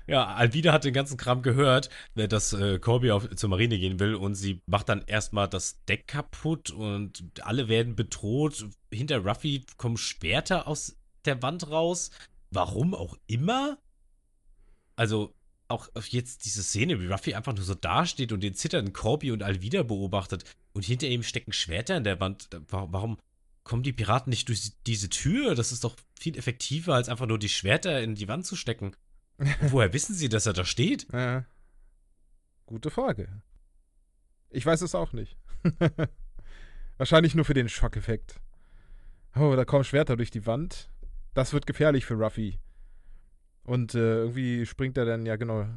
Ja, 0.07 0.33
Alvida 0.35 0.73
hat 0.73 0.83
den 0.83 0.93
ganzen 0.93 1.17
Kram 1.17 1.41
gehört, 1.41 1.89
dass 2.15 2.53
äh, 2.53 2.79
Corby 2.79 3.11
auf, 3.11 3.29
zur 3.35 3.49
Marine 3.49 3.77
gehen 3.79 3.99
will 3.99 4.15
und 4.15 4.35
sie 4.35 4.61
macht 4.65 4.89
dann 4.89 5.03
erstmal 5.07 5.47
das 5.47 5.83
Deck 5.85 6.07
kaputt 6.07 6.69
und 6.71 7.31
alle 7.41 7.67
werden 7.67 7.95
bedroht. 7.95 8.67
Hinter 8.91 9.19
Ruffy 9.25 9.65
kommen 9.77 9.97
Schwerter 9.97 10.67
aus 10.67 10.95
der 11.25 11.41
Wand 11.41 11.69
raus. 11.69 12.11
Warum 12.51 12.93
auch 12.93 13.17
immer? 13.27 13.77
Also, 14.95 15.33
auch 15.67 15.87
jetzt 16.09 16.43
diese 16.45 16.63
Szene, 16.63 16.99
wie 16.99 17.07
Ruffy 17.07 17.33
einfach 17.33 17.53
nur 17.55 17.63
so 17.63 17.75
dasteht 17.75 18.31
und 18.33 18.41
den 18.41 18.55
zitternden 18.55 18.93
Corby 18.93 19.31
und 19.31 19.41
Alvida 19.41 19.83
beobachtet 19.83 20.43
und 20.73 20.83
hinter 20.83 21.07
ihm 21.07 21.23
stecken 21.23 21.53
Schwerter 21.53 21.95
in 21.95 22.03
der 22.03 22.19
Wand. 22.19 22.49
Wa- 22.67 22.87
Warum 22.91 23.17
kommen 23.63 23.83
die 23.83 23.93
Piraten 23.93 24.29
nicht 24.31 24.49
durch 24.49 24.73
diese 24.85 25.09
Tür? 25.09 25.55
Das 25.55 25.71
ist 25.71 25.85
doch 25.85 25.95
viel 26.19 26.37
effektiver, 26.37 26.93
als 26.95 27.07
einfach 27.07 27.25
nur 27.27 27.39
die 27.39 27.47
Schwerter 27.49 28.01
in 28.01 28.15
die 28.15 28.27
Wand 28.27 28.45
zu 28.45 28.55
stecken. 28.57 28.95
Woher 29.62 29.93
wissen 29.93 30.13
sie, 30.15 30.30
dass 30.30 30.45
er 30.45 30.54
da 30.54 30.65
steht? 30.65 31.12
Äh, 31.13 31.43
gute 32.65 32.89
Frage. 32.89 33.41
Ich 34.49 34.65
weiß 34.65 34.82
es 34.82 34.95
auch 34.95 35.13
nicht. 35.13 35.38
Wahrscheinlich 36.97 37.36
nur 37.36 37.45
für 37.45 37.54
den 37.54 37.69
Schockeffekt. 37.69 38.39
Oh, 39.36 39.56
da 39.56 39.65
kommen 39.65 39.84
Schwerter 39.84 40.17
durch 40.17 40.32
die 40.32 40.45
Wand. 40.45 40.89
Das 41.34 41.54
wird 41.54 41.65
gefährlich 41.65 42.06
für 42.06 42.15
Ruffy. 42.15 42.60
Und 43.63 43.95
äh, 43.95 44.19
irgendwie 44.23 44.65
springt 44.65 44.97
er 44.97 45.06
dann, 45.06 45.25
ja 45.25 45.36
genau, 45.38 45.67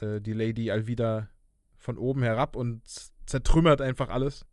äh, 0.00 0.20
die 0.20 0.32
Lady 0.32 0.70
Alvida 0.70 1.28
von 1.76 1.98
oben 1.98 2.22
herab 2.22 2.54
und 2.54 2.82
zertrümmert 3.26 3.80
einfach 3.80 4.08
alles. 4.10 4.46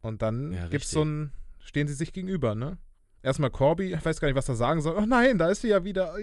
Und 0.00 0.22
dann 0.22 0.52
Ja, 0.52 0.62
gibt's 0.68 0.86
richtig. 0.86 0.90
so 0.92 1.04
ein, 1.04 1.32
stehen 1.58 1.88
sie 1.88 1.94
sich 1.94 2.12
gegenüber, 2.12 2.54
ne? 2.54 2.78
Erstmal 3.22 3.50
Corby, 3.50 3.92
ich 3.94 4.04
weiß 4.04 4.20
gar 4.20 4.28
nicht, 4.28 4.36
was 4.36 4.48
er 4.48 4.54
sagen 4.56 4.80
soll. 4.82 4.96
Oh 4.96 5.06
nein, 5.06 5.38
da 5.38 5.48
ist 5.48 5.62
sie 5.62 5.68
ja 5.68 5.82
wieder. 5.84 6.14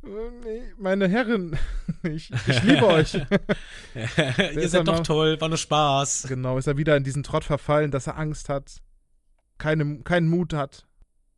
Meine 0.00 1.08
Herren, 1.08 1.58
ich, 2.02 2.30
ich 2.30 2.62
liebe 2.62 2.86
euch. 2.86 3.14
Ihr 3.94 4.68
seid 4.68 4.86
doch 4.86 5.00
toll, 5.00 5.40
war 5.40 5.48
nur 5.48 5.58
Spaß. 5.58 6.26
Genau, 6.28 6.56
ist 6.56 6.66
er 6.66 6.76
wieder 6.76 6.96
in 6.96 7.04
diesen 7.04 7.22
Trott 7.22 7.44
verfallen, 7.44 7.90
dass 7.90 8.06
er 8.06 8.16
Angst 8.16 8.48
hat, 8.48 8.80
keine, 9.58 10.02
keinen 10.02 10.28
Mut 10.28 10.52
hat, 10.54 10.86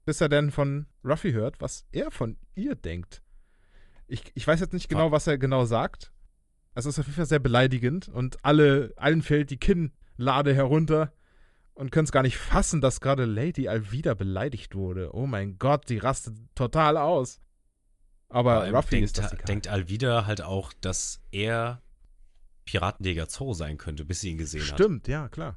bis 0.04 0.20
er 0.20 0.28
dann 0.28 0.50
von 0.50 0.86
Ruffy 1.04 1.32
hört, 1.32 1.60
was 1.60 1.86
er 1.92 2.10
von 2.10 2.36
ihr 2.54 2.74
denkt. 2.74 3.22
Ich, 4.06 4.24
ich 4.34 4.46
weiß 4.46 4.60
jetzt 4.60 4.74
nicht 4.74 4.88
genau, 4.88 5.12
was 5.12 5.26
er 5.26 5.38
genau 5.38 5.64
sagt. 5.64 6.12
Es 6.74 6.84
ist 6.84 6.98
auf 6.98 7.06
jeden 7.06 7.16
Fall 7.16 7.26
sehr 7.26 7.38
beleidigend 7.38 8.08
und 8.08 8.44
alle, 8.44 8.92
allen 8.96 9.22
fällt 9.22 9.50
die 9.50 9.56
Kinnlade 9.56 10.54
herunter 10.54 11.12
und 11.74 11.90
können 11.90 12.04
es 12.04 12.12
gar 12.12 12.22
nicht 12.22 12.36
fassen, 12.36 12.80
dass 12.80 13.00
gerade 13.00 13.24
Lady 13.24 13.68
Alvida 13.68 14.14
beleidigt 14.14 14.74
wurde. 14.74 15.14
Oh 15.14 15.26
mein 15.26 15.58
Gott, 15.58 15.88
die 15.88 15.98
rastet 15.98 16.34
total 16.54 16.96
aus. 16.96 17.40
Aber 18.30 18.60
allem 18.60 18.74
Ruffy 18.74 18.90
denkt, 18.90 19.04
ist 19.04 19.18
das 19.18 19.30
denkt 19.46 19.68
Alvida 19.68 20.24
halt 20.26 20.40
auch, 20.40 20.72
dass 20.80 21.22
er 21.32 21.82
Piratenjäger 22.64 23.28
Zorro 23.28 23.52
sein 23.52 23.76
könnte, 23.76 24.04
bis 24.04 24.20
sie 24.20 24.30
ihn 24.30 24.38
gesehen 24.38 24.62
Stimmt, 24.62 25.08
ja, 25.08 25.28
klar. 25.28 25.56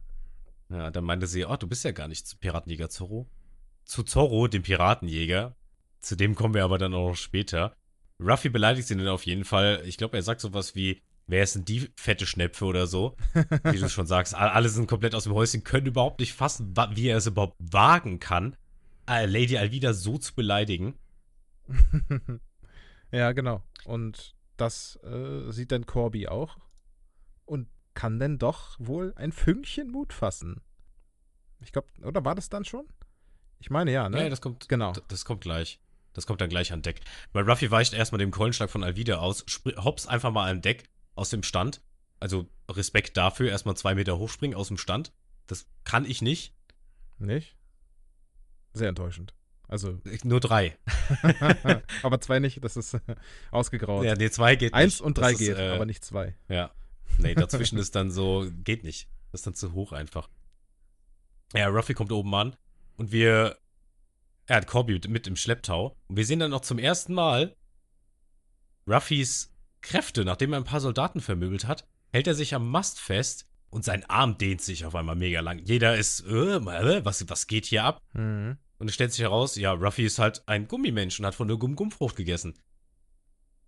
hat. 0.70 0.78
Ja, 0.78 0.92
dann 0.92 1.04
meinte 1.04 1.28
sie, 1.28 1.46
oh, 1.46 1.56
du 1.56 1.68
bist 1.68 1.84
ja 1.84 1.92
gar 1.92 2.08
nicht 2.08 2.40
Piratenjäger 2.40 2.90
Zorro. 2.90 3.30
Zu 3.86 4.04
Zorro, 4.04 4.48
dem 4.48 4.64
Piratenjäger. 4.64 5.56
Zu 6.00 6.16
dem 6.16 6.36
kommen 6.36 6.56
wir 6.56 6.64
aber 6.64 6.80
dann 6.80 6.94
auch 6.94 7.10
noch 7.10 7.16
später. 7.16 7.76
Ruffy 8.20 8.50
beleidigt 8.50 8.88
sie 8.88 8.96
dann 8.98 9.08
auf 9.08 9.26
jeden 9.26 9.46
Fall. 9.46 9.84
Ich 9.86 9.98
glaube, 9.98 10.18
er 10.18 10.24
sagt 10.24 10.42
sowas 10.42 10.76
wie, 10.76 11.02
wer 11.28 11.44
ist 11.44 11.56
denn 11.56 11.66
die 11.66 11.90
fette 11.96 12.26
Schnepfe 12.26 12.66
oder 12.66 12.88
so? 12.88 13.16
Wie 13.64 13.80
du 13.80 13.90
schon 13.90 14.08
sagst, 14.08 14.36
alle 14.36 14.70
sind 14.70 14.88
komplett 14.88 15.16
aus 15.16 15.24
dem 15.24 15.34
Häuschen, 15.34 15.64
können 15.64 15.88
überhaupt 15.88 16.20
nicht 16.20 16.34
fassen, 16.34 16.74
wie 16.96 17.08
er 17.08 17.18
es 17.18 17.28
überhaupt 17.28 17.56
wagen 17.60 18.20
kann, 18.20 18.56
äh, 19.10 19.26
Lady 19.26 19.58
Alvida 19.58 19.94
so 19.94 20.18
zu 20.18 20.36
beleidigen. 20.36 20.96
ja, 23.14 23.32
genau. 23.32 23.64
Und 23.86 24.36
das 24.58 25.00
äh, 25.04 25.52
sieht 25.52 25.72
dann 25.72 25.86
Corby 25.86 26.28
auch 26.28 26.58
und 27.46 27.68
kann 27.94 28.20
denn 28.20 28.40
doch 28.40 28.76
wohl 28.80 29.14
ein 29.16 29.32
Fünkchen 29.32 29.92
Mut 29.92 30.14
fassen. 30.14 30.62
Ich 31.62 31.72
glaube, 31.72 31.88
oder 32.04 32.26
war 32.26 32.36
das 32.36 32.50
dann 32.50 32.66
schon? 32.66 32.88
Ich 33.60 33.70
meine 33.70 33.92
ja, 33.92 34.10
ne? 34.10 34.24
Ja, 34.24 34.30
das 34.30 34.42
kommt, 34.42 34.68
genau. 34.68 34.94
das 35.08 35.26
kommt 35.26 35.42
gleich. 35.42 35.80
Das 36.14 36.28
kommt 36.28 36.42
dann 36.42 36.50
gleich 36.50 36.74
an 36.74 36.82
Deck. 36.82 37.02
Weil 37.32 37.50
Ruffy 37.50 37.72
weicht 37.72 37.94
erstmal 37.94 38.20
dem 38.20 38.32
Keulenschlag 38.32 38.70
von 38.70 38.84
Alvida 38.84 39.18
aus, 39.18 39.46
hops 39.78 40.08
einfach 40.08 40.32
mal 40.32 40.50
an 40.50 40.62
Deck 40.62 40.90
aus 41.16 41.30
dem 41.30 41.44
Stand. 41.44 41.82
Also 42.20 42.48
Respekt 42.70 43.18
dafür, 43.18 43.50
erstmal 43.50 43.76
zwei 43.76 43.96
Meter 43.96 44.18
hochspringen 44.18 44.56
aus 44.56 44.68
dem 44.68 44.78
Stand. 44.78 45.12
Das 45.48 45.68
kann 45.84 46.06
ich 46.06 46.22
nicht. 46.22 46.56
Nicht? 47.18 47.56
Sehr 48.74 48.90
enttäuschend. 48.90 49.34
Also, 49.74 50.00
nur 50.24 50.40
drei. 50.40 50.78
aber 52.04 52.22
zwei 52.22 52.38
nicht, 52.38 52.64
das 52.64 52.78
ist 52.78 52.96
ausgegraut. 53.50 54.06
Ja, 54.06 54.14
nee, 54.14 54.30
zwei 54.30 54.56
geht 54.56 54.72
Eins 54.72 55.00
nicht. 55.00 55.02
und 55.02 55.18
Das 55.18 55.24
drei 55.24 55.32
ist, 55.32 55.40
geht, 55.40 55.58
äh, 55.58 55.70
aber 55.70 55.88
nicht 55.88 56.06
zwei. 56.06 56.36
Ja. 56.48 56.70
Nee, 57.18 57.34
dazwischen 57.34 57.80
ist 57.80 57.96
dann 57.96 58.12
so, 58.12 58.46
geht 58.64 58.84
nicht. 58.84 59.10
Das 59.32 59.42
ist 59.42 59.48
dann 59.48 59.56
zu 59.56 59.74
hoch 59.74 59.92
einfach. 59.92 60.30
Ja, 61.56 61.70
Ruffy 61.70 61.96
kommt 61.96 62.12
oben 62.12 62.36
an 62.36 62.56
und 62.98 63.12
wir, 63.12 63.58
er 64.46 64.58
hat 64.58 64.68
Corby 64.68 65.02
mit, 65.08 65.26
im 65.26 65.36
Schlepptau. 65.36 65.98
Und 66.06 66.18
wir 66.18 66.26
sehen 66.28 66.38
dann 66.38 66.52
noch 66.52 66.62
zum 66.62 66.78
ersten 66.78 67.16
Mal 67.16 67.56
Ruffys 68.86 69.56
Kräfte, 69.82 70.24
nachdem 70.24 70.54
er 70.54 70.58
ein 70.58 70.66
paar 70.66 70.82
Soldaten 70.82 71.20
vermöbelt 71.20 71.66
hat, 71.66 71.88
hält 72.12 72.28
er 72.28 72.36
sich 72.36 72.54
am 72.54 72.70
Mast 72.70 73.00
fest 73.00 73.48
und 73.72 73.84
sein 73.84 74.08
Arm 74.08 74.38
dehnt 74.38 74.62
sich 74.62 74.86
auf 74.86 74.94
einmal 74.94 75.16
mega 75.16 75.40
lang. 75.40 75.58
Jeder 75.58 75.98
ist, 75.98 76.28
äh, 76.28 76.58
äh, 76.58 77.04
was, 77.04 77.28
was 77.28 77.48
geht 77.48 77.66
hier 77.66 77.86
ab? 77.86 78.04
Mhm. 78.14 78.60
Und 78.84 78.90
es 78.90 78.96
stellt 78.96 79.14
sich 79.14 79.22
heraus, 79.22 79.56
ja, 79.56 79.72
Ruffy 79.72 80.04
ist 80.04 80.20
halt 80.20 80.44
ein 80.46 80.68
Gummimensch 80.68 81.18
und 81.18 81.26
hat 81.26 81.36
von 81.36 81.48
der 81.48 81.56
Gum-Gum-Frucht 81.56 82.18
gegessen. 82.18 82.54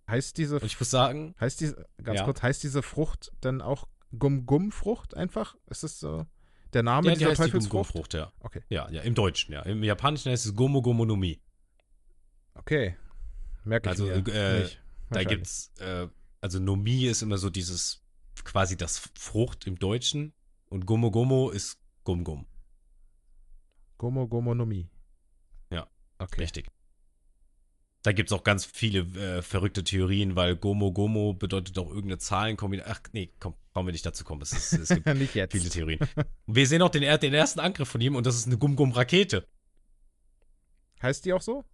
Heißt 0.06 0.36
diese, 0.36 0.56
Und 0.56 0.66
ich 0.66 0.78
muss 0.78 0.90
sagen, 0.90 1.34
heißt 1.40 1.58
diese, 1.58 1.86
ganz 2.02 2.18
Ja. 2.18 2.24
kurz, 2.26 2.42
heißt 2.42 2.62
diese 2.62 2.82
Frucht 2.82 3.32
dann 3.40 3.62
auch 3.62 3.88
Gum-Gum-Frucht 4.18 5.16
einfach? 5.16 5.56
Ist 5.70 5.84
das 5.84 6.00
so 6.00 6.26
der 6.74 6.82
Name 6.82 7.08
ja, 7.08 7.14
die 7.14 7.18
dieser 7.20 7.30
heißt 7.30 7.38
die 7.38 7.44
Teufelsfrucht? 7.44 7.70
Gum-Gum-Frucht, 7.94 8.12
ja. 8.12 8.30
Okay. 8.40 8.62
Ja, 8.68 8.90
ja, 8.90 9.00
im 9.00 9.14
Deutschen, 9.14 9.54
ja. 9.54 9.62
Im 9.62 9.82
Japanischen 9.82 10.30
heißt 10.30 10.44
es 10.44 10.52
Mi. 10.54 11.40
Okay. 12.52 12.98
Merke 13.64 13.86
ich 13.88 13.90
Also, 13.92 14.04
mir 14.04 14.34
äh, 14.34 14.62
nicht. 14.64 14.82
Da 15.08 15.24
gibt's, 15.24 15.72
äh, 15.78 16.08
also 16.42 16.58
Nomi 16.58 17.06
ist 17.06 17.22
immer 17.22 17.38
so 17.38 17.48
dieses, 17.48 18.04
quasi 18.44 18.76
das 18.76 19.10
Frucht 19.18 19.66
im 19.66 19.78
Deutschen 19.78 20.34
und 20.66 20.84
Gomo 20.84 21.10
Gomo 21.10 21.48
ist 21.48 21.80
Gum 22.04 22.22
Gum. 22.22 22.46
Gomo 23.96 24.28
Okay. 26.18 26.40
Richtig. 26.42 26.66
Da 28.02 28.12
gibt 28.12 28.30
es 28.30 28.32
auch 28.32 28.44
ganz 28.44 28.64
viele 28.64 29.00
äh, 29.00 29.42
verrückte 29.42 29.82
Theorien, 29.82 30.36
weil 30.36 30.54
Gomo 30.54 30.92
Gomo 30.92 31.34
bedeutet 31.34 31.76
auch 31.78 31.88
irgendeine 31.88 32.18
Zahlenkombination. 32.18 32.96
Ach 32.96 33.12
nee, 33.12 33.32
komm, 33.40 33.54
brauchen 33.72 33.86
wir 33.86 33.92
nicht 33.92 34.06
dazu 34.06 34.22
kommen. 34.22 34.42
Es, 34.42 34.52
ist, 34.52 34.72
es 34.74 34.88
gibt 34.90 35.08
viele 35.52 35.68
Theorien. 35.68 35.98
Und 36.46 36.54
wir 36.54 36.66
sehen 36.68 36.82
auch 36.82 36.88
den, 36.88 37.02
den 37.20 37.34
ersten 37.34 37.58
Angriff 37.58 37.88
von 37.88 38.00
ihm 38.00 38.14
und 38.14 38.24
das 38.24 38.36
ist 38.36 38.46
eine 38.46 38.58
Gum-Gum-Rakete. 38.58 39.44
Heißt 41.02 41.24
die 41.24 41.32
auch 41.32 41.42
so? 41.42 41.64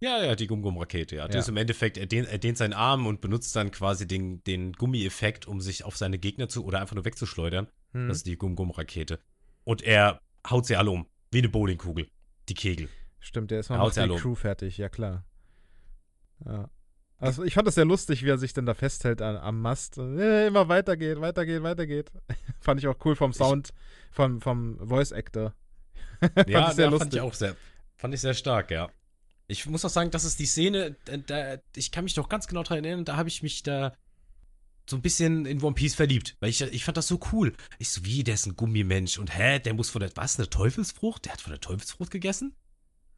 Ja, 0.00 0.24
ja, 0.24 0.34
die 0.34 0.46
Gum-Gum-Rakete, 0.46 1.16
ja. 1.16 1.26
Das 1.26 1.34
Ja. 1.34 1.40
ist 1.42 1.48
im 1.48 1.56
Endeffekt, 1.58 1.96
er 1.96 2.06
dehnt, 2.06 2.28
er 2.28 2.38
dehnt 2.38 2.56
seinen 2.58 2.72
Arm 2.72 3.06
und 3.06 3.20
benutzt 3.20 3.54
dann 3.54 3.70
quasi 3.70 4.06
den, 4.08 4.42
den 4.44 4.72
Gummi-Effekt, 4.72 5.46
um 5.46 5.60
sich 5.60 5.84
auf 5.84 5.96
seine 5.96 6.18
Gegner 6.18 6.48
zu 6.48 6.64
oder 6.64 6.80
einfach 6.80 6.94
nur 6.96 7.04
wegzuschleudern. 7.04 7.68
Hm. 7.92 8.08
Das 8.08 8.16
ist 8.18 8.26
die 8.26 8.36
Gum-Gum-Rakete. 8.36 9.20
Und 9.64 9.82
er 9.82 10.20
haut 10.48 10.66
sie 10.66 10.76
alle 10.76 10.90
um. 10.90 11.06
Wie 11.30 11.38
eine 11.38 11.48
Bowlingkugel. 11.50 12.08
Die 12.48 12.54
Kegel. 12.54 12.88
Stimmt, 13.22 13.52
der 13.52 13.60
ist 13.60 13.70
mal 13.70 13.78
Haut 13.78 13.96
mit 13.96 14.10
der. 14.10 14.18
Crew 14.18 14.34
fertig, 14.34 14.76
ja 14.78 14.88
klar. 14.88 15.24
Ja. 16.44 16.68
Also 17.18 17.44
ich 17.44 17.54
fand 17.54 17.68
das 17.68 17.76
sehr 17.76 17.84
lustig, 17.84 18.24
wie 18.24 18.30
er 18.30 18.36
sich 18.36 18.52
dann 18.52 18.66
da 18.66 18.74
festhält 18.74 19.22
an, 19.22 19.36
am 19.36 19.60
Mast. 19.60 19.96
Äh, 19.96 20.48
immer 20.48 20.68
weitergeht, 20.68 21.20
weitergeht, 21.20 21.62
weitergeht. 21.62 22.10
fand 22.60 22.80
ich 22.80 22.88
auch 22.88 22.96
cool 23.04 23.14
vom 23.14 23.32
Sound, 23.32 23.72
vom, 24.10 24.40
vom 24.40 24.76
Voice 24.86 25.12
Actor. 25.12 25.54
Ja, 26.46 26.68
ich 26.68 26.74
sehr 26.76 26.84
ja 26.84 26.90
fand 26.90 26.92
lustig. 26.92 27.14
ich 27.14 27.20
auch 27.20 27.34
sehr, 27.34 27.56
fand 27.96 28.14
ich 28.14 28.20
sehr 28.20 28.34
stark, 28.34 28.70
ja. 28.70 28.88
Ich 29.48 29.66
muss 29.66 29.84
auch 29.84 29.90
sagen, 29.90 30.12
das 30.12 30.24
ist 30.24 30.38
die 30.38 30.46
Szene, 30.46 30.94
da, 31.04 31.16
da, 31.16 31.56
ich 31.74 31.90
kann 31.90 32.04
mich 32.04 32.14
doch 32.14 32.28
ganz 32.28 32.46
genau 32.46 32.62
daran 32.62 32.84
erinnern, 32.84 33.04
da 33.04 33.16
habe 33.16 33.28
ich 33.28 33.42
mich 33.42 33.64
da 33.64 33.92
so 34.88 34.94
ein 34.94 35.02
bisschen 35.02 35.46
in 35.46 35.60
One 35.60 35.74
Piece 35.74 35.96
verliebt, 35.96 36.36
weil 36.38 36.50
ich, 36.50 36.60
ich 36.60 36.84
fand 36.84 36.96
das 36.96 37.08
so 37.08 37.18
cool. 37.32 37.54
Ich 37.80 37.90
so, 37.90 38.04
wie, 38.04 38.22
der 38.22 38.34
ist 38.34 38.46
ein 38.46 38.54
Gummimensch 38.54 39.18
und 39.18 39.36
hä, 39.36 39.58
der 39.58 39.74
muss 39.74 39.90
von 39.90 40.00
der, 40.00 40.10
was, 40.14 40.38
eine 40.38 40.48
Teufelsfrucht? 40.48 41.24
Der 41.24 41.32
hat 41.32 41.40
von 41.40 41.50
der 41.50 41.60
Teufelsfrucht 41.60 42.12
gegessen? 42.12 42.54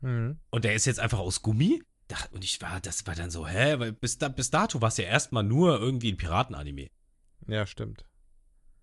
Mhm. 0.05 0.39
Und 0.51 0.65
der 0.65 0.75
ist 0.75 0.85
jetzt 0.85 1.01
einfach 1.01 1.19
aus 1.19 1.43
Gummi? 1.43 1.83
Und 2.31 2.45
ich 2.45 2.61
war, 2.61 2.81
das 2.81 3.07
war 3.07 3.15
dann 3.15 3.31
so, 3.31 3.47
hä, 3.47 3.79
weil 3.79 3.93
bis, 3.93 4.19
da, 4.19 4.29
bis 4.29 4.51
dato 4.51 4.81
war 4.83 4.89
es 4.89 4.99
ja 4.99 5.05
erstmal 5.05 5.43
nur 5.43 5.81
irgendwie 5.81 6.13
ein 6.13 6.19
Piratenanime. 6.19 6.89
Ja, 7.47 7.67
stimmt. 7.67 8.05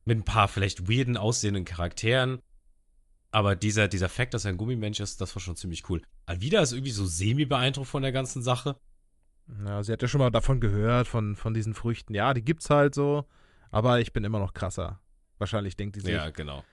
Mit 0.04 0.18
ein 0.18 0.26
paar 0.26 0.48
vielleicht 0.48 0.90
weirden 0.90 1.18
aussehenden 1.18 1.64
Charakteren. 1.64 2.42
Aber 3.30 3.56
dieser, 3.56 3.88
dieser 3.88 4.10
Fakt, 4.10 4.34
dass 4.34 4.46
er 4.46 4.50
ein 4.50 4.58
Gummimensch 4.58 5.00
ist, 5.00 5.22
das 5.22 5.36
war 5.36 5.42
schon 5.42 5.56
ziemlich 5.56 5.88
cool. 5.90 6.02
Alvida 6.26 6.62
ist 6.62 6.74
irgendwie 6.74 6.92
so 6.92 7.06
semi-beeindruckt 7.06 7.88
von 7.88 8.02
der 8.02 8.12
ganzen 8.12 8.42
Sache. 8.42 8.76
Ja, 9.66 9.84
sie 9.84 9.94
hat 9.94 10.02
ja 10.02 10.08
schon 10.08 10.20
mal 10.20 10.32
davon 10.32 10.60
gehört, 10.60 11.08
von, 11.08 11.36
von 11.36 11.54
diesen 11.54 11.74
Früchten. 11.74 12.16
Ja, 12.16 12.34
die 12.34 12.44
gibt's 12.44 12.70
halt 12.70 12.96
so, 12.96 13.26
aber 13.70 14.00
ich 14.00 14.12
bin 14.12 14.24
immer 14.24 14.40
noch 14.40 14.54
krasser. 14.54 15.00
Wahrscheinlich 15.38 15.78
denkt 15.78 15.96
die 15.96 16.02
sich. 16.02 16.12
Ja, 16.12 16.30
genau. 16.32 16.64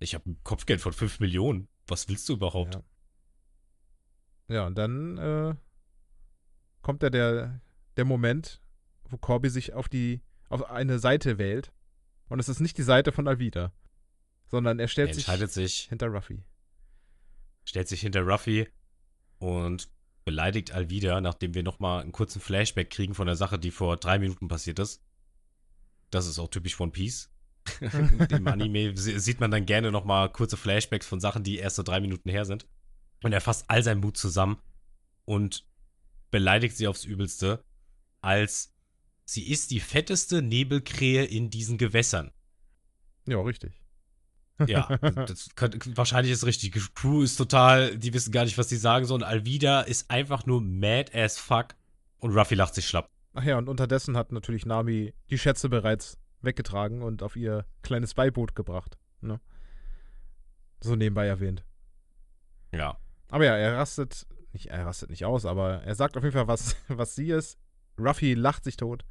Ich 0.00 0.14
habe 0.14 0.30
ein 0.30 0.40
Kopfgeld 0.42 0.80
von 0.80 0.92
5 0.92 1.20
Millionen. 1.20 1.68
Was 1.86 2.08
willst 2.08 2.28
du 2.28 2.34
überhaupt? 2.34 2.74
Ja. 2.74 2.82
Ja, 4.50 4.66
und 4.66 4.76
dann 4.76 5.16
äh, 5.18 5.54
kommt 6.82 7.02
ja 7.02 7.10
der, 7.10 7.60
der 7.96 8.04
Moment, 8.04 8.60
wo 9.08 9.16
Corby 9.16 9.48
sich 9.48 9.72
auf 9.74 9.88
die 9.88 10.20
auf 10.48 10.68
eine 10.68 10.98
Seite 10.98 11.38
wählt. 11.38 11.72
Und 12.28 12.40
es 12.40 12.48
ist 12.48 12.60
nicht 12.60 12.76
die 12.78 12.82
Seite 12.82 13.12
von 13.12 13.28
Alvida, 13.28 13.72
sondern 14.46 14.78
er 14.78 14.84
Er 14.84 14.88
stellt 14.88 15.14
sich 15.14 15.26
entscheidet 15.28 15.52
sich, 15.52 15.82
hinter 15.88 16.08
Ruffy. 16.08 16.42
stellt 17.64 17.88
sich 17.88 18.00
hinter 18.00 18.22
Ruffy 18.22 18.68
und 19.38 19.88
beleidigt 20.24 20.72
Alvida, 20.72 21.20
nachdem 21.20 21.54
wir 21.54 21.62
nochmal 21.62 22.02
einen 22.02 22.12
kurzen 22.12 22.40
Flashback 22.40 22.90
kriegen 22.90 23.14
von 23.14 23.26
der 23.26 23.36
Sache, 23.36 23.58
die 23.58 23.70
vor 23.70 23.96
drei 23.96 24.18
Minuten 24.18 24.48
passiert 24.48 24.78
ist. 24.80 25.02
Das 26.10 26.26
ist 26.26 26.38
auch 26.38 26.48
typisch 26.48 26.78
One 26.80 26.90
Piece. 26.92 27.30
Im 27.80 28.46
Anime 28.48 28.96
sie- 28.96 29.18
sieht 29.20 29.38
man 29.40 29.50
dann 29.52 29.66
gerne 29.66 29.90
nochmal 29.92 30.30
kurze 30.32 30.56
Flashbacks 30.56 31.06
von 31.06 31.20
Sachen, 31.20 31.42
die 31.44 31.58
erst 31.58 31.76
so 31.76 31.82
drei 31.82 32.00
Minuten 32.00 32.28
her 32.30 32.44
sind. 32.44 32.66
Und 33.22 33.32
er 33.32 33.40
fasst 33.40 33.64
all 33.68 33.82
seinen 33.82 34.00
Mut 34.00 34.16
zusammen 34.16 34.58
und 35.24 35.66
beleidigt 36.30 36.76
sie 36.76 36.86
aufs 36.86 37.04
Übelste, 37.04 37.62
als 38.20 38.72
sie 39.24 39.48
ist 39.48 39.70
die 39.70 39.80
fetteste 39.80 40.42
Nebelkrähe 40.42 41.24
in 41.24 41.50
diesen 41.50 41.78
Gewässern. 41.78 42.32
Ja, 43.26 43.40
richtig. 43.40 43.72
Ja, 44.66 44.96
das 45.26 45.54
könnte, 45.54 45.96
wahrscheinlich 45.96 46.32
ist 46.32 46.44
richtig. 46.44 46.72
Die 46.72 46.80
Crew 46.94 47.22
ist 47.22 47.36
total, 47.36 47.96
die 47.96 48.12
wissen 48.12 48.32
gar 48.32 48.44
nicht, 48.44 48.58
was 48.58 48.68
die 48.68 48.76
sagen 48.76 49.06
sollen. 49.06 49.22
Alvida 49.22 49.82
ist 49.82 50.10
einfach 50.10 50.46
nur 50.46 50.60
mad 50.60 51.12
as 51.14 51.38
fuck 51.38 51.74
und 52.18 52.36
Ruffy 52.36 52.54
lacht 52.54 52.74
sich 52.74 52.86
schlapp. 52.86 53.10
Ach 53.32 53.44
ja, 53.44 53.58
und 53.58 53.68
unterdessen 53.68 54.16
hat 54.16 54.32
natürlich 54.32 54.66
Nami 54.66 55.14
die 55.30 55.38
Schätze 55.38 55.68
bereits 55.68 56.18
weggetragen 56.42 57.02
und 57.02 57.22
auf 57.22 57.36
ihr 57.36 57.64
kleines 57.82 58.14
Beiboot 58.14 58.54
gebracht. 58.54 58.98
Ne? 59.20 59.40
So 60.80 60.96
nebenbei 60.96 61.26
erwähnt. 61.26 61.64
Ja. 62.72 62.98
Aber 63.30 63.44
ja, 63.44 63.56
er 63.56 63.76
rastet, 63.76 64.26
nicht, 64.52 64.66
er 64.66 64.86
rastet 64.86 65.10
nicht 65.10 65.24
aus, 65.24 65.46
aber 65.46 65.82
er 65.82 65.94
sagt 65.94 66.16
auf 66.16 66.24
jeden 66.24 66.34
Fall, 66.34 66.48
was, 66.48 66.76
was 66.88 67.14
sie 67.14 67.30
ist. 67.30 67.58
Ruffy 67.98 68.34
lacht 68.34 68.64
sich 68.64 68.76
tot. 68.76 69.04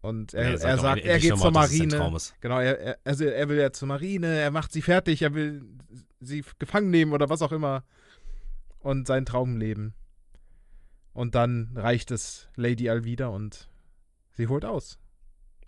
Und 0.00 0.34
er, 0.34 0.60
er 0.60 0.78
sagt, 0.78 1.04
er, 1.04 1.14
endlich 1.14 1.22
geht 1.22 1.30
nochmal, 1.30 1.68
zur 1.68 1.86
Marine. 1.86 2.18
Genau, 2.40 2.60
er, 2.60 2.78
er, 2.78 2.98
also 3.04 3.24
er 3.24 3.48
will 3.48 3.58
ja 3.58 3.72
zur 3.72 3.88
Marine, 3.88 4.38
er 4.38 4.50
macht 4.50 4.72
sie 4.72 4.82
fertig, 4.82 5.22
er 5.22 5.34
will 5.34 5.64
sie 6.20 6.44
gefangen 6.58 6.90
nehmen 6.90 7.12
oder 7.12 7.28
was 7.28 7.42
auch 7.42 7.52
immer. 7.52 7.84
Und 8.78 9.08
seinen 9.08 9.26
Traum 9.26 9.56
leben. 9.56 9.94
Und 11.12 11.34
dann 11.34 11.72
reicht 11.74 12.10
es 12.12 12.48
Lady 12.54 12.88
Alvida 12.88 13.28
und 13.28 13.68
sie 14.32 14.46
holt 14.46 14.64
aus. 14.64 14.98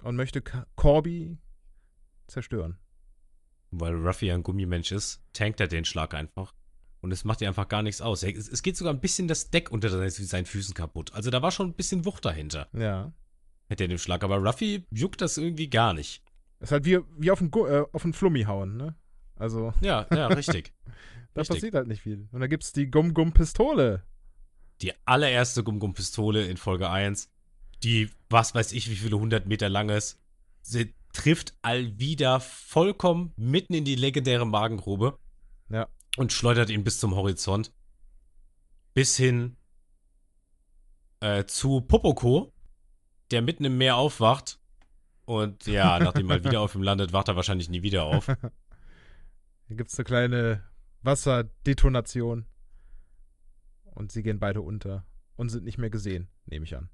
Und 0.03 0.15
möchte 0.15 0.41
Corby 0.77 1.39
zerstören. 2.29 2.79
Weil 3.71 3.95
Ruffy 3.95 4.31
ein 4.31 4.43
Gummimensch 4.43 4.93
ist, 4.93 5.21
tankt 5.33 5.61
er 5.61 5.67
den 5.67 5.85
Schlag 5.85 6.15
einfach. 6.15 6.55
Und 7.09 7.13
es 7.13 7.25
macht 7.25 7.41
ihr 7.41 7.49
einfach 7.49 7.69
gar 7.69 7.81
nichts 7.83 8.03
aus. 8.03 8.23
Es, 8.23 8.63
geht 8.63 8.77
sogar 8.77 8.93
ein 8.93 9.01
bisschen 9.01 9.29
das 9.29 9.49
Deck 9.49 9.71
unter 9.71 9.89
seinen 10.11 10.45
Füßen 10.45 10.75
kaputt. 10.75 11.15
Also 11.15 11.31
da 11.31 11.41
war 11.41 11.51
schon 11.51 11.69
ein 11.69 11.73
bisschen 11.73 12.05
Wucht 12.05 12.27
dahinter. 12.27 12.69
Ja. 12.75 13.13
Hätte 13.67 13.85
er 13.85 13.89
den 13.89 13.97
Schlag. 13.99 14.23
Aber 14.25 14.37
Ruffy 14.37 14.85
juckt 14.91 15.23
das 15.23 15.39
irgendwie 15.39 15.71
gar 15.71 15.95
nicht. 15.95 16.23
Ist 16.61 16.71
halt 16.71 16.85
wie, 16.85 16.99
wie 17.17 17.31
auf 17.31 17.41
einen, 17.41 17.51
Gu- 17.51 17.67
äh, 17.67 17.87
auf 17.93 18.05
einen 18.05 18.13
Flummi 18.13 18.43
hauen, 18.43 18.77
ne? 18.77 18.95
Also, 19.37 19.73
Ja, 19.81 20.07
ja, 20.13 20.27
richtig. 20.35 20.75
da 21.33 21.41
Richtig. 21.41 21.57
passiert 21.57 21.75
halt 21.77 21.89
nicht 21.89 22.03
viel. 22.03 22.29
Und 22.31 22.41
da 22.41 22.47
gibt's 22.47 22.73
die 22.75 22.91
Gum-Gum-Pistole. 22.91 24.03
Die 24.83 24.93
allererste 25.07 25.65
Gum-Gum-Pistole 25.65 26.47
in 26.47 26.59
Folge 26.59 26.91
1, 26.91 27.31
die, 27.83 28.11
was 28.29 28.55
weiß 28.55 28.73
ich, 28.73 28.91
wie 28.91 28.97
viele 28.97 29.19
hundert 29.19 29.47
Meter 29.47 29.71
lang 29.71 29.89
ist, 29.89 30.21
sie 30.61 30.95
trifft 31.15 31.55
Alvida 31.63 32.39
vollkommen 32.39 33.33
mitten 33.37 33.73
in 33.73 33.87
die 33.87 33.95
legendäre 33.95 34.47
Magengrube. 34.47 35.19
Ja. 35.71 35.89
Und 36.19 36.33
schleudert 36.33 36.69
ihn 36.69 36.83
bis 36.83 36.99
zum 36.99 37.15
Horizont. 37.15 37.73
Bis 38.93 39.17
hin 39.17 39.57
äh, 41.21 41.45
zu 41.45 41.81
Popoko, 41.81 42.53
der 43.31 43.41
mitten 43.41 43.65
im 43.65 43.79
Meer 43.79 43.97
aufwacht. 43.97 44.59
Und 45.27 45.67
ja, 45.67 45.99
nachdem 46.01 46.29
er 46.31 46.43
wieder 46.43 46.61
auf 46.61 46.75
ihm 46.75 46.83
landet, 46.83 47.13
wacht 47.13 47.29
er 47.29 47.37
wahrscheinlich 47.37 47.69
nie 47.69 47.83
wieder 47.83 48.03
auf. 48.05 48.27
Hier 49.69 49.77
gibt's 49.77 49.97
eine 49.99 50.05
kleine 50.05 50.65
Wasserdetonation. 51.03 52.47
Und 53.85 54.11
sie 54.11 54.23
gehen 54.25 54.41
beide 54.41 54.61
unter. 54.61 55.07
Und 55.37 55.51
sind 55.51 55.65
nicht 55.65 55.79
mehr 55.79 55.91
gesehen, 55.91 56.29
nehme 56.47 56.65
ich 56.65 56.77
an. 56.77 56.89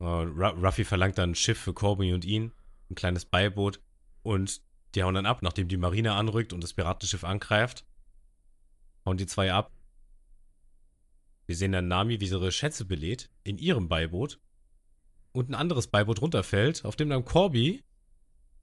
Äh, 0.00 0.04
Ru- 0.04 0.64
Ruffy 0.64 0.84
verlangt 0.84 1.18
dann 1.18 1.30
ein 1.30 1.34
Schiff 1.36 1.58
für 1.60 1.72
Corby 1.74 2.12
und 2.12 2.24
ihn, 2.24 2.52
ein 2.90 2.96
kleines 2.96 3.26
Beiboot. 3.26 3.80
Und 4.22 4.60
die 4.94 5.02
hauen 5.02 5.14
dann 5.14 5.26
ab, 5.26 5.42
nachdem 5.42 5.68
die 5.68 5.76
Marine 5.76 6.12
anrückt 6.14 6.52
und 6.52 6.62
das 6.62 6.74
Piratenschiff 6.74 7.24
angreift. 7.24 7.84
Hauen 9.04 9.16
die 9.16 9.26
zwei 9.26 9.52
ab. 9.52 9.72
Wir 11.46 11.56
sehen 11.56 11.72
dann 11.72 11.88
Nami, 11.88 12.20
wie 12.20 12.26
sie 12.26 12.34
ihre 12.34 12.52
Schätze 12.52 12.84
belädt 12.84 13.30
in 13.44 13.58
ihrem 13.58 13.88
Beiboot. 13.88 14.38
Und 15.32 15.48
ein 15.48 15.54
anderes 15.54 15.86
Beiboot 15.86 16.20
runterfällt, 16.20 16.84
auf 16.84 16.96
dem 16.96 17.08
dann 17.08 17.24
Corby 17.24 17.82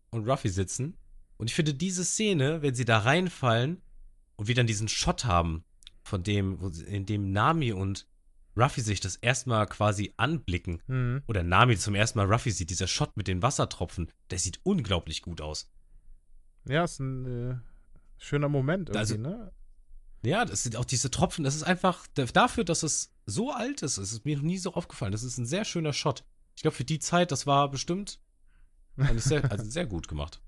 und 0.09 0.27
Ruffy 0.29 0.49
sitzen. 0.49 0.97
Und 1.37 1.49
ich 1.49 1.55
finde 1.55 1.73
diese 1.73 2.03
Szene, 2.03 2.61
wenn 2.61 2.75
sie 2.75 2.85
da 2.85 2.99
reinfallen 2.99 3.81
und 4.35 4.47
wir 4.47 4.55
dann 4.55 4.67
diesen 4.67 4.87
Shot 4.87 5.25
haben, 5.25 5.63
von 6.03 6.23
dem, 6.23 6.59
in 6.87 7.05
dem 7.05 7.31
Nami 7.31 7.73
und 7.73 8.07
Ruffy 8.55 8.81
sich 8.81 8.99
das 8.99 9.17
erstmal 9.17 9.67
quasi 9.67 10.13
anblicken, 10.17 10.81
Mhm. 10.87 11.21
oder 11.27 11.43
Nami 11.43 11.77
zum 11.77 11.95
ersten 11.95 12.17
Mal 12.19 12.31
Ruffy 12.31 12.51
sieht, 12.51 12.69
dieser 12.69 12.87
Shot 12.87 13.15
mit 13.17 13.27
den 13.27 13.41
Wassertropfen, 13.41 14.11
der 14.31 14.39
sieht 14.39 14.59
unglaublich 14.63 15.21
gut 15.21 15.41
aus. 15.41 15.69
Ja, 16.67 16.83
ist 16.83 16.99
ein 16.99 17.25
äh, 17.51 17.55
schöner 18.17 18.49
Moment 18.49 18.89
irgendwie, 18.89 18.99
Also- 18.99 19.17
ne? 19.17 19.51
Ja, 20.23 20.43
das 20.45 20.63
sind 20.63 20.75
auch 20.75 20.83
diese 20.83 21.11
Tropfen, 21.11 21.43
das 21.43 21.55
ist 21.55 21.63
einfach 21.63 22.05
dafür, 22.33 22.63
dass 22.65 22.83
es 22.83 23.13
so 23.25 23.51
alt 23.51 23.81
ist, 23.83 23.97
ist 23.97 24.11
es 24.11 24.25
mir 24.25 24.35
noch 24.35 24.43
nie 24.43 24.57
so 24.57 24.73
aufgefallen. 24.73 25.11
Das 25.11 25.23
ist 25.23 25.37
ein 25.37 25.45
sehr 25.45 25.63
schöner 25.63 25.93
Shot. 25.93 26.25
Ich 26.55 26.63
glaube, 26.63 26.75
für 26.75 26.83
die 26.83 26.99
Zeit, 26.99 27.31
das 27.31 27.45
war 27.45 27.69
bestimmt 27.69 28.19
sehr, 29.15 29.43
also 29.51 29.63
sehr 29.69 29.85
gut 29.85 30.07
gemacht. 30.07 30.41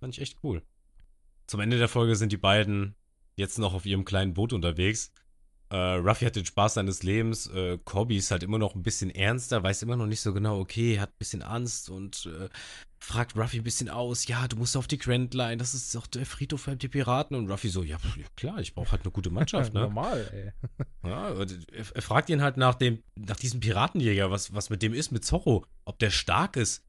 Fand 0.00 0.14
ich 0.14 0.20
echt 0.20 0.38
cool. 0.42 0.62
Zum 1.46 1.60
Ende 1.60 1.78
der 1.78 1.88
Folge 1.88 2.16
sind 2.16 2.32
die 2.32 2.36
beiden 2.38 2.96
jetzt 3.36 3.58
noch 3.58 3.74
auf 3.74 3.86
ihrem 3.86 4.04
kleinen 4.04 4.34
Boot 4.34 4.52
unterwegs. 4.52 5.12
Äh, 5.68 5.76
Ruffy 5.76 6.24
hat 6.24 6.36
den 6.36 6.46
Spaß 6.46 6.74
seines 6.74 7.02
Lebens. 7.02 7.48
Äh, 7.48 7.78
Corby 7.84 8.16
ist 8.16 8.30
halt 8.30 8.42
immer 8.42 8.58
noch 8.58 8.74
ein 8.74 8.82
bisschen 8.82 9.10
ernster, 9.10 9.62
weiß 9.62 9.82
immer 9.82 9.96
noch 9.96 10.06
nicht 10.06 10.20
so 10.20 10.32
genau, 10.32 10.58
okay, 10.58 10.98
hat 11.00 11.10
ein 11.10 11.18
bisschen 11.18 11.42
Angst 11.42 11.90
und 11.90 12.26
äh, 12.26 12.48
fragt 13.06 13.36
Ruffy 13.36 13.58
ein 13.58 13.62
bisschen 13.62 13.88
aus, 13.88 14.26
ja, 14.26 14.48
du 14.48 14.56
musst 14.56 14.76
auf 14.76 14.88
die 14.88 14.98
Grand 14.98 15.32
Line, 15.32 15.58
das 15.58 15.74
ist 15.74 15.94
doch 15.94 16.08
der 16.08 16.26
Friedhof 16.26 16.62
für 16.62 16.74
die 16.74 16.88
Piraten. 16.88 17.36
Und 17.36 17.48
Ruffy 17.48 17.68
so, 17.68 17.84
ja, 17.84 17.98
klar, 18.34 18.58
ich 18.58 18.74
brauche 18.74 18.90
halt 18.90 19.02
eine 19.02 19.12
gute 19.12 19.30
Mannschaft, 19.30 19.72
ne? 19.74 19.82
Normal, 19.82 20.28
ey. 20.32 20.86
Ja, 21.08 21.32
er, 21.32 22.02
fragt 22.02 22.28
ihn 22.30 22.42
halt 22.42 22.56
nach 22.56 22.74
dem, 22.74 23.04
nach 23.14 23.36
diesem 23.36 23.60
Piratenjäger, 23.60 24.32
was, 24.32 24.52
was 24.54 24.70
mit 24.70 24.82
dem 24.82 24.92
ist, 24.92 25.12
mit 25.12 25.24
Zorro, 25.24 25.64
ob 25.84 26.00
der 26.00 26.10
stark 26.10 26.56
ist. 26.56 26.84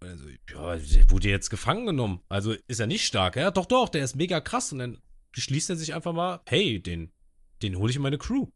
Und 0.00 0.08
er 0.08 0.18
so, 0.18 0.28
ja, 0.28 0.76
der 0.76 1.10
wurde 1.10 1.28
jetzt 1.28 1.50
gefangen 1.50 1.84
genommen. 1.84 2.20
Also 2.28 2.54
ist 2.68 2.78
er 2.78 2.86
nicht 2.86 3.04
stark. 3.04 3.34
Ja, 3.34 3.50
doch, 3.50 3.66
doch, 3.66 3.88
der 3.88 4.04
ist 4.04 4.14
mega 4.14 4.40
krass. 4.40 4.70
Und 4.72 4.78
dann 4.78 4.98
beschließt 5.32 5.68
er 5.70 5.76
sich 5.76 5.94
einfach 5.94 6.12
mal, 6.12 6.42
hey, 6.46 6.80
den, 6.80 7.10
den 7.62 7.76
hole 7.76 7.90
ich 7.90 7.96
in 7.96 8.02
meine 8.02 8.18
Crew. 8.18 8.46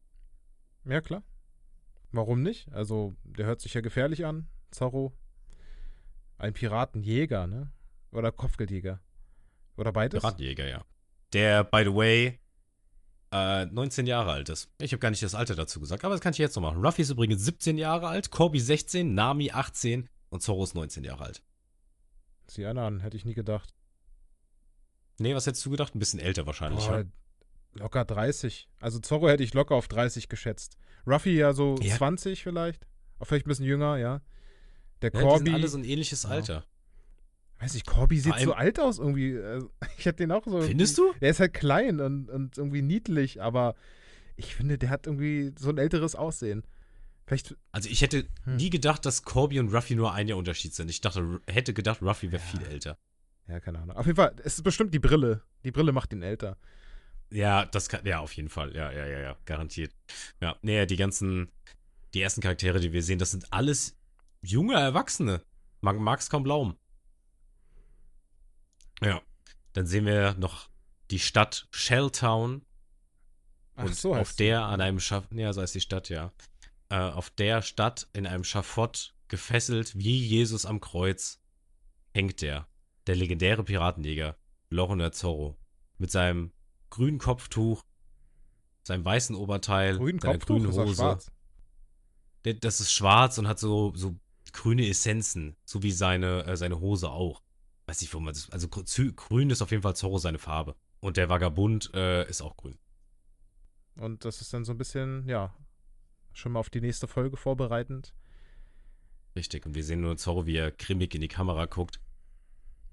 Ja, 0.84 1.00
klar. 1.00 1.24
Warum 2.12 2.42
nicht? 2.42 2.70
Also, 2.72 3.16
der 3.24 3.46
hört 3.46 3.60
sich 3.60 3.74
ja 3.74 3.80
gefährlich 3.80 4.24
an, 4.26 4.48
Zorro. 4.70 5.12
Ein 6.40 6.54
Piratenjäger, 6.54 7.46
ne? 7.46 7.70
Oder 8.12 8.32
Kopfgeldjäger. 8.32 9.00
Oder 9.76 9.92
beides? 9.92 10.20
Piratenjäger, 10.20 10.66
ja. 10.68 10.84
Der, 11.32 11.64
by 11.64 11.84
the 11.84 11.94
way, 11.94 12.40
äh, 13.30 13.66
19 13.66 14.06
Jahre 14.06 14.32
alt 14.32 14.48
ist. 14.48 14.70
Ich 14.80 14.92
habe 14.92 14.98
gar 15.00 15.10
nicht 15.10 15.22
das 15.22 15.34
Alter 15.34 15.54
dazu 15.54 15.80
gesagt, 15.80 16.04
aber 16.04 16.14
das 16.14 16.20
kann 16.20 16.32
ich 16.32 16.38
jetzt 16.38 16.56
noch 16.56 16.62
machen. 16.62 16.84
Ruffy 16.84 17.02
ist 17.02 17.10
übrigens 17.10 17.44
17 17.44 17.78
Jahre 17.78 18.08
alt, 18.08 18.30
Corby 18.30 18.58
16, 18.58 19.14
Nami 19.14 19.50
18 19.50 20.08
und 20.30 20.42
Zorro 20.42 20.64
ist 20.64 20.74
19 20.74 21.04
Jahre 21.04 21.24
alt. 21.24 21.42
Sieh 22.48 22.66
einer 22.66 22.82
an, 22.82 23.00
hätte 23.00 23.16
ich 23.16 23.24
nie 23.24 23.34
gedacht. 23.34 23.74
Nee, 25.18 25.34
was 25.34 25.46
hättest 25.46 25.64
du 25.66 25.70
gedacht? 25.70 25.94
Ein 25.94 25.98
bisschen 25.98 26.18
älter 26.20 26.46
wahrscheinlich. 26.46 26.86
Boah, 26.86 27.00
ja? 27.00 27.04
locker 27.74 28.04
30. 28.04 28.68
Also 28.80 28.98
Zorro 28.98 29.28
hätte 29.28 29.42
ich 29.44 29.54
locker 29.54 29.74
auf 29.74 29.88
30 29.88 30.28
geschätzt. 30.28 30.78
Ruffy 31.06 31.36
ja 31.36 31.52
so 31.52 31.76
Ja. 31.82 31.96
20 31.96 32.42
vielleicht. 32.42 32.86
Auch 33.18 33.26
vielleicht 33.26 33.46
ein 33.46 33.50
bisschen 33.50 33.66
jünger, 33.66 33.98
ja. 33.98 34.22
Der 35.02 35.12
Ja, 35.12 35.18
die 35.20 35.24
Corby. 35.26 35.44
sind 35.46 35.54
alle 35.54 35.68
so 35.68 35.78
ein 35.78 35.84
ähnliches 35.84 36.22
Ja. 36.24 36.30
Alter. 36.30 36.64
weiß 37.60 37.74
ich, 37.74 37.84
Corby 37.84 38.18
sieht 38.18 38.38
so 38.40 38.52
alt 38.54 38.80
aus 38.80 38.98
irgendwie. 38.98 39.38
Also, 39.38 39.70
Ich 39.98 40.06
hätte 40.06 40.18
den 40.24 40.32
auch 40.32 40.44
so. 40.46 40.60
Findest 40.62 40.96
du? 40.98 41.12
Der 41.20 41.30
ist 41.30 41.40
halt 41.40 41.52
klein 41.54 42.00
und, 42.00 42.28
und 42.30 42.56
irgendwie 42.58 42.82
niedlich, 42.82 43.42
aber 43.42 43.74
ich 44.36 44.54
finde, 44.54 44.78
der 44.78 44.88
hat 44.90 45.06
irgendwie 45.06 45.52
so 45.58 45.68
ein 45.70 45.78
älteres 45.78 46.14
Aussehen. 46.14 46.64
Vielleicht, 47.26 47.54
Also 47.72 47.88
ich 47.90 48.00
hätte 48.02 48.26
Hm. 48.44 48.56
nie 48.56 48.70
gedacht, 48.70 49.04
dass 49.06 49.22
Corby 49.22 49.60
und 49.60 49.72
Ruffy 49.74 49.94
nur 49.94 50.12
ein 50.14 50.26
Jahr 50.26 50.38
Unterschied 50.38 50.74
sind. 50.74 50.88
Ich 50.90 51.00
dachte, 51.00 51.40
hätte 51.46 51.72
gedacht, 51.74 52.02
Ruffy 52.02 52.32
wäre 52.32 52.42
Ja. 52.42 52.48
viel 52.48 52.62
älter. 52.66 52.96
ja, 53.46 53.60
keine 53.60 53.78
Ahnung. 53.78 53.96
Auf 53.96 54.06
jeden 54.06 54.16
Fall, 54.16 54.34
es 54.44 54.54
ist 54.54 54.62
bestimmt 54.62 54.92
die 54.94 54.98
Brille. 54.98 55.42
Die 55.64 55.70
Brille 55.70 55.92
macht 55.92 56.12
ihn 56.12 56.22
älter. 56.22 56.56
Ja, 57.32 57.64
das 57.66 57.88
kann, 57.88 58.04
ja, 58.06 58.18
auf 58.20 58.32
jeden 58.32 58.48
Fall. 58.48 58.74
Ja, 58.74 58.90
ja, 58.90 59.06
ja, 59.06 59.20
ja, 59.20 59.36
garantiert. 59.44 59.92
Ja, 60.40 60.56
nee, 60.62 60.84
die 60.86 60.96
ganzen, 60.96 61.48
die 62.14 62.22
ersten 62.22 62.40
Charaktere, 62.40 62.80
die 62.80 62.92
wir 62.92 63.02
sehen, 63.04 63.18
das 63.20 63.30
sind 63.30 63.52
alles 63.52 63.96
junge 64.42 64.74
Erwachsene. 64.74 65.42
Man 65.80 65.96
mag 65.96 66.20
es 66.20 66.30
kaum 66.30 66.44
glauben. 66.44 66.76
Ja, 69.02 69.22
dann 69.72 69.86
sehen 69.86 70.06
wir 70.06 70.34
noch 70.34 70.68
die 71.10 71.18
Stadt 71.18 71.68
Shelltown. 71.70 72.64
Ach 73.76 73.84
und 73.84 73.94
so 73.94 74.14
auf 74.14 74.34
der 74.34 74.64
an 74.64 74.80
einem 74.80 75.00
Schaff, 75.00 75.26
ja, 75.32 75.52
so 75.52 75.62
heißt 75.62 75.74
die 75.74 75.80
Stadt, 75.80 76.08
ja. 76.08 76.32
Äh, 76.90 76.96
auf 76.98 77.30
der 77.30 77.62
Stadt 77.62 78.08
in 78.12 78.26
einem 78.26 78.44
Schafott 78.44 79.14
gefesselt 79.28 79.96
wie 79.96 80.18
Jesus 80.18 80.66
am 80.66 80.80
Kreuz 80.80 81.40
hängt 82.12 82.42
der, 82.42 82.66
der 83.06 83.16
legendäre 83.16 83.64
Piratenjäger 83.64 84.36
Lorna 84.68 85.12
Zorro 85.12 85.56
mit 85.98 86.10
seinem 86.10 86.52
grünen 86.90 87.18
Kopftuch, 87.18 87.84
seinem 88.82 89.04
weißen 89.04 89.36
Oberteil, 89.36 89.96
Grün 89.96 90.18
seiner 90.18 90.34
Kopftuch 90.34 90.56
grünen 90.56 90.70
ist 90.70 90.76
er 90.76 90.84
Hose. 90.84 90.94
schwarz. 90.96 91.32
Der, 92.44 92.54
das 92.54 92.80
ist 92.80 92.92
schwarz 92.92 93.38
und 93.38 93.46
hat 93.46 93.58
so, 93.58 93.92
so 93.94 94.16
grüne 94.52 94.88
Essenzen, 94.88 95.56
so 95.64 95.82
wie 95.82 95.92
seine, 95.92 96.44
äh, 96.46 96.56
seine 96.56 96.80
Hose 96.80 97.10
auch. 97.10 97.42
Weiß 97.86 98.00
nicht, 98.00 98.14
wo 98.14 98.20
man 98.20 98.34
das. 98.34 98.50
Also 98.50 98.68
grün 98.68 99.50
ist 99.50 99.62
auf 99.62 99.70
jeden 99.70 99.82
Fall 99.82 99.96
Zorro 99.96 100.18
seine 100.18 100.38
Farbe. 100.38 100.76
Und 101.00 101.16
der 101.16 101.28
Vagabund 101.28 101.90
äh, 101.94 102.28
ist 102.28 102.42
auch 102.42 102.56
grün. 102.56 102.78
Und 103.96 104.24
das 104.24 104.40
ist 104.40 104.52
dann 104.52 104.64
so 104.64 104.72
ein 104.72 104.78
bisschen, 104.78 105.28
ja, 105.28 105.54
schon 106.32 106.52
mal 106.52 106.60
auf 106.60 106.70
die 106.70 106.80
nächste 106.80 107.06
Folge 107.06 107.36
vorbereitend. 107.36 108.14
Richtig. 109.34 109.66
Und 109.66 109.74
wir 109.74 109.84
sehen 109.84 110.00
nur 110.00 110.16
Zorro, 110.16 110.46
wie 110.46 110.56
er 110.56 110.70
grimmig 110.70 111.14
in 111.14 111.20
die 111.20 111.28
Kamera 111.28 111.66
guckt, 111.66 112.00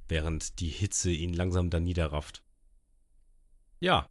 während 0.07 0.59
die 0.59 0.69
Hitze 0.69 1.11
ihn 1.11 1.33
langsam 1.33 1.69
da 1.69 1.79
niederrafft. 1.79 2.43
Ja. 3.79 4.09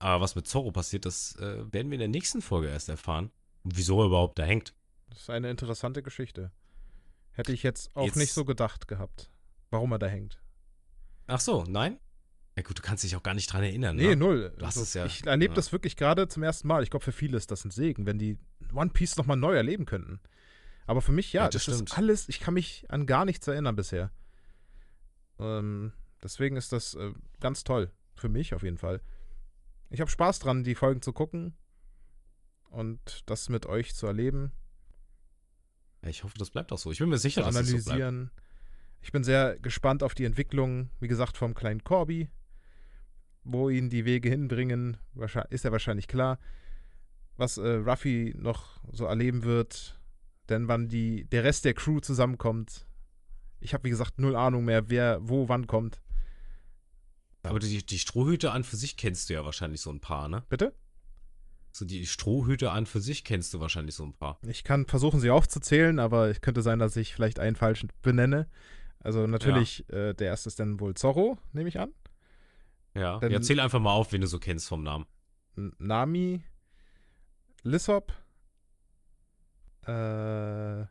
Aber 0.00 0.22
was 0.22 0.36
mit 0.36 0.46
Zorro 0.46 0.70
passiert, 0.70 1.06
das 1.06 1.34
äh, 1.36 1.72
werden 1.72 1.90
wir 1.90 1.94
in 1.94 2.00
der 2.00 2.08
nächsten 2.08 2.40
Folge 2.40 2.68
erst 2.68 2.88
erfahren. 2.88 3.30
Und 3.64 3.76
wieso 3.76 4.00
er 4.00 4.06
überhaupt 4.06 4.38
da 4.38 4.44
hängt. 4.44 4.74
Das 5.08 5.20
ist 5.20 5.30
eine 5.30 5.50
interessante 5.50 6.02
Geschichte. 6.02 6.52
Hätte 7.38 7.52
ich 7.52 7.62
jetzt 7.62 7.94
auch 7.94 8.04
Jetzt- 8.04 8.16
nicht 8.16 8.32
so 8.32 8.44
gedacht 8.44 8.88
gehabt, 8.88 9.30
warum 9.70 9.92
er 9.92 9.98
da 10.00 10.06
hängt. 10.08 10.42
Ach 11.28 11.38
so, 11.40 11.64
nein? 11.68 12.00
Ja 12.56 12.64
gut, 12.64 12.76
du 12.78 12.82
kannst 12.82 13.04
dich 13.04 13.14
auch 13.14 13.22
gar 13.22 13.34
nicht 13.34 13.52
dran 13.52 13.62
erinnern. 13.62 13.94
Nee, 13.94 14.08
ne? 14.08 14.16
null. 14.16 14.52
Du 14.58 14.64
Also, 14.64 14.82
es 14.82 14.92
ja- 14.94 15.06
ich 15.06 15.24
erlebe 15.24 15.52
ja. 15.52 15.54
das 15.54 15.70
wirklich 15.70 15.96
gerade 15.96 16.26
zum 16.26 16.42
ersten 16.42 16.66
Mal. 16.66 16.82
Ich 16.82 16.90
glaube, 16.90 17.04
für 17.04 17.12
viele 17.12 17.36
ist 17.36 17.52
das 17.52 17.64
ein 17.64 17.70
Segen, 17.70 18.06
wenn 18.06 18.18
die 18.18 18.38
One 18.74 18.90
Piece 18.90 19.16
nochmal 19.16 19.36
neu 19.36 19.54
erleben 19.54 19.86
könnten. 19.86 20.18
Aber 20.86 21.00
für 21.00 21.12
mich, 21.12 21.32
ja, 21.32 21.42
Ja, 21.44 21.48
das 21.50 21.66
das, 21.66 21.80
ist 21.80 21.96
alles, 21.96 22.28
ich 22.28 22.40
kann 22.40 22.54
mich 22.54 22.84
an 22.88 23.06
gar 23.06 23.24
nichts 23.24 23.46
erinnern 23.46 23.76
bisher. 23.76 24.10
Ähm, 25.38 25.92
deswegen 26.22 26.56
ist 26.56 26.72
das 26.72 26.94
äh, 26.94 27.12
ganz 27.38 27.62
toll. 27.62 27.92
Für 28.16 28.28
mich 28.28 28.52
auf 28.54 28.64
jeden 28.64 28.78
Fall. 28.78 29.00
Ich 29.90 30.00
habe 30.00 30.10
Spaß 30.10 30.40
dran, 30.40 30.64
die 30.64 30.74
Folgen 30.74 31.02
zu 31.02 31.12
gucken 31.12 31.54
und 32.70 33.22
das 33.30 33.48
mit 33.48 33.66
euch 33.66 33.94
zu 33.94 34.06
erleben, 34.08 34.50
ich 36.02 36.24
hoffe, 36.24 36.38
das 36.38 36.50
bleibt 36.50 36.72
auch 36.72 36.78
so. 36.78 36.92
Ich 36.92 36.98
bin 36.98 37.08
mir 37.08 37.18
sicher, 37.18 37.42
dass 37.42 37.54
es 37.56 37.68
so 37.68 37.76
bleibt. 37.76 37.88
analysieren. 37.88 38.30
ich 39.00 39.12
bin 39.12 39.24
sehr 39.24 39.58
gespannt 39.58 40.02
auf 40.02 40.14
die 40.14 40.24
Entwicklung, 40.24 40.90
wie 41.00 41.08
gesagt, 41.08 41.36
vom 41.36 41.54
kleinen 41.54 41.84
Corby. 41.84 42.28
Wo 43.44 43.70
ihn 43.70 43.88
die 43.88 44.04
Wege 44.04 44.28
hinbringen, 44.28 44.98
ist 45.50 45.64
ja 45.64 45.72
wahrscheinlich 45.72 46.06
klar. 46.06 46.38
Was 47.36 47.56
äh, 47.56 47.66
Ruffy 47.66 48.34
noch 48.36 48.80
so 48.92 49.06
erleben 49.06 49.42
wird, 49.42 49.98
denn 50.48 50.68
wann 50.68 50.88
die, 50.88 51.24
der 51.24 51.44
Rest 51.44 51.64
der 51.64 51.74
Crew 51.74 52.00
zusammenkommt. 52.00 52.86
Ich 53.60 53.74
habe, 53.74 53.84
wie 53.84 53.90
gesagt, 53.90 54.18
null 54.18 54.36
Ahnung 54.36 54.64
mehr, 54.64 54.90
wer 54.90 55.18
wo 55.26 55.48
wann 55.48 55.66
kommt. 55.66 56.00
Aber 57.42 57.58
die, 57.58 57.84
die 57.84 57.98
Strohhüte 57.98 58.50
an 58.50 58.64
für 58.64 58.76
sich 58.76 58.96
kennst 58.96 59.30
du 59.30 59.34
ja 59.34 59.44
wahrscheinlich 59.44 59.80
so 59.80 59.90
ein 59.90 60.00
paar, 60.00 60.28
ne? 60.28 60.44
Bitte? 60.48 60.74
So 61.78 61.84
die 61.84 62.06
Strohhüte 62.06 62.70
an 62.72 62.86
für 62.86 63.00
sich 63.00 63.24
kennst 63.24 63.54
du 63.54 63.60
wahrscheinlich 63.60 63.94
so 63.94 64.04
ein 64.04 64.12
paar. 64.14 64.38
Ich 64.46 64.64
kann 64.64 64.86
versuchen, 64.86 65.20
sie 65.20 65.30
aufzuzählen, 65.30 65.98
aber 65.98 66.28
es 66.28 66.40
könnte 66.40 66.62
sein, 66.62 66.78
dass 66.78 66.96
ich 66.96 67.14
vielleicht 67.14 67.38
einen 67.38 67.56
falschen 67.56 67.90
benenne. 68.02 68.48
Also 69.00 69.26
natürlich, 69.26 69.88
äh, 69.90 70.12
der 70.14 70.26
erste 70.28 70.48
ist 70.48 70.58
dann 70.58 70.80
wohl 70.80 70.94
Zorro, 70.94 71.38
nehme 71.52 71.68
ich 71.68 71.78
an. 71.78 71.92
Ja. 72.94 73.18
Dann- 73.20 73.30
ja, 73.30 73.40
zähl 73.40 73.60
einfach 73.60 73.78
mal 73.80 73.92
auf, 73.92 74.12
wen 74.12 74.20
du 74.20 74.26
so 74.26 74.38
kennst 74.40 74.66
vom 74.68 74.82
Namen. 74.82 75.06
Nami, 75.78 76.42
Lissop, 77.62 78.12
äh, 79.86 80.82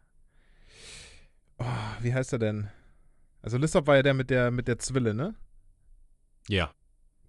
oh, 1.57 1.65
wie 2.01 2.13
heißt 2.13 2.33
er 2.33 2.39
denn? 2.39 2.69
Also 3.41 3.57
Lissop 3.57 3.87
war 3.87 3.95
ja 3.97 4.03
der 4.03 4.13
mit 4.13 4.29
der 4.29 4.51
mit 4.51 4.67
der 4.67 4.79
Zwille, 4.79 5.13
ne? 5.13 5.35
Ja. 6.49 6.73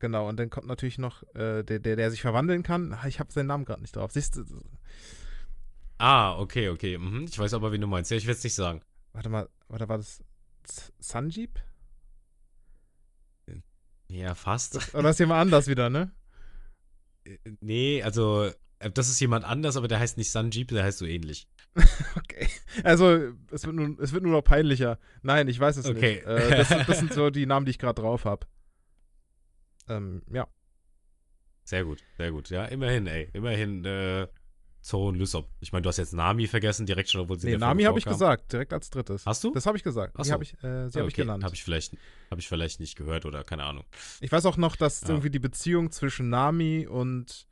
Genau, 0.00 0.28
und 0.28 0.38
dann 0.38 0.50
kommt 0.50 0.66
natürlich 0.68 0.98
noch 0.98 1.22
äh, 1.34 1.62
der, 1.64 1.78
der, 1.80 1.96
der 1.96 2.10
sich 2.10 2.20
verwandeln 2.20 2.62
kann. 2.62 2.92
Ah, 2.92 3.06
Ich 3.08 3.18
habe 3.20 3.32
seinen 3.32 3.46
Namen 3.48 3.64
gerade 3.64 3.82
nicht 3.82 3.96
drauf. 3.96 4.12
Siehst 4.12 4.36
du? 4.36 4.44
Ah, 5.98 6.38
okay, 6.38 6.68
okay. 6.68 6.96
Mhm. 6.98 7.24
Ich 7.28 7.38
weiß 7.38 7.54
aber, 7.54 7.72
wen 7.72 7.80
du 7.80 7.86
meinst. 7.88 8.10
Ja, 8.10 8.16
ich 8.16 8.26
werde 8.26 8.38
es 8.38 8.44
nicht 8.44 8.54
sagen. 8.54 8.82
Warte 9.12 9.28
mal, 9.28 9.48
warte, 9.68 9.88
war 9.88 9.96
das 9.98 10.22
Sanjeev? 11.00 11.50
Ja, 14.10 14.34
fast. 14.34 14.74
Das, 14.76 14.94
oder 14.94 15.10
ist 15.10 15.18
jemand 15.18 15.40
anders 15.40 15.66
wieder, 15.66 15.90
ne? 15.90 16.10
nee, 17.60 18.02
also, 18.02 18.50
äh, 18.78 18.90
das 18.90 19.10
ist 19.10 19.20
jemand 19.20 19.44
anders, 19.44 19.76
aber 19.76 19.86
der 19.88 19.98
heißt 19.98 20.16
nicht 20.16 20.30
Sanjeev, 20.30 20.68
der 20.68 20.84
heißt 20.84 20.98
so 20.98 21.06
ähnlich. 21.06 21.46
Okay. 22.16 22.48
Also, 22.84 23.32
es 23.50 23.64
wird, 23.64 23.74
nur, 23.74 23.98
es 24.00 24.12
wird 24.12 24.22
nur 24.22 24.32
noch 24.32 24.42
peinlicher. 24.42 24.98
Nein, 25.22 25.48
ich 25.48 25.58
weiß 25.58 25.76
es 25.78 25.86
Okay. 25.86 26.16
nicht. 26.16 26.26
Äh, 26.26 26.56
das, 26.56 26.68
das 26.86 26.98
sind 26.98 27.12
so 27.12 27.30
die 27.30 27.46
Namen, 27.46 27.66
die 27.66 27.70
ich 27.70 27.78
gerade 27.78 28.00
drauf 28.00 28.24
habe. 28.24 28.46
Ähm, 29.88 30.22
ja. 30.32 30.46
Sehr 31.64 31.84
gut, 31.84 32.02
sehr 32.16 32.30
gut. 32.32 32.48
Ja, 32.50 32.64
immerhin, 32.66 33.06
ey. 33.06 33.28
Immerhin, 33.34 33.84
äh, 33.84 34.26
Zorro 34.80 35.08
und 35.08 35.16
Lysop. 35.16 35.48
Ich 35.60 35.72
meine, 35.72 35.82
du 35.82 35.88
hast 35.88 35.96
jetzt 35.98 36.14
Nami 36.14 36.46
vergessen, 36.46 36.86
direkt 36.86 37.10
schon, 37.10 37.22
obwohl 37.22 37.38
sie 37.38 37.46
Nee, 37.46 37.52
der 37.52 37.58
Nami 37.60 37.82
habe 37.82 37.98
ich 37.98 38.04
gesagt, 38.04 38.52
direkt 38.52 38.72
als 38.72 38.88
drittes. 38.90 39.26
Hast 39.26 39.42
du? 39.44 39.52
Das 39.52 39.66
habe 39.66 39.76
ich 39.76 39.82
gesagt. 39.82 40.14
Ach 40.16 40.22
Die 40.24 40.32
habe 40.32 40.44
ich, 40.44 40.54
äh, 40.62 40.88
sie 40.88 40.98
habe 40.98 41.08
ich 41.08 41.14
Okay, 41.14 41.22
genannt. 41.22 41.44
Habe 41.44 41.54
ich, 41.54 41.62
vielleicht, 41.64 41.96
hab 42.30 42.38
ich 42.38 42.48
vielleicht 42.48 42.80
nicht 42.80 42.96
gehört 42.96 43.26
oder 43.26 43.44
keine 43.44 43.64
Ahnung. 43.64 43.84
Ich 44.20 44.30
weiß 44.32 44.46
auch 44.46 44.56
noch, 44.56 44.76
dass 44.76 45.02
Ja. 45.02 45.08
irgendwie 45.10 45.30
die 45.30 45.40
Beziehung 45.40 45.90
zwischen 45.90 46.30
Nami 46.30 46.86
und, 46.86 47.46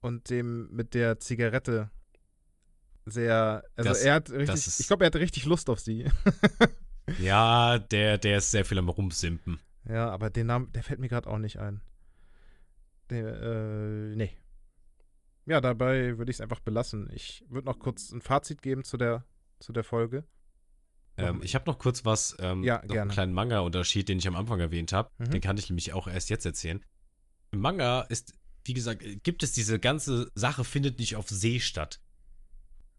und 0.00 0.30
dem 0.30 0.68
mit 0.72 0.94
der 0.94 1.20
Zigarette 1.20 1.90
sehr. 3.04 3.62
Also 3.76 3.90
Das- 3.90 4.02
er 4.02 4.14
hat 4.14 4.30
richtig. 4.30 4.80
Ich 4.80 4.86
glaube, 4.88 5.04
er 5.04 5.08
hatte 5.08 5.20
richtig 5.20 5.44
Lust 5.44 5.70
auf 5.70 5.78
sie. 5.78 6.10
Ja, 7.20 7.78
der, 7.78 8.18
der 8.18 8.38
ist 8.38 8.50
sehr 8.50 8.64
viel 8.64 8.78
am 8.78 8.88
Rumsimpen. 8.88 9.60
Ja, 9.88 10.10
aber 10.10 10.30
den 10.30 10.46
Namen, 10.46 10.72
der 10.72 10.82
fällt 10.82 11.00
mir 11.00 11.08
gerade 11.08 11.28
auch 11.28 11.38
nicht 11.38 11.58
ein. 11.58 11.80
Der, 13.10 13.40
äh, 13.40 14.16
nee. 14.16 14.36
Ja, 15.46 15.60
dabei 15.60 16.18
würde 16.18 16.30
ich 16.30 16.38
es 16.38 16.40
einfach 16.40 16.60
belassen. 16.60 17.08
Ich 17.12 17.44
würde 17.48 17.66
noch 17.66 17.78
kurz 17.78 18.10
ein 18.10 18.20
Fazit 18.20 18.62
geben 18.62 18.82
zu 18.82 18.96
der, 18.96 19.24
zu 19.60 19.72
der 19.72 19.84
Folge. 19.84 20.24
Ähm, 21.16 21.40
ich 21.42 21.54
habe 21.54 21.70
noch 21.70 21.78
kurz 21.78 22.04
was, 22.04 22.36
ähm, 22.40 22.64
Ja, 22.64 22.82
noch 22.84 22.96
einen 22.96 23.10
kleinen 23.10 23.32
Manga-Unterschied, 23.32 24.08
den 24.08 24.18
ich 24.18 24.26
am 24.26 24.36
Anfang 24.36 24.58
erwähnt 24.58 24.92
habe. 24.92 25.10
Mhm. 25.18 25.30
Den 25.30 25.40
kann 25.40 25.56
ich 25.56 25.70
nämlich 25.70 25.92
auch 25.92 26.08
erst 26.08 26.30
jetzt 26.30 26.44
erzählen. 26.44 26.84
Im 27.52 27.60
Manga 27.60 28.02
ist, 28.02 28.34
wie 28.64 28.74
gesagt, 28.74 29.04
äh, 29.04 29.16
gibt 29.16 29.44
es 29.44 29.52
diese 29.52 29.78
ganze 29.78 30.30
Sache, 30.34 30.64
findet 30.64 30.98
nicht 30.98 31.14
auf 31.14 31.28
See 31.28 31.60
statt. 31.60 32.00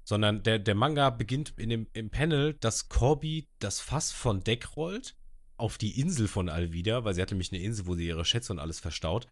Sondern 0.06 0.42
der, 0.42 0.58
der 0.58 0.74
Manga 0.74 1.10
beginnt 1.10 1.54
in 1.58 1.70
dem, 1.70 1.88
im 1.92 2.10
Panel, 2.10 2.54
dass 2.54 2.88
Corby 2.88 3.50
das 3.60 3.82
Fass 3.82 4.14
von 4.14 4.42
Deck 4.42 4.78
rollt 4.78 5.17
auf 5.58 5.78
die 5.78 6.00
Insel 6.00 6.28
von 6.28 6.50
Alvida, 6.50 7.04
weil 7.04 7.14
sie 7.14 7.22
hat 7.22 7.32
nämlich 7.32 7.52
eine 7.52 7.62
Insel, 7.62 7.88
wo 7.88 7.96
sie 7.96 8.08
ihre 8.08 8.26
Schätze 8.26 8.54
und 8.54 8.60
alles 8.60 8.80
verstaut. 8.80 9.28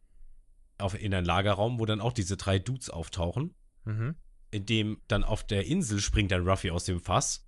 Auf, 0.77 0.99
in 0.99 1.13
einen 1.13 1.25
Lagerraum, 1.25 1.79
wo 1.79 1.85
dann 1.85 2.01
auch 2.01 2.11
diese 2.13 2.35
drei 2.37 2.59
Dudes 2.59 2.89
auftauchen 2.89 3.53
Mhm. 3.85 4.15
in 4.51 4.65
dem 4.65 5.01
dann 5.07 5.23
auf 5.23 5.45
der 5.45 5.67
Insel 5.67 5.99
springt 6.01 6.31
dann 6.31 6.47
Ruffy 6.47 6.71
aus 6.71 6.85
dem 6.85 6.99
Fass, 6.99 7.47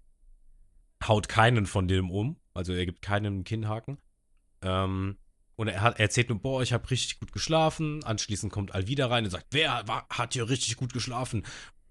haut 1.07 1.27
keinen 1.27 1.65
von 1.65 1.87
dem 1.87 2.11
um, 2.11 2.39
also 2.53 2.73
er 2.73 2.85
gibt 2.85 3.01
keinen 3.01 3.25
einen 3.25 3.43
Kinnhaken. 3.43 3.97
Ähm, 4.61 5.17
und 5.55 5.67
er, 5.67 5.81
hat, 5.81 5.95
er 5.95 6.01
erzählt 6.01 6.29
nur, 6.29 6.39
boah, 6.39 6.61
ich 6.61 6.73
habe 6.73 6.89
richtig 6.91 7.19
gut 7.19 7.31
geschlafen. 7.31 8.03
Anschließend 8.03 8.51
kommt 8.51 8.75
Alvida 8.75 9.07
rein 9.07 9.25
und 9.25 9.31
sagt, 9.31 9.47
wer 9.51 9.87
war, 9.87 10.07
hat 10.09 10.33
hier 10.33 10.47
richtig 10.47 10.77
gut 10.77 10.93
geschlafen? 10.93 11.43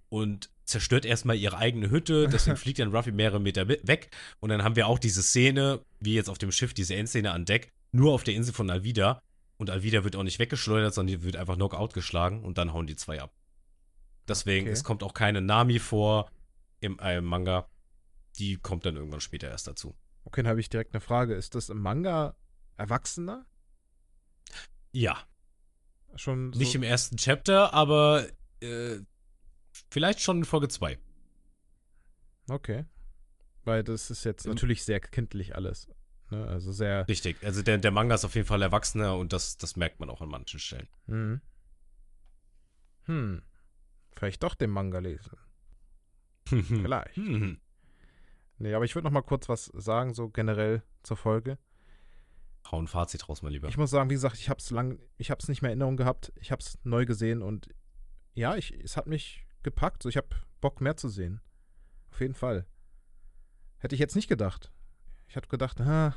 Und 0.08 0.50
zerstört 0.66 1.04
erstmal 1.06 1.36
ihre 1.36 1.56
eigene 1.56 1.88
Hütte, 1.90 2.28
deswegen 2.28 2.56
fliegt 2.58 2.78
dann 2.78 2.94
Ruffy 2.94 3.12
mehrere 3.12 3.40
Meter 3.40 3.68
we- 3.68 3.80
weg. 3.84 4.10
Und 4.40 4.50
dann 4.50 4.62
haben 4.62 4.76
wir 4.76 4.86
auch 4.86 4.98
diese 4.98 5.22
Szene, 5.22 5.80
wie 6.00 6.14
jetzt 6.14 6.28
auf 6.28 6.38
dem 6.38 6.52
Schiff, 6.52 6.74
diese 6.74 6.94
Endszene 6.94 7.32
an 7.32 7.44
Deck, 7.44 7.72
nur 7.92 8.12
auf 8.12 8.24
der 8.24 8.34
Insel 8.34 8.52
von 8.52 8.68
Alvida. 8.70 9.22
Und 9.56 9.70
Alvida 9.70 10.04
wird 10.04 10.16
auch 10.16 10.22
nicht 10.22 10.38
weggeschleudert, 10.38 10.92
sondern 10.92 11.16
die 11.18 11.24
wird 11.24 11.36
einfach 11.36 11.54
Knockout 11.54 11.94
geschlagen 11.94 12.44
und 12.44 12.58
dann 12.58 12.74
hauen 12.74 12.86
die 12.86 12.96
zwei 12.96 13.22
ab. 13.22 13.32
Deswegen, 14.28 14.66
Okay. 14.66 14.72
es 14.72 14.84
kommt 14.84 15.02
auch 15.02 15.14
keine 15.14 15.40
Nami 15.40 15.78
vor 15.78 16.30
im 16.80 16.98
äh, 16.98 17.20
Manga. 17.22 17.68
Die 18.38 18.56
kommt 18.56 18.84
dann 18.84 18.96
irgendwann 18.96 19.20
später 19.20 19.48
erst 19.48 19.66
dazu. 19.66 19.96
Okay, 20.24 20.42
dann 20.42 20.50
habe 20.50 20.60
ich 20.60 20.68
direkt 20.68 20.92
eine 20.94 21.00
Frage. 21.00 21.34
Ist 21.34 21.54
das 21.54 21.70
im 21.70 21.80
Manga 21.80 22.36
Erwachsener? 22.76 23.46
Ja, 24.92 25.16
Schon 26.16 26.52
so, 26.52 26.58
nicht 26.58 26.74
im 26.74 26.82
ersten 26.82 27.16
Chapter, 27.18 27.72
aber 27.74 28.26
äh, 28.60 28.96
vielleicht 29.90 30.20
schon 30.20 30.38
in 30.38 30.44
Folge 30.44 30.68
2. 30.68 30.98
Okay. 32.48 32.84
Weil 33.64 33.82
das 33.82 34.10
ist 34.10 34.24
jetzt 34.24 34.46
natürlich 34.46 34.84
sehr 34.84 35.00
kindlich 35.00 35.56
alles. 35.56 35.88
Ne? 36.30 36.46
Also 36.46 36.72
sehr. 36.72 37.06
Richtig. 37.08 37.36
Also 37.42 37.62
der, 37.62 37.78
der 37.78 37.90
Manga 37.90 38.14
ist 38.14 38.24
auf 38.24 38.34
jeden 38.34 38.46
Fall 38.46 38.62
erwachsener 38.62 39.16
und 39.16 39.32
das, 39.32 39.56
das 39.56 39.76
merkt 39.76 40.00
man 40.00 40.10
auch 40.10 40.20
an 40.20 40.28
manchen 40.28 40.60
Stellen. 40.60 40.88
Hm. 41.06 41.40
Hm. 43.04 43.42
Vielleicht 44.14 44.42
doch 44.42 44.54
den 44.54 44.70
Manga 44.70 44.98
lesen. 44.98 45.36
Vielleicht. 46.46 47.18
Nee, 48.58 48.72
aber 48.72 48.86
ich 48.86 48.94
würde 48.94 49.04
noch 49.04 49.12
mal 49.12 49.20
kurz 49.20 49.50
was 49.50 49.66
sagen, 49.66 50.14
so 50.14 50.30
generell 50.30 50.82
zur 51.02 51.18
Folge. 51.18 51.58
Hau 52.70 52.80
ein 52.80 52.88
Fazit 52.88 53.28
raus, 53.28 53.42
mein 53.42 53.52
Lieber. 53.52 53.68
Ich 53.68 53.76
muss 53.76 53.90
sagen, 53.90 54.08
wie 54.08 54.14
gesagt, 54.14 54.38
ich 54.38 54.48
habe 54.48 54.58
es 54.58 54.70
lang, 54.70 54.98
ich 55.18 55.30
habe 55.30 55.40
es 55.42 55.48
nicht 55.48 55.60
mehr 55.60 55.70
in 55.70 55.80
Erinnerung 55.80 55.98
gehabt. 55.98 56.32
Ich 56.40 56.50
habe 56.50 56.62
es 56.62 56.78
neu 56.82 57.04
gesehen 57.04 57.42
und 57.42 57.68
ja, 58.34 58.56
ich, 58.56 58.72
es 58.72 58.96
hat 58.96 59.06
mich 59.06 59.45
gepackt. 59.66 60.02
So, 60.02 60.08
ich 60.08 60.16
habe 60.16 60.28
Bock 60.60 60.80
mehr 60.80 60.96
zu 60.96 61.08
sehen. 61.08 61.40
Auf 62.10 62.20
jeden 62.20 62.34
Fall. 62.34 62.66
Hätte 63.78 63.94
ich 63.94 64.00
jetzt 64.00 64.16
nicht 64.16 64.28
gedacht. 64.28 64.72
Ich 65.28 65.36
hatte 65.36 65.48
gedacht, 65.48 65.80
ha, 65.80 66.16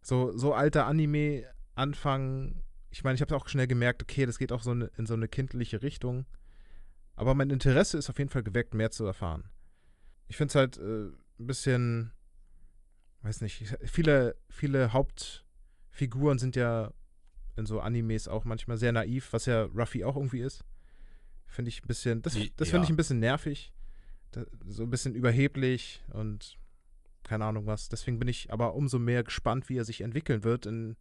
so 0.00 0.36
so 0.36 0.54
alter 0.54 0.86
Anime 0.86 1.44
Anfang. 1.74 2.62
Ich 2.90 3.02
meine, 3.02 3.16
ich 3.16 3.20
habe 3.20 3.34
auch 3.36 3.48
schnell 3.48 3.66
gemerkt, 3.66 4.02
okay, 4.02 4.24
das 4.24 4.38
geht 4.38 4.52
auch 4.52 4.62
so 4.62 4.70
eine, 4.70 4.86
in 4.96 5.04
so 5.04 5.14
eine 5.14 5.26
kindliche 5.26 5.82
Richtung. 5.82 6.26
Aber 7.16 7.34
mein 7.34 7.50
Interesse 7.50 7.98
ist 7.98 8.08
auf 8.08 8.18
jeden 8.18 8.30
Fall 8.30 8.44
geweckt, 8.44 8.72
mehr 8.72 8.92
zu 8.92 9.04
erfahren. 9.04 9.50
Ich 10.28 10.36
finde 10.36 10.50
es 10.50 10.54
halt 10.54 10.78
äh, 10.78 11.08
ein 11.40 11.46
bisschen, 11.46 12.12
weiß 13.22 13.40
nicht, 13.40 13.76
viele, 13.84 14.36
viele 14.48 14.92
Hauptfiguren 14.92 16.38
sind 16.38 16.54
ja 16.54 16.92
in 17.56 17.66
so 17.66 17.80
Animes 17.80 18.28
auch 18.28 18.44
manchmal 18.44 18.76
sehr 18.76 18.92
naiv, 18.92 19.32
was 19.32 19.46
ja 19.46 19.64
Ruffy 19.64 20.04
auch 20.04 20.16
irgendwie 20.16 20.40
ist. 20.40 20.64
Finde 21.46 21.68
ich 21.68 21.82
ein 21.82 21.86
bisschen, 21.86 22.22
das, 22.22 22.34
das 22.56 22.70
finde 22.70 22.84
ich 22.84 22.88
ja. 22.88 22.94
ein 22.94 22.96
bisschen 22.96 23.20
nervig. 23.20 23.72
Da, 24.32 24.44
so 24.66 24.82
ein 24.82 24.90
bisschen 24.90 25.14
überheblich 25.14 26.02
und 26.12 26.58
keine 27.22 27.44
Ahnung 27.44 27.66
was. 27.66 27.88
Deswegen 27.88 28.18
bin 28.18 28.28
ich 28.28 28.52
aber 28.52 28.74
umso 28.74 28.98
mehr 28.98 29.24
gespannt, 29.24 29.68
wie 29.68 29.78
er 29.78 29.84
sich 29.84 30.02
entwickeln 30.02 30.44
wird 30.44 30.66
in, 30.66 30.96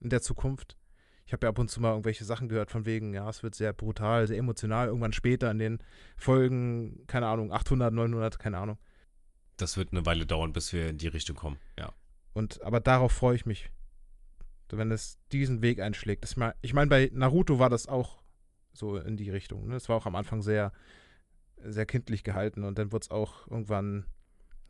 in 0.00 0.10
der 0.10 0.22
Zukunft. 0.22 0.76
Ich 1.24 1.32
habe 1.32 1.46
ja 1.46 1.50
ab 1.50 1.58
und 1.58 1.70
zu 1.70 1.80
mal 1.80 1.90
irgendwelche 1.90 2.24
Sachen 2.24 2.48
gehört, 2.48 2.70
von 2.70 2.84
wegen, 2.84 3.14
ja, 3.14 3.28
es 3.28 3.42
wird 3.42 3.54
sehr 3.54 3.72
brutal, 3.72 4.26
sehr 4.26 4.38
emotional, 4.38 4.88
irgendwann 4.88 5.12
später 5.12 5.50
in 5.50 5.58
den 5.58 5.78
Folgen, 6.16 7.06
keine 7.06 7.28
Ahnung, 7.28 7.52
800, 7.52 7.92
900, 7.92 8.38
keine 8.38 8.58
Ahnung. 8.58 8.78
Das 9.56 9.76
wird 9.76 9.92
eine 9.92 10.04
Weile 10.04 10.26
dauern, 10.26 10.52
bis 10.52 10.72
wir 10.72 10.88
in 10.88 10.98
die 10.98 11.08
Richtung 11.08 11.36
kommen. 11.36 11.58
Ja. 11.78 11.92
Und, 12.32 12.60
aber 12.62 12.80
darauf 12.80 13.12
freue 13.12 13.36
ich 13.36 13.46
mich, 13.46 13.70
wenn 14.70 14.90
es 14.90 15.18
diesen 15.30 15.62
Weg 15.62 15.80
einschlägt. 15.80 16.24
Das 16.24 16.36
mal, 16.36 16.54
ich 16.62 16.74
meine, 16.74 16.88
bei 16.88 17.10
Naruto 17.12 17.58
war 17.58 17.70
das 17.70 17.86
auch 17.86 18.21
so 18.72 18.96
in 18.96 19.16
die 19.16 19.30
Richtung. 19.30 19.68
Ne? 19.68 19.76
Es 19.76 19.88
war 19.88 19.96
auch 19.96 20.06
am 20.06 20.16
Anfang 20.16 20.42
sehr, 20.42 20.72
sehr 21.62 21.86
kindlich 21.86 22.24
gehalten 22.24 22.64
und 22.64 22.78
dann 22.78 22.92
wurde 22.92 23.04
es 23.04 23.10
auch 23.10 23.46
irgendwann 23.48 24.06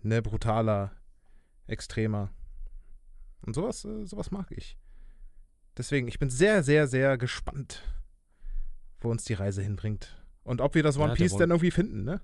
ne, 0.02 0.22
brutaler, 0.22 0.92
extremer. 1.66 2.30
Und 3.42 3.54
sowas, 3.54 3.84
äh, 3.84 4.04
sowas 4.04 4.30
mag 4.30 4.50
ich. 4.50 4.78
Deswegen, 5.76 6.06
ich 6.06 6.18
bin 6.18 6.30
sehr, 6.30 6.62
sehr, 6.62 6.86
sehr 6.86 7.16
gespannt, 7.16 7.82
wo 9.00 9.10
uns 9.10 9.24
die 9.24 9.34
Reise 9.34 9.62
hinbringt. 9.62 10.22
Und 10.44 10.60
ob 10.60 10.74
wir 10.74 10.82
das 10.82 10.96
Ja, 10.96 11.02
One 11.02 11.14
der 11.14 11.16
Piece 11.16 11.36
dann 11.36 11.50
irgendwie 11.50 11.70
finden, 11.70 12.04
ne? 12.04 12.20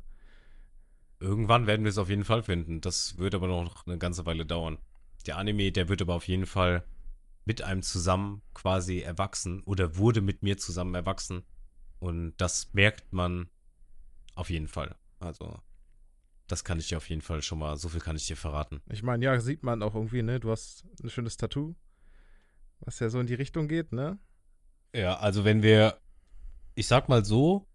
Irgendwann 1.20 1.66
werden 1.66 1.84
wir 1.84 1.90
es 1.90 1.98
auf 1.98 2.10
jeden 2.10 2.24
Fall 2.24 2.42
finden. 2.42 2.80
Das 2.80 3.18
wird 3.18 3.34
aber 3.34 3.48
noch 3.48 3.86
eine 3.86 3.98
ganze 3.98 4.26
Weile 4.26 4.46
dauern. 4.46 4.78
Der 5.26 5.36
Anime, 5.36 5.72
der 5.72 5.88
wird 5.88 6.02
aber 6.02 6.14
auf 6.14 6.28
jeden 6.28 6.46
Fall 6.46 6.84
mit 7.44 7.62
einem 7.62 7.82
zusammen 7.82 8.42
quasi 8.54 9.00
erwachsen 9.00 9.62
oder 9.62 9.96
wurde 9.96 10.20
mit 10.20 10.42
mir 10.42 10.58
zusammen 10.58 10.94
erwachsen. 10.94 11.42
Und 12.00 12.34
das 12.38 12.72
merkt 12.72 13.12
man 13.12 13.48
auf 14.34 14.50
jeden 14.50 14.68
Fall. 14.68 14.94
Also, 15.18 15.60
das 16.46 16.64
kann 16.64 16.78
ich 16.78 16.88
dir 16.88 16.96
auf 16.96 17.08
jeden 17.08 17.22
Fall 17.22 17.42
schon 17.42 17.58
mal, 17.58 17.76
so 17.76 17.88
viel 17.88 18.00
kann 18.00 18.16
ich 18.16 18.26
dir 18.26 18.36
verraten. 18.36 18.80
Ich 18.90 19.02
meine, 19.02 19.24
ja, 19.24 19.38
sieht 19.40 19.62
man 19.62 19.82
auch 19.82 19.94
irgendwie, 19.94 20.22
ne? 20.22 20.40
Du 20.40 20.50
hast 20.50 20.84
ein 21.02 21.10
schönes 21.10 21.36
Tattoo, 21.36 21.74
was 22.80 22.98
ja 23.00 23.08
so 23.08 23.20
in 23.20 23.26
die 23.26 23.34
Richtung 23.34 23.68
geht, 23.68 23.92
ne? 23.92 24.18
Ja, 24.94 25.18
also 25.18 25.44
wenn 25.44 25.62
wir, 25.62 25.98
ich 26.74 26.86
sag 26.86 27.08
mal 27.08 27.24
so, 27.24 27.66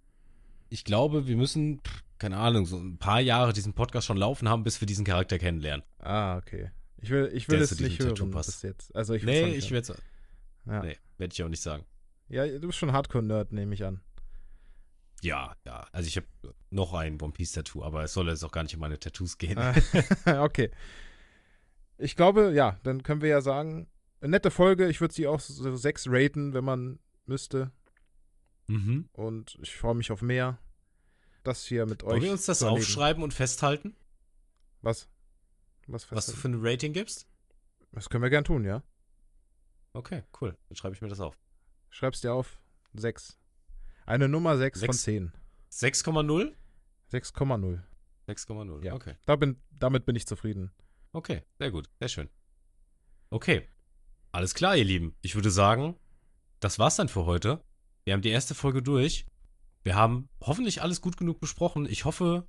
ich 0.70 0.84
glaube, 0.84 1.28
wir 1.28 1.38
müssen, 1.38 1.82
keine 2.18 2.38
Ahnung, 2.38 2.66
so 2.66 2.78
ein 2.78 2.98
paar 2.98 3.20
Jahre 3.20 3.54
diesen 3.54 3.74
Podcast 3.74 4.08
schon 4.08 4.18
laufen 4.18 4.50
haben, 4.50 4.64
bis 4.64 4.82
wir 4.82 4.88
diesen 4.88 5.06
Charakter 5.06 5.38
kennenlernen. 5.38 5.86
Ah, 6.00 6.38
okay. 6.38 6.72
Ich 6.98 7.10
will, 7.10 7.30
ich 7.34 7.50
will 7.50 7.58
Der 7.58 7.66
es 7.66 7.80
nicht 7.80 8.00
hören 8.00 8.32
bis 8.32 8.62
jetzt. 8.62 8.96
Also 8.96 9.14
ich 9.14 9.24
nee, 9.24 9.54
ich 9.56 9.72
werde 9.72 9.96
ja. 10.66 10.82
nee, 10.82 10.98
werd 11.18 11.34
ich 11.34 11.44
auch 11.44 11.50
nicht 11.50 11.62
sagen. 11.62 11.84
ja, 12.30 12.48
du 12.48 12.68
bist 12.68 12.80
schon 12.80 12.94
Hardcore-Nerd, 12.94 13.52
nehme 13.52 13.74
ich 13.74 13.84
an. 13.84 14.02
Ja, 15.24 15.56
ja. 15.66 15.88
Also 15.94 16.08
ich 16.08 16.18
habe 16.18 16.28
noch 16.70 16.94
ein 16.94 17.20
One 17.22 17.32
Piece 17.32 17.54
Tattoo, 17.54 17.82
aber 17.82 18.04
es 18.04 18.14
soll 18.14 18.28
jetzt 18.28 18.44
auch 18.44 18.52
gar 18.52 18.64
nicht 18.64 18.76
um 18.76 18.82
meine 18.82 19.00
Tattoos 19.00 19.38
gehen. 19.38 19.58
Ah, 19.58 19.74
okay. 20.44 20.70
Ich 21.98 22.18
glaube, 22.18 22.52
ja, 22.54 22.78
dann 22.84 23.04
können 23.04 23.22
wir 23.22 23.30
ja 23.30 23.40
sagen, 23.40 23.88
eine 24.20 24.32
nette 24.32 24.52
Folge. 24.52 24.90
Ich 24.90 25.00
würde 25.00 25.14
sie 25.14 25.28
auch 25.28 25.40
so 25.40 25.76
sechs 25.78 26.08
raten, 26.10 26.54
wenn 26.54 26.66
man 26.66 27.00
müsste. 27.26 27.72
Mhm. 28.68 29.08
Und 29.14 29.58
ich 29.62 29.74
freue 29.76 29.96
mich 29.96 30.12
auf 30.12 30.22
mehr. 30.22 30.60
Das 31.44 31.66
hier 31.66 31.86
mit 31.86 32.04
euch. 32.04 32.12
Wollen 32.12 32.24
wir 32.24 32.32
uns 32.32 32.46
das 32.46 32.62
aufschreiben 32.62 33.24
und 33.24 33.34
festhalten, 33.34 33.96
Was? 34.82 35.10
Was, 35.88 36.12
was 36.12 36.26
du 36.26 36.34
für 36.34 36.50
ein 36.50 36.60
Rating 36.66 36.92
gibst? 36.92 37.28
Das 37.92 38.10
können 38.10 38.24
wir 38.24 38.30
gern 38.30 38.44
tun, 38.44 38.66
ja. 38.66 38.84
Okay, 39.94 40.24
cool. 40.42 40.58
Dann 40.68 40.76
schreibe 40.76 40.96
ich 40.96 41.02
mir 41.02 41.10
das 41.10 41.20
auf. 41.20 41.38
Schreib's 41.90 42.22
dir 42.22 42.34
auf. 42.34 42.60
Sechs. 42.94 43.38
Eine 44.06 44.28
Nummer 44.30 44.58
sechs 44.58 44.80
von 44.80 44.88
Sechs? 44.94 45.04
zehn. 45.04 45.32
6,0? 45.72 46.54
6,0 47.12 47.82
6,0. 48.28 48.84
Ja. 48.86 48.94
Okay. 48.94 49.16
Da 49.26 49.36
bin, 49.36 49.62
damit 49.72 50.06
bin 50.06 50.16
ich 50.16 50.26
zufrieden. 50.28 50.72
Okay, 51.12 51.44
sehr 51.58 51.72
gut. 51.72 51.90
Sehr 52.00 52.08
schön. 52.10 52.30
Okay. 53.30 53.68
Alles 54.32 54.54
klar, 54.56 54.76
ihr 54.76 54.86
Lieben. 54.86 55.16
Ich 55.22 55.36
würde 55.36 55.52
sagen, 55.52 55.96
das 56.60 56.80
war's 56.80 56.96
dann 56.96 57.10
für 57.10 57.26
heute. 57.26 57.64
Wir 58.04 58.14
haben 58.14 58.22
die 58.22 58.30
erste 58.30 58.56
Folge 58.56 58.82
durch. 58.82 59.26
Wir 59.84 59.96
haben 59.96 60.30
hoffentlich 60.42 60.82
alles 60.82 61.02
gut 61.02 61.18
genug 61.18 61.40
besprochen. 61.40 61.86
Ich 61.86 62.06
hoffe, 62.06 62.48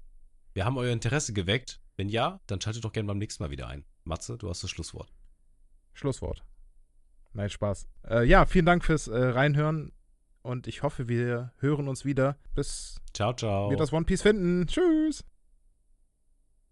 wir 0.53 0.65
haben 0.65 0.79
euer 0.79 0.93
Interesse 0.93 1.33
geweckt. 1.33 1.81
Wenn 1.97 2.09
ja, 2.09 2.41
dann 2.47 2.61
schaltet 2.61 2.85
doch 2.85 2.93
gerne 2.93 3.07
beim 3.09 3.19
nächsten 3.19 3.43
Mal 3.43 3.51
wieder 3.51 3.69
ein. 3.69 3.85
Matze, 4.05 4.39
du 4.39 4.49
hast 4.49 4.63
das 4.63 4.71
Schlusswort. 4.71 5.13
Schlusswort. 5.93 6.45
Nein, 7.33 7.51
Spaß. 7.51 7.89
Äh, 8.09 8.25
ja, 8.27 8.47
vielen 8.47 8.67
Dank 8.67 8.85
fürs 8.85 9.09
äh, 9.09 9.17
Reinhören 9.17 9.93
und 10.45 10.67
ich 10.67 10.83
hoffe, 10.83 11.09
wir 11.09 11.53
hören 11.59 11.89
uns 11.89 12.05
wieder, 12.05 12.37
bis 12.55 13.01
Ciao, 13.13 13.33
ciao. 13.33 13.71
wir 13.71 13.77
das 13.77 13.93
One 13.93 14.05
Piece 14.05 14.23
finden. 14.23 14.67
Tschüss. 14.67 15.25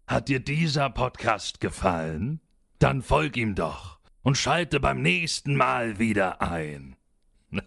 Hat 0.07 0.29
dir 0.29 0.39
dieser 0.39 0.89
Podcast 0.89 1.59
gefallen? 1.59 2.39
Dann 2.79 3.01
folg 3.01 3.35
ihm 3.35 3.55
doch 3.55 3.99
und 4.21 4.37
schalte 4.37 4.79
beim 4.79 5.01
nächsten 5.01 5.55
Mal 5.55 5.99
wieder 5.99 6.41
ein. 6.41 6.95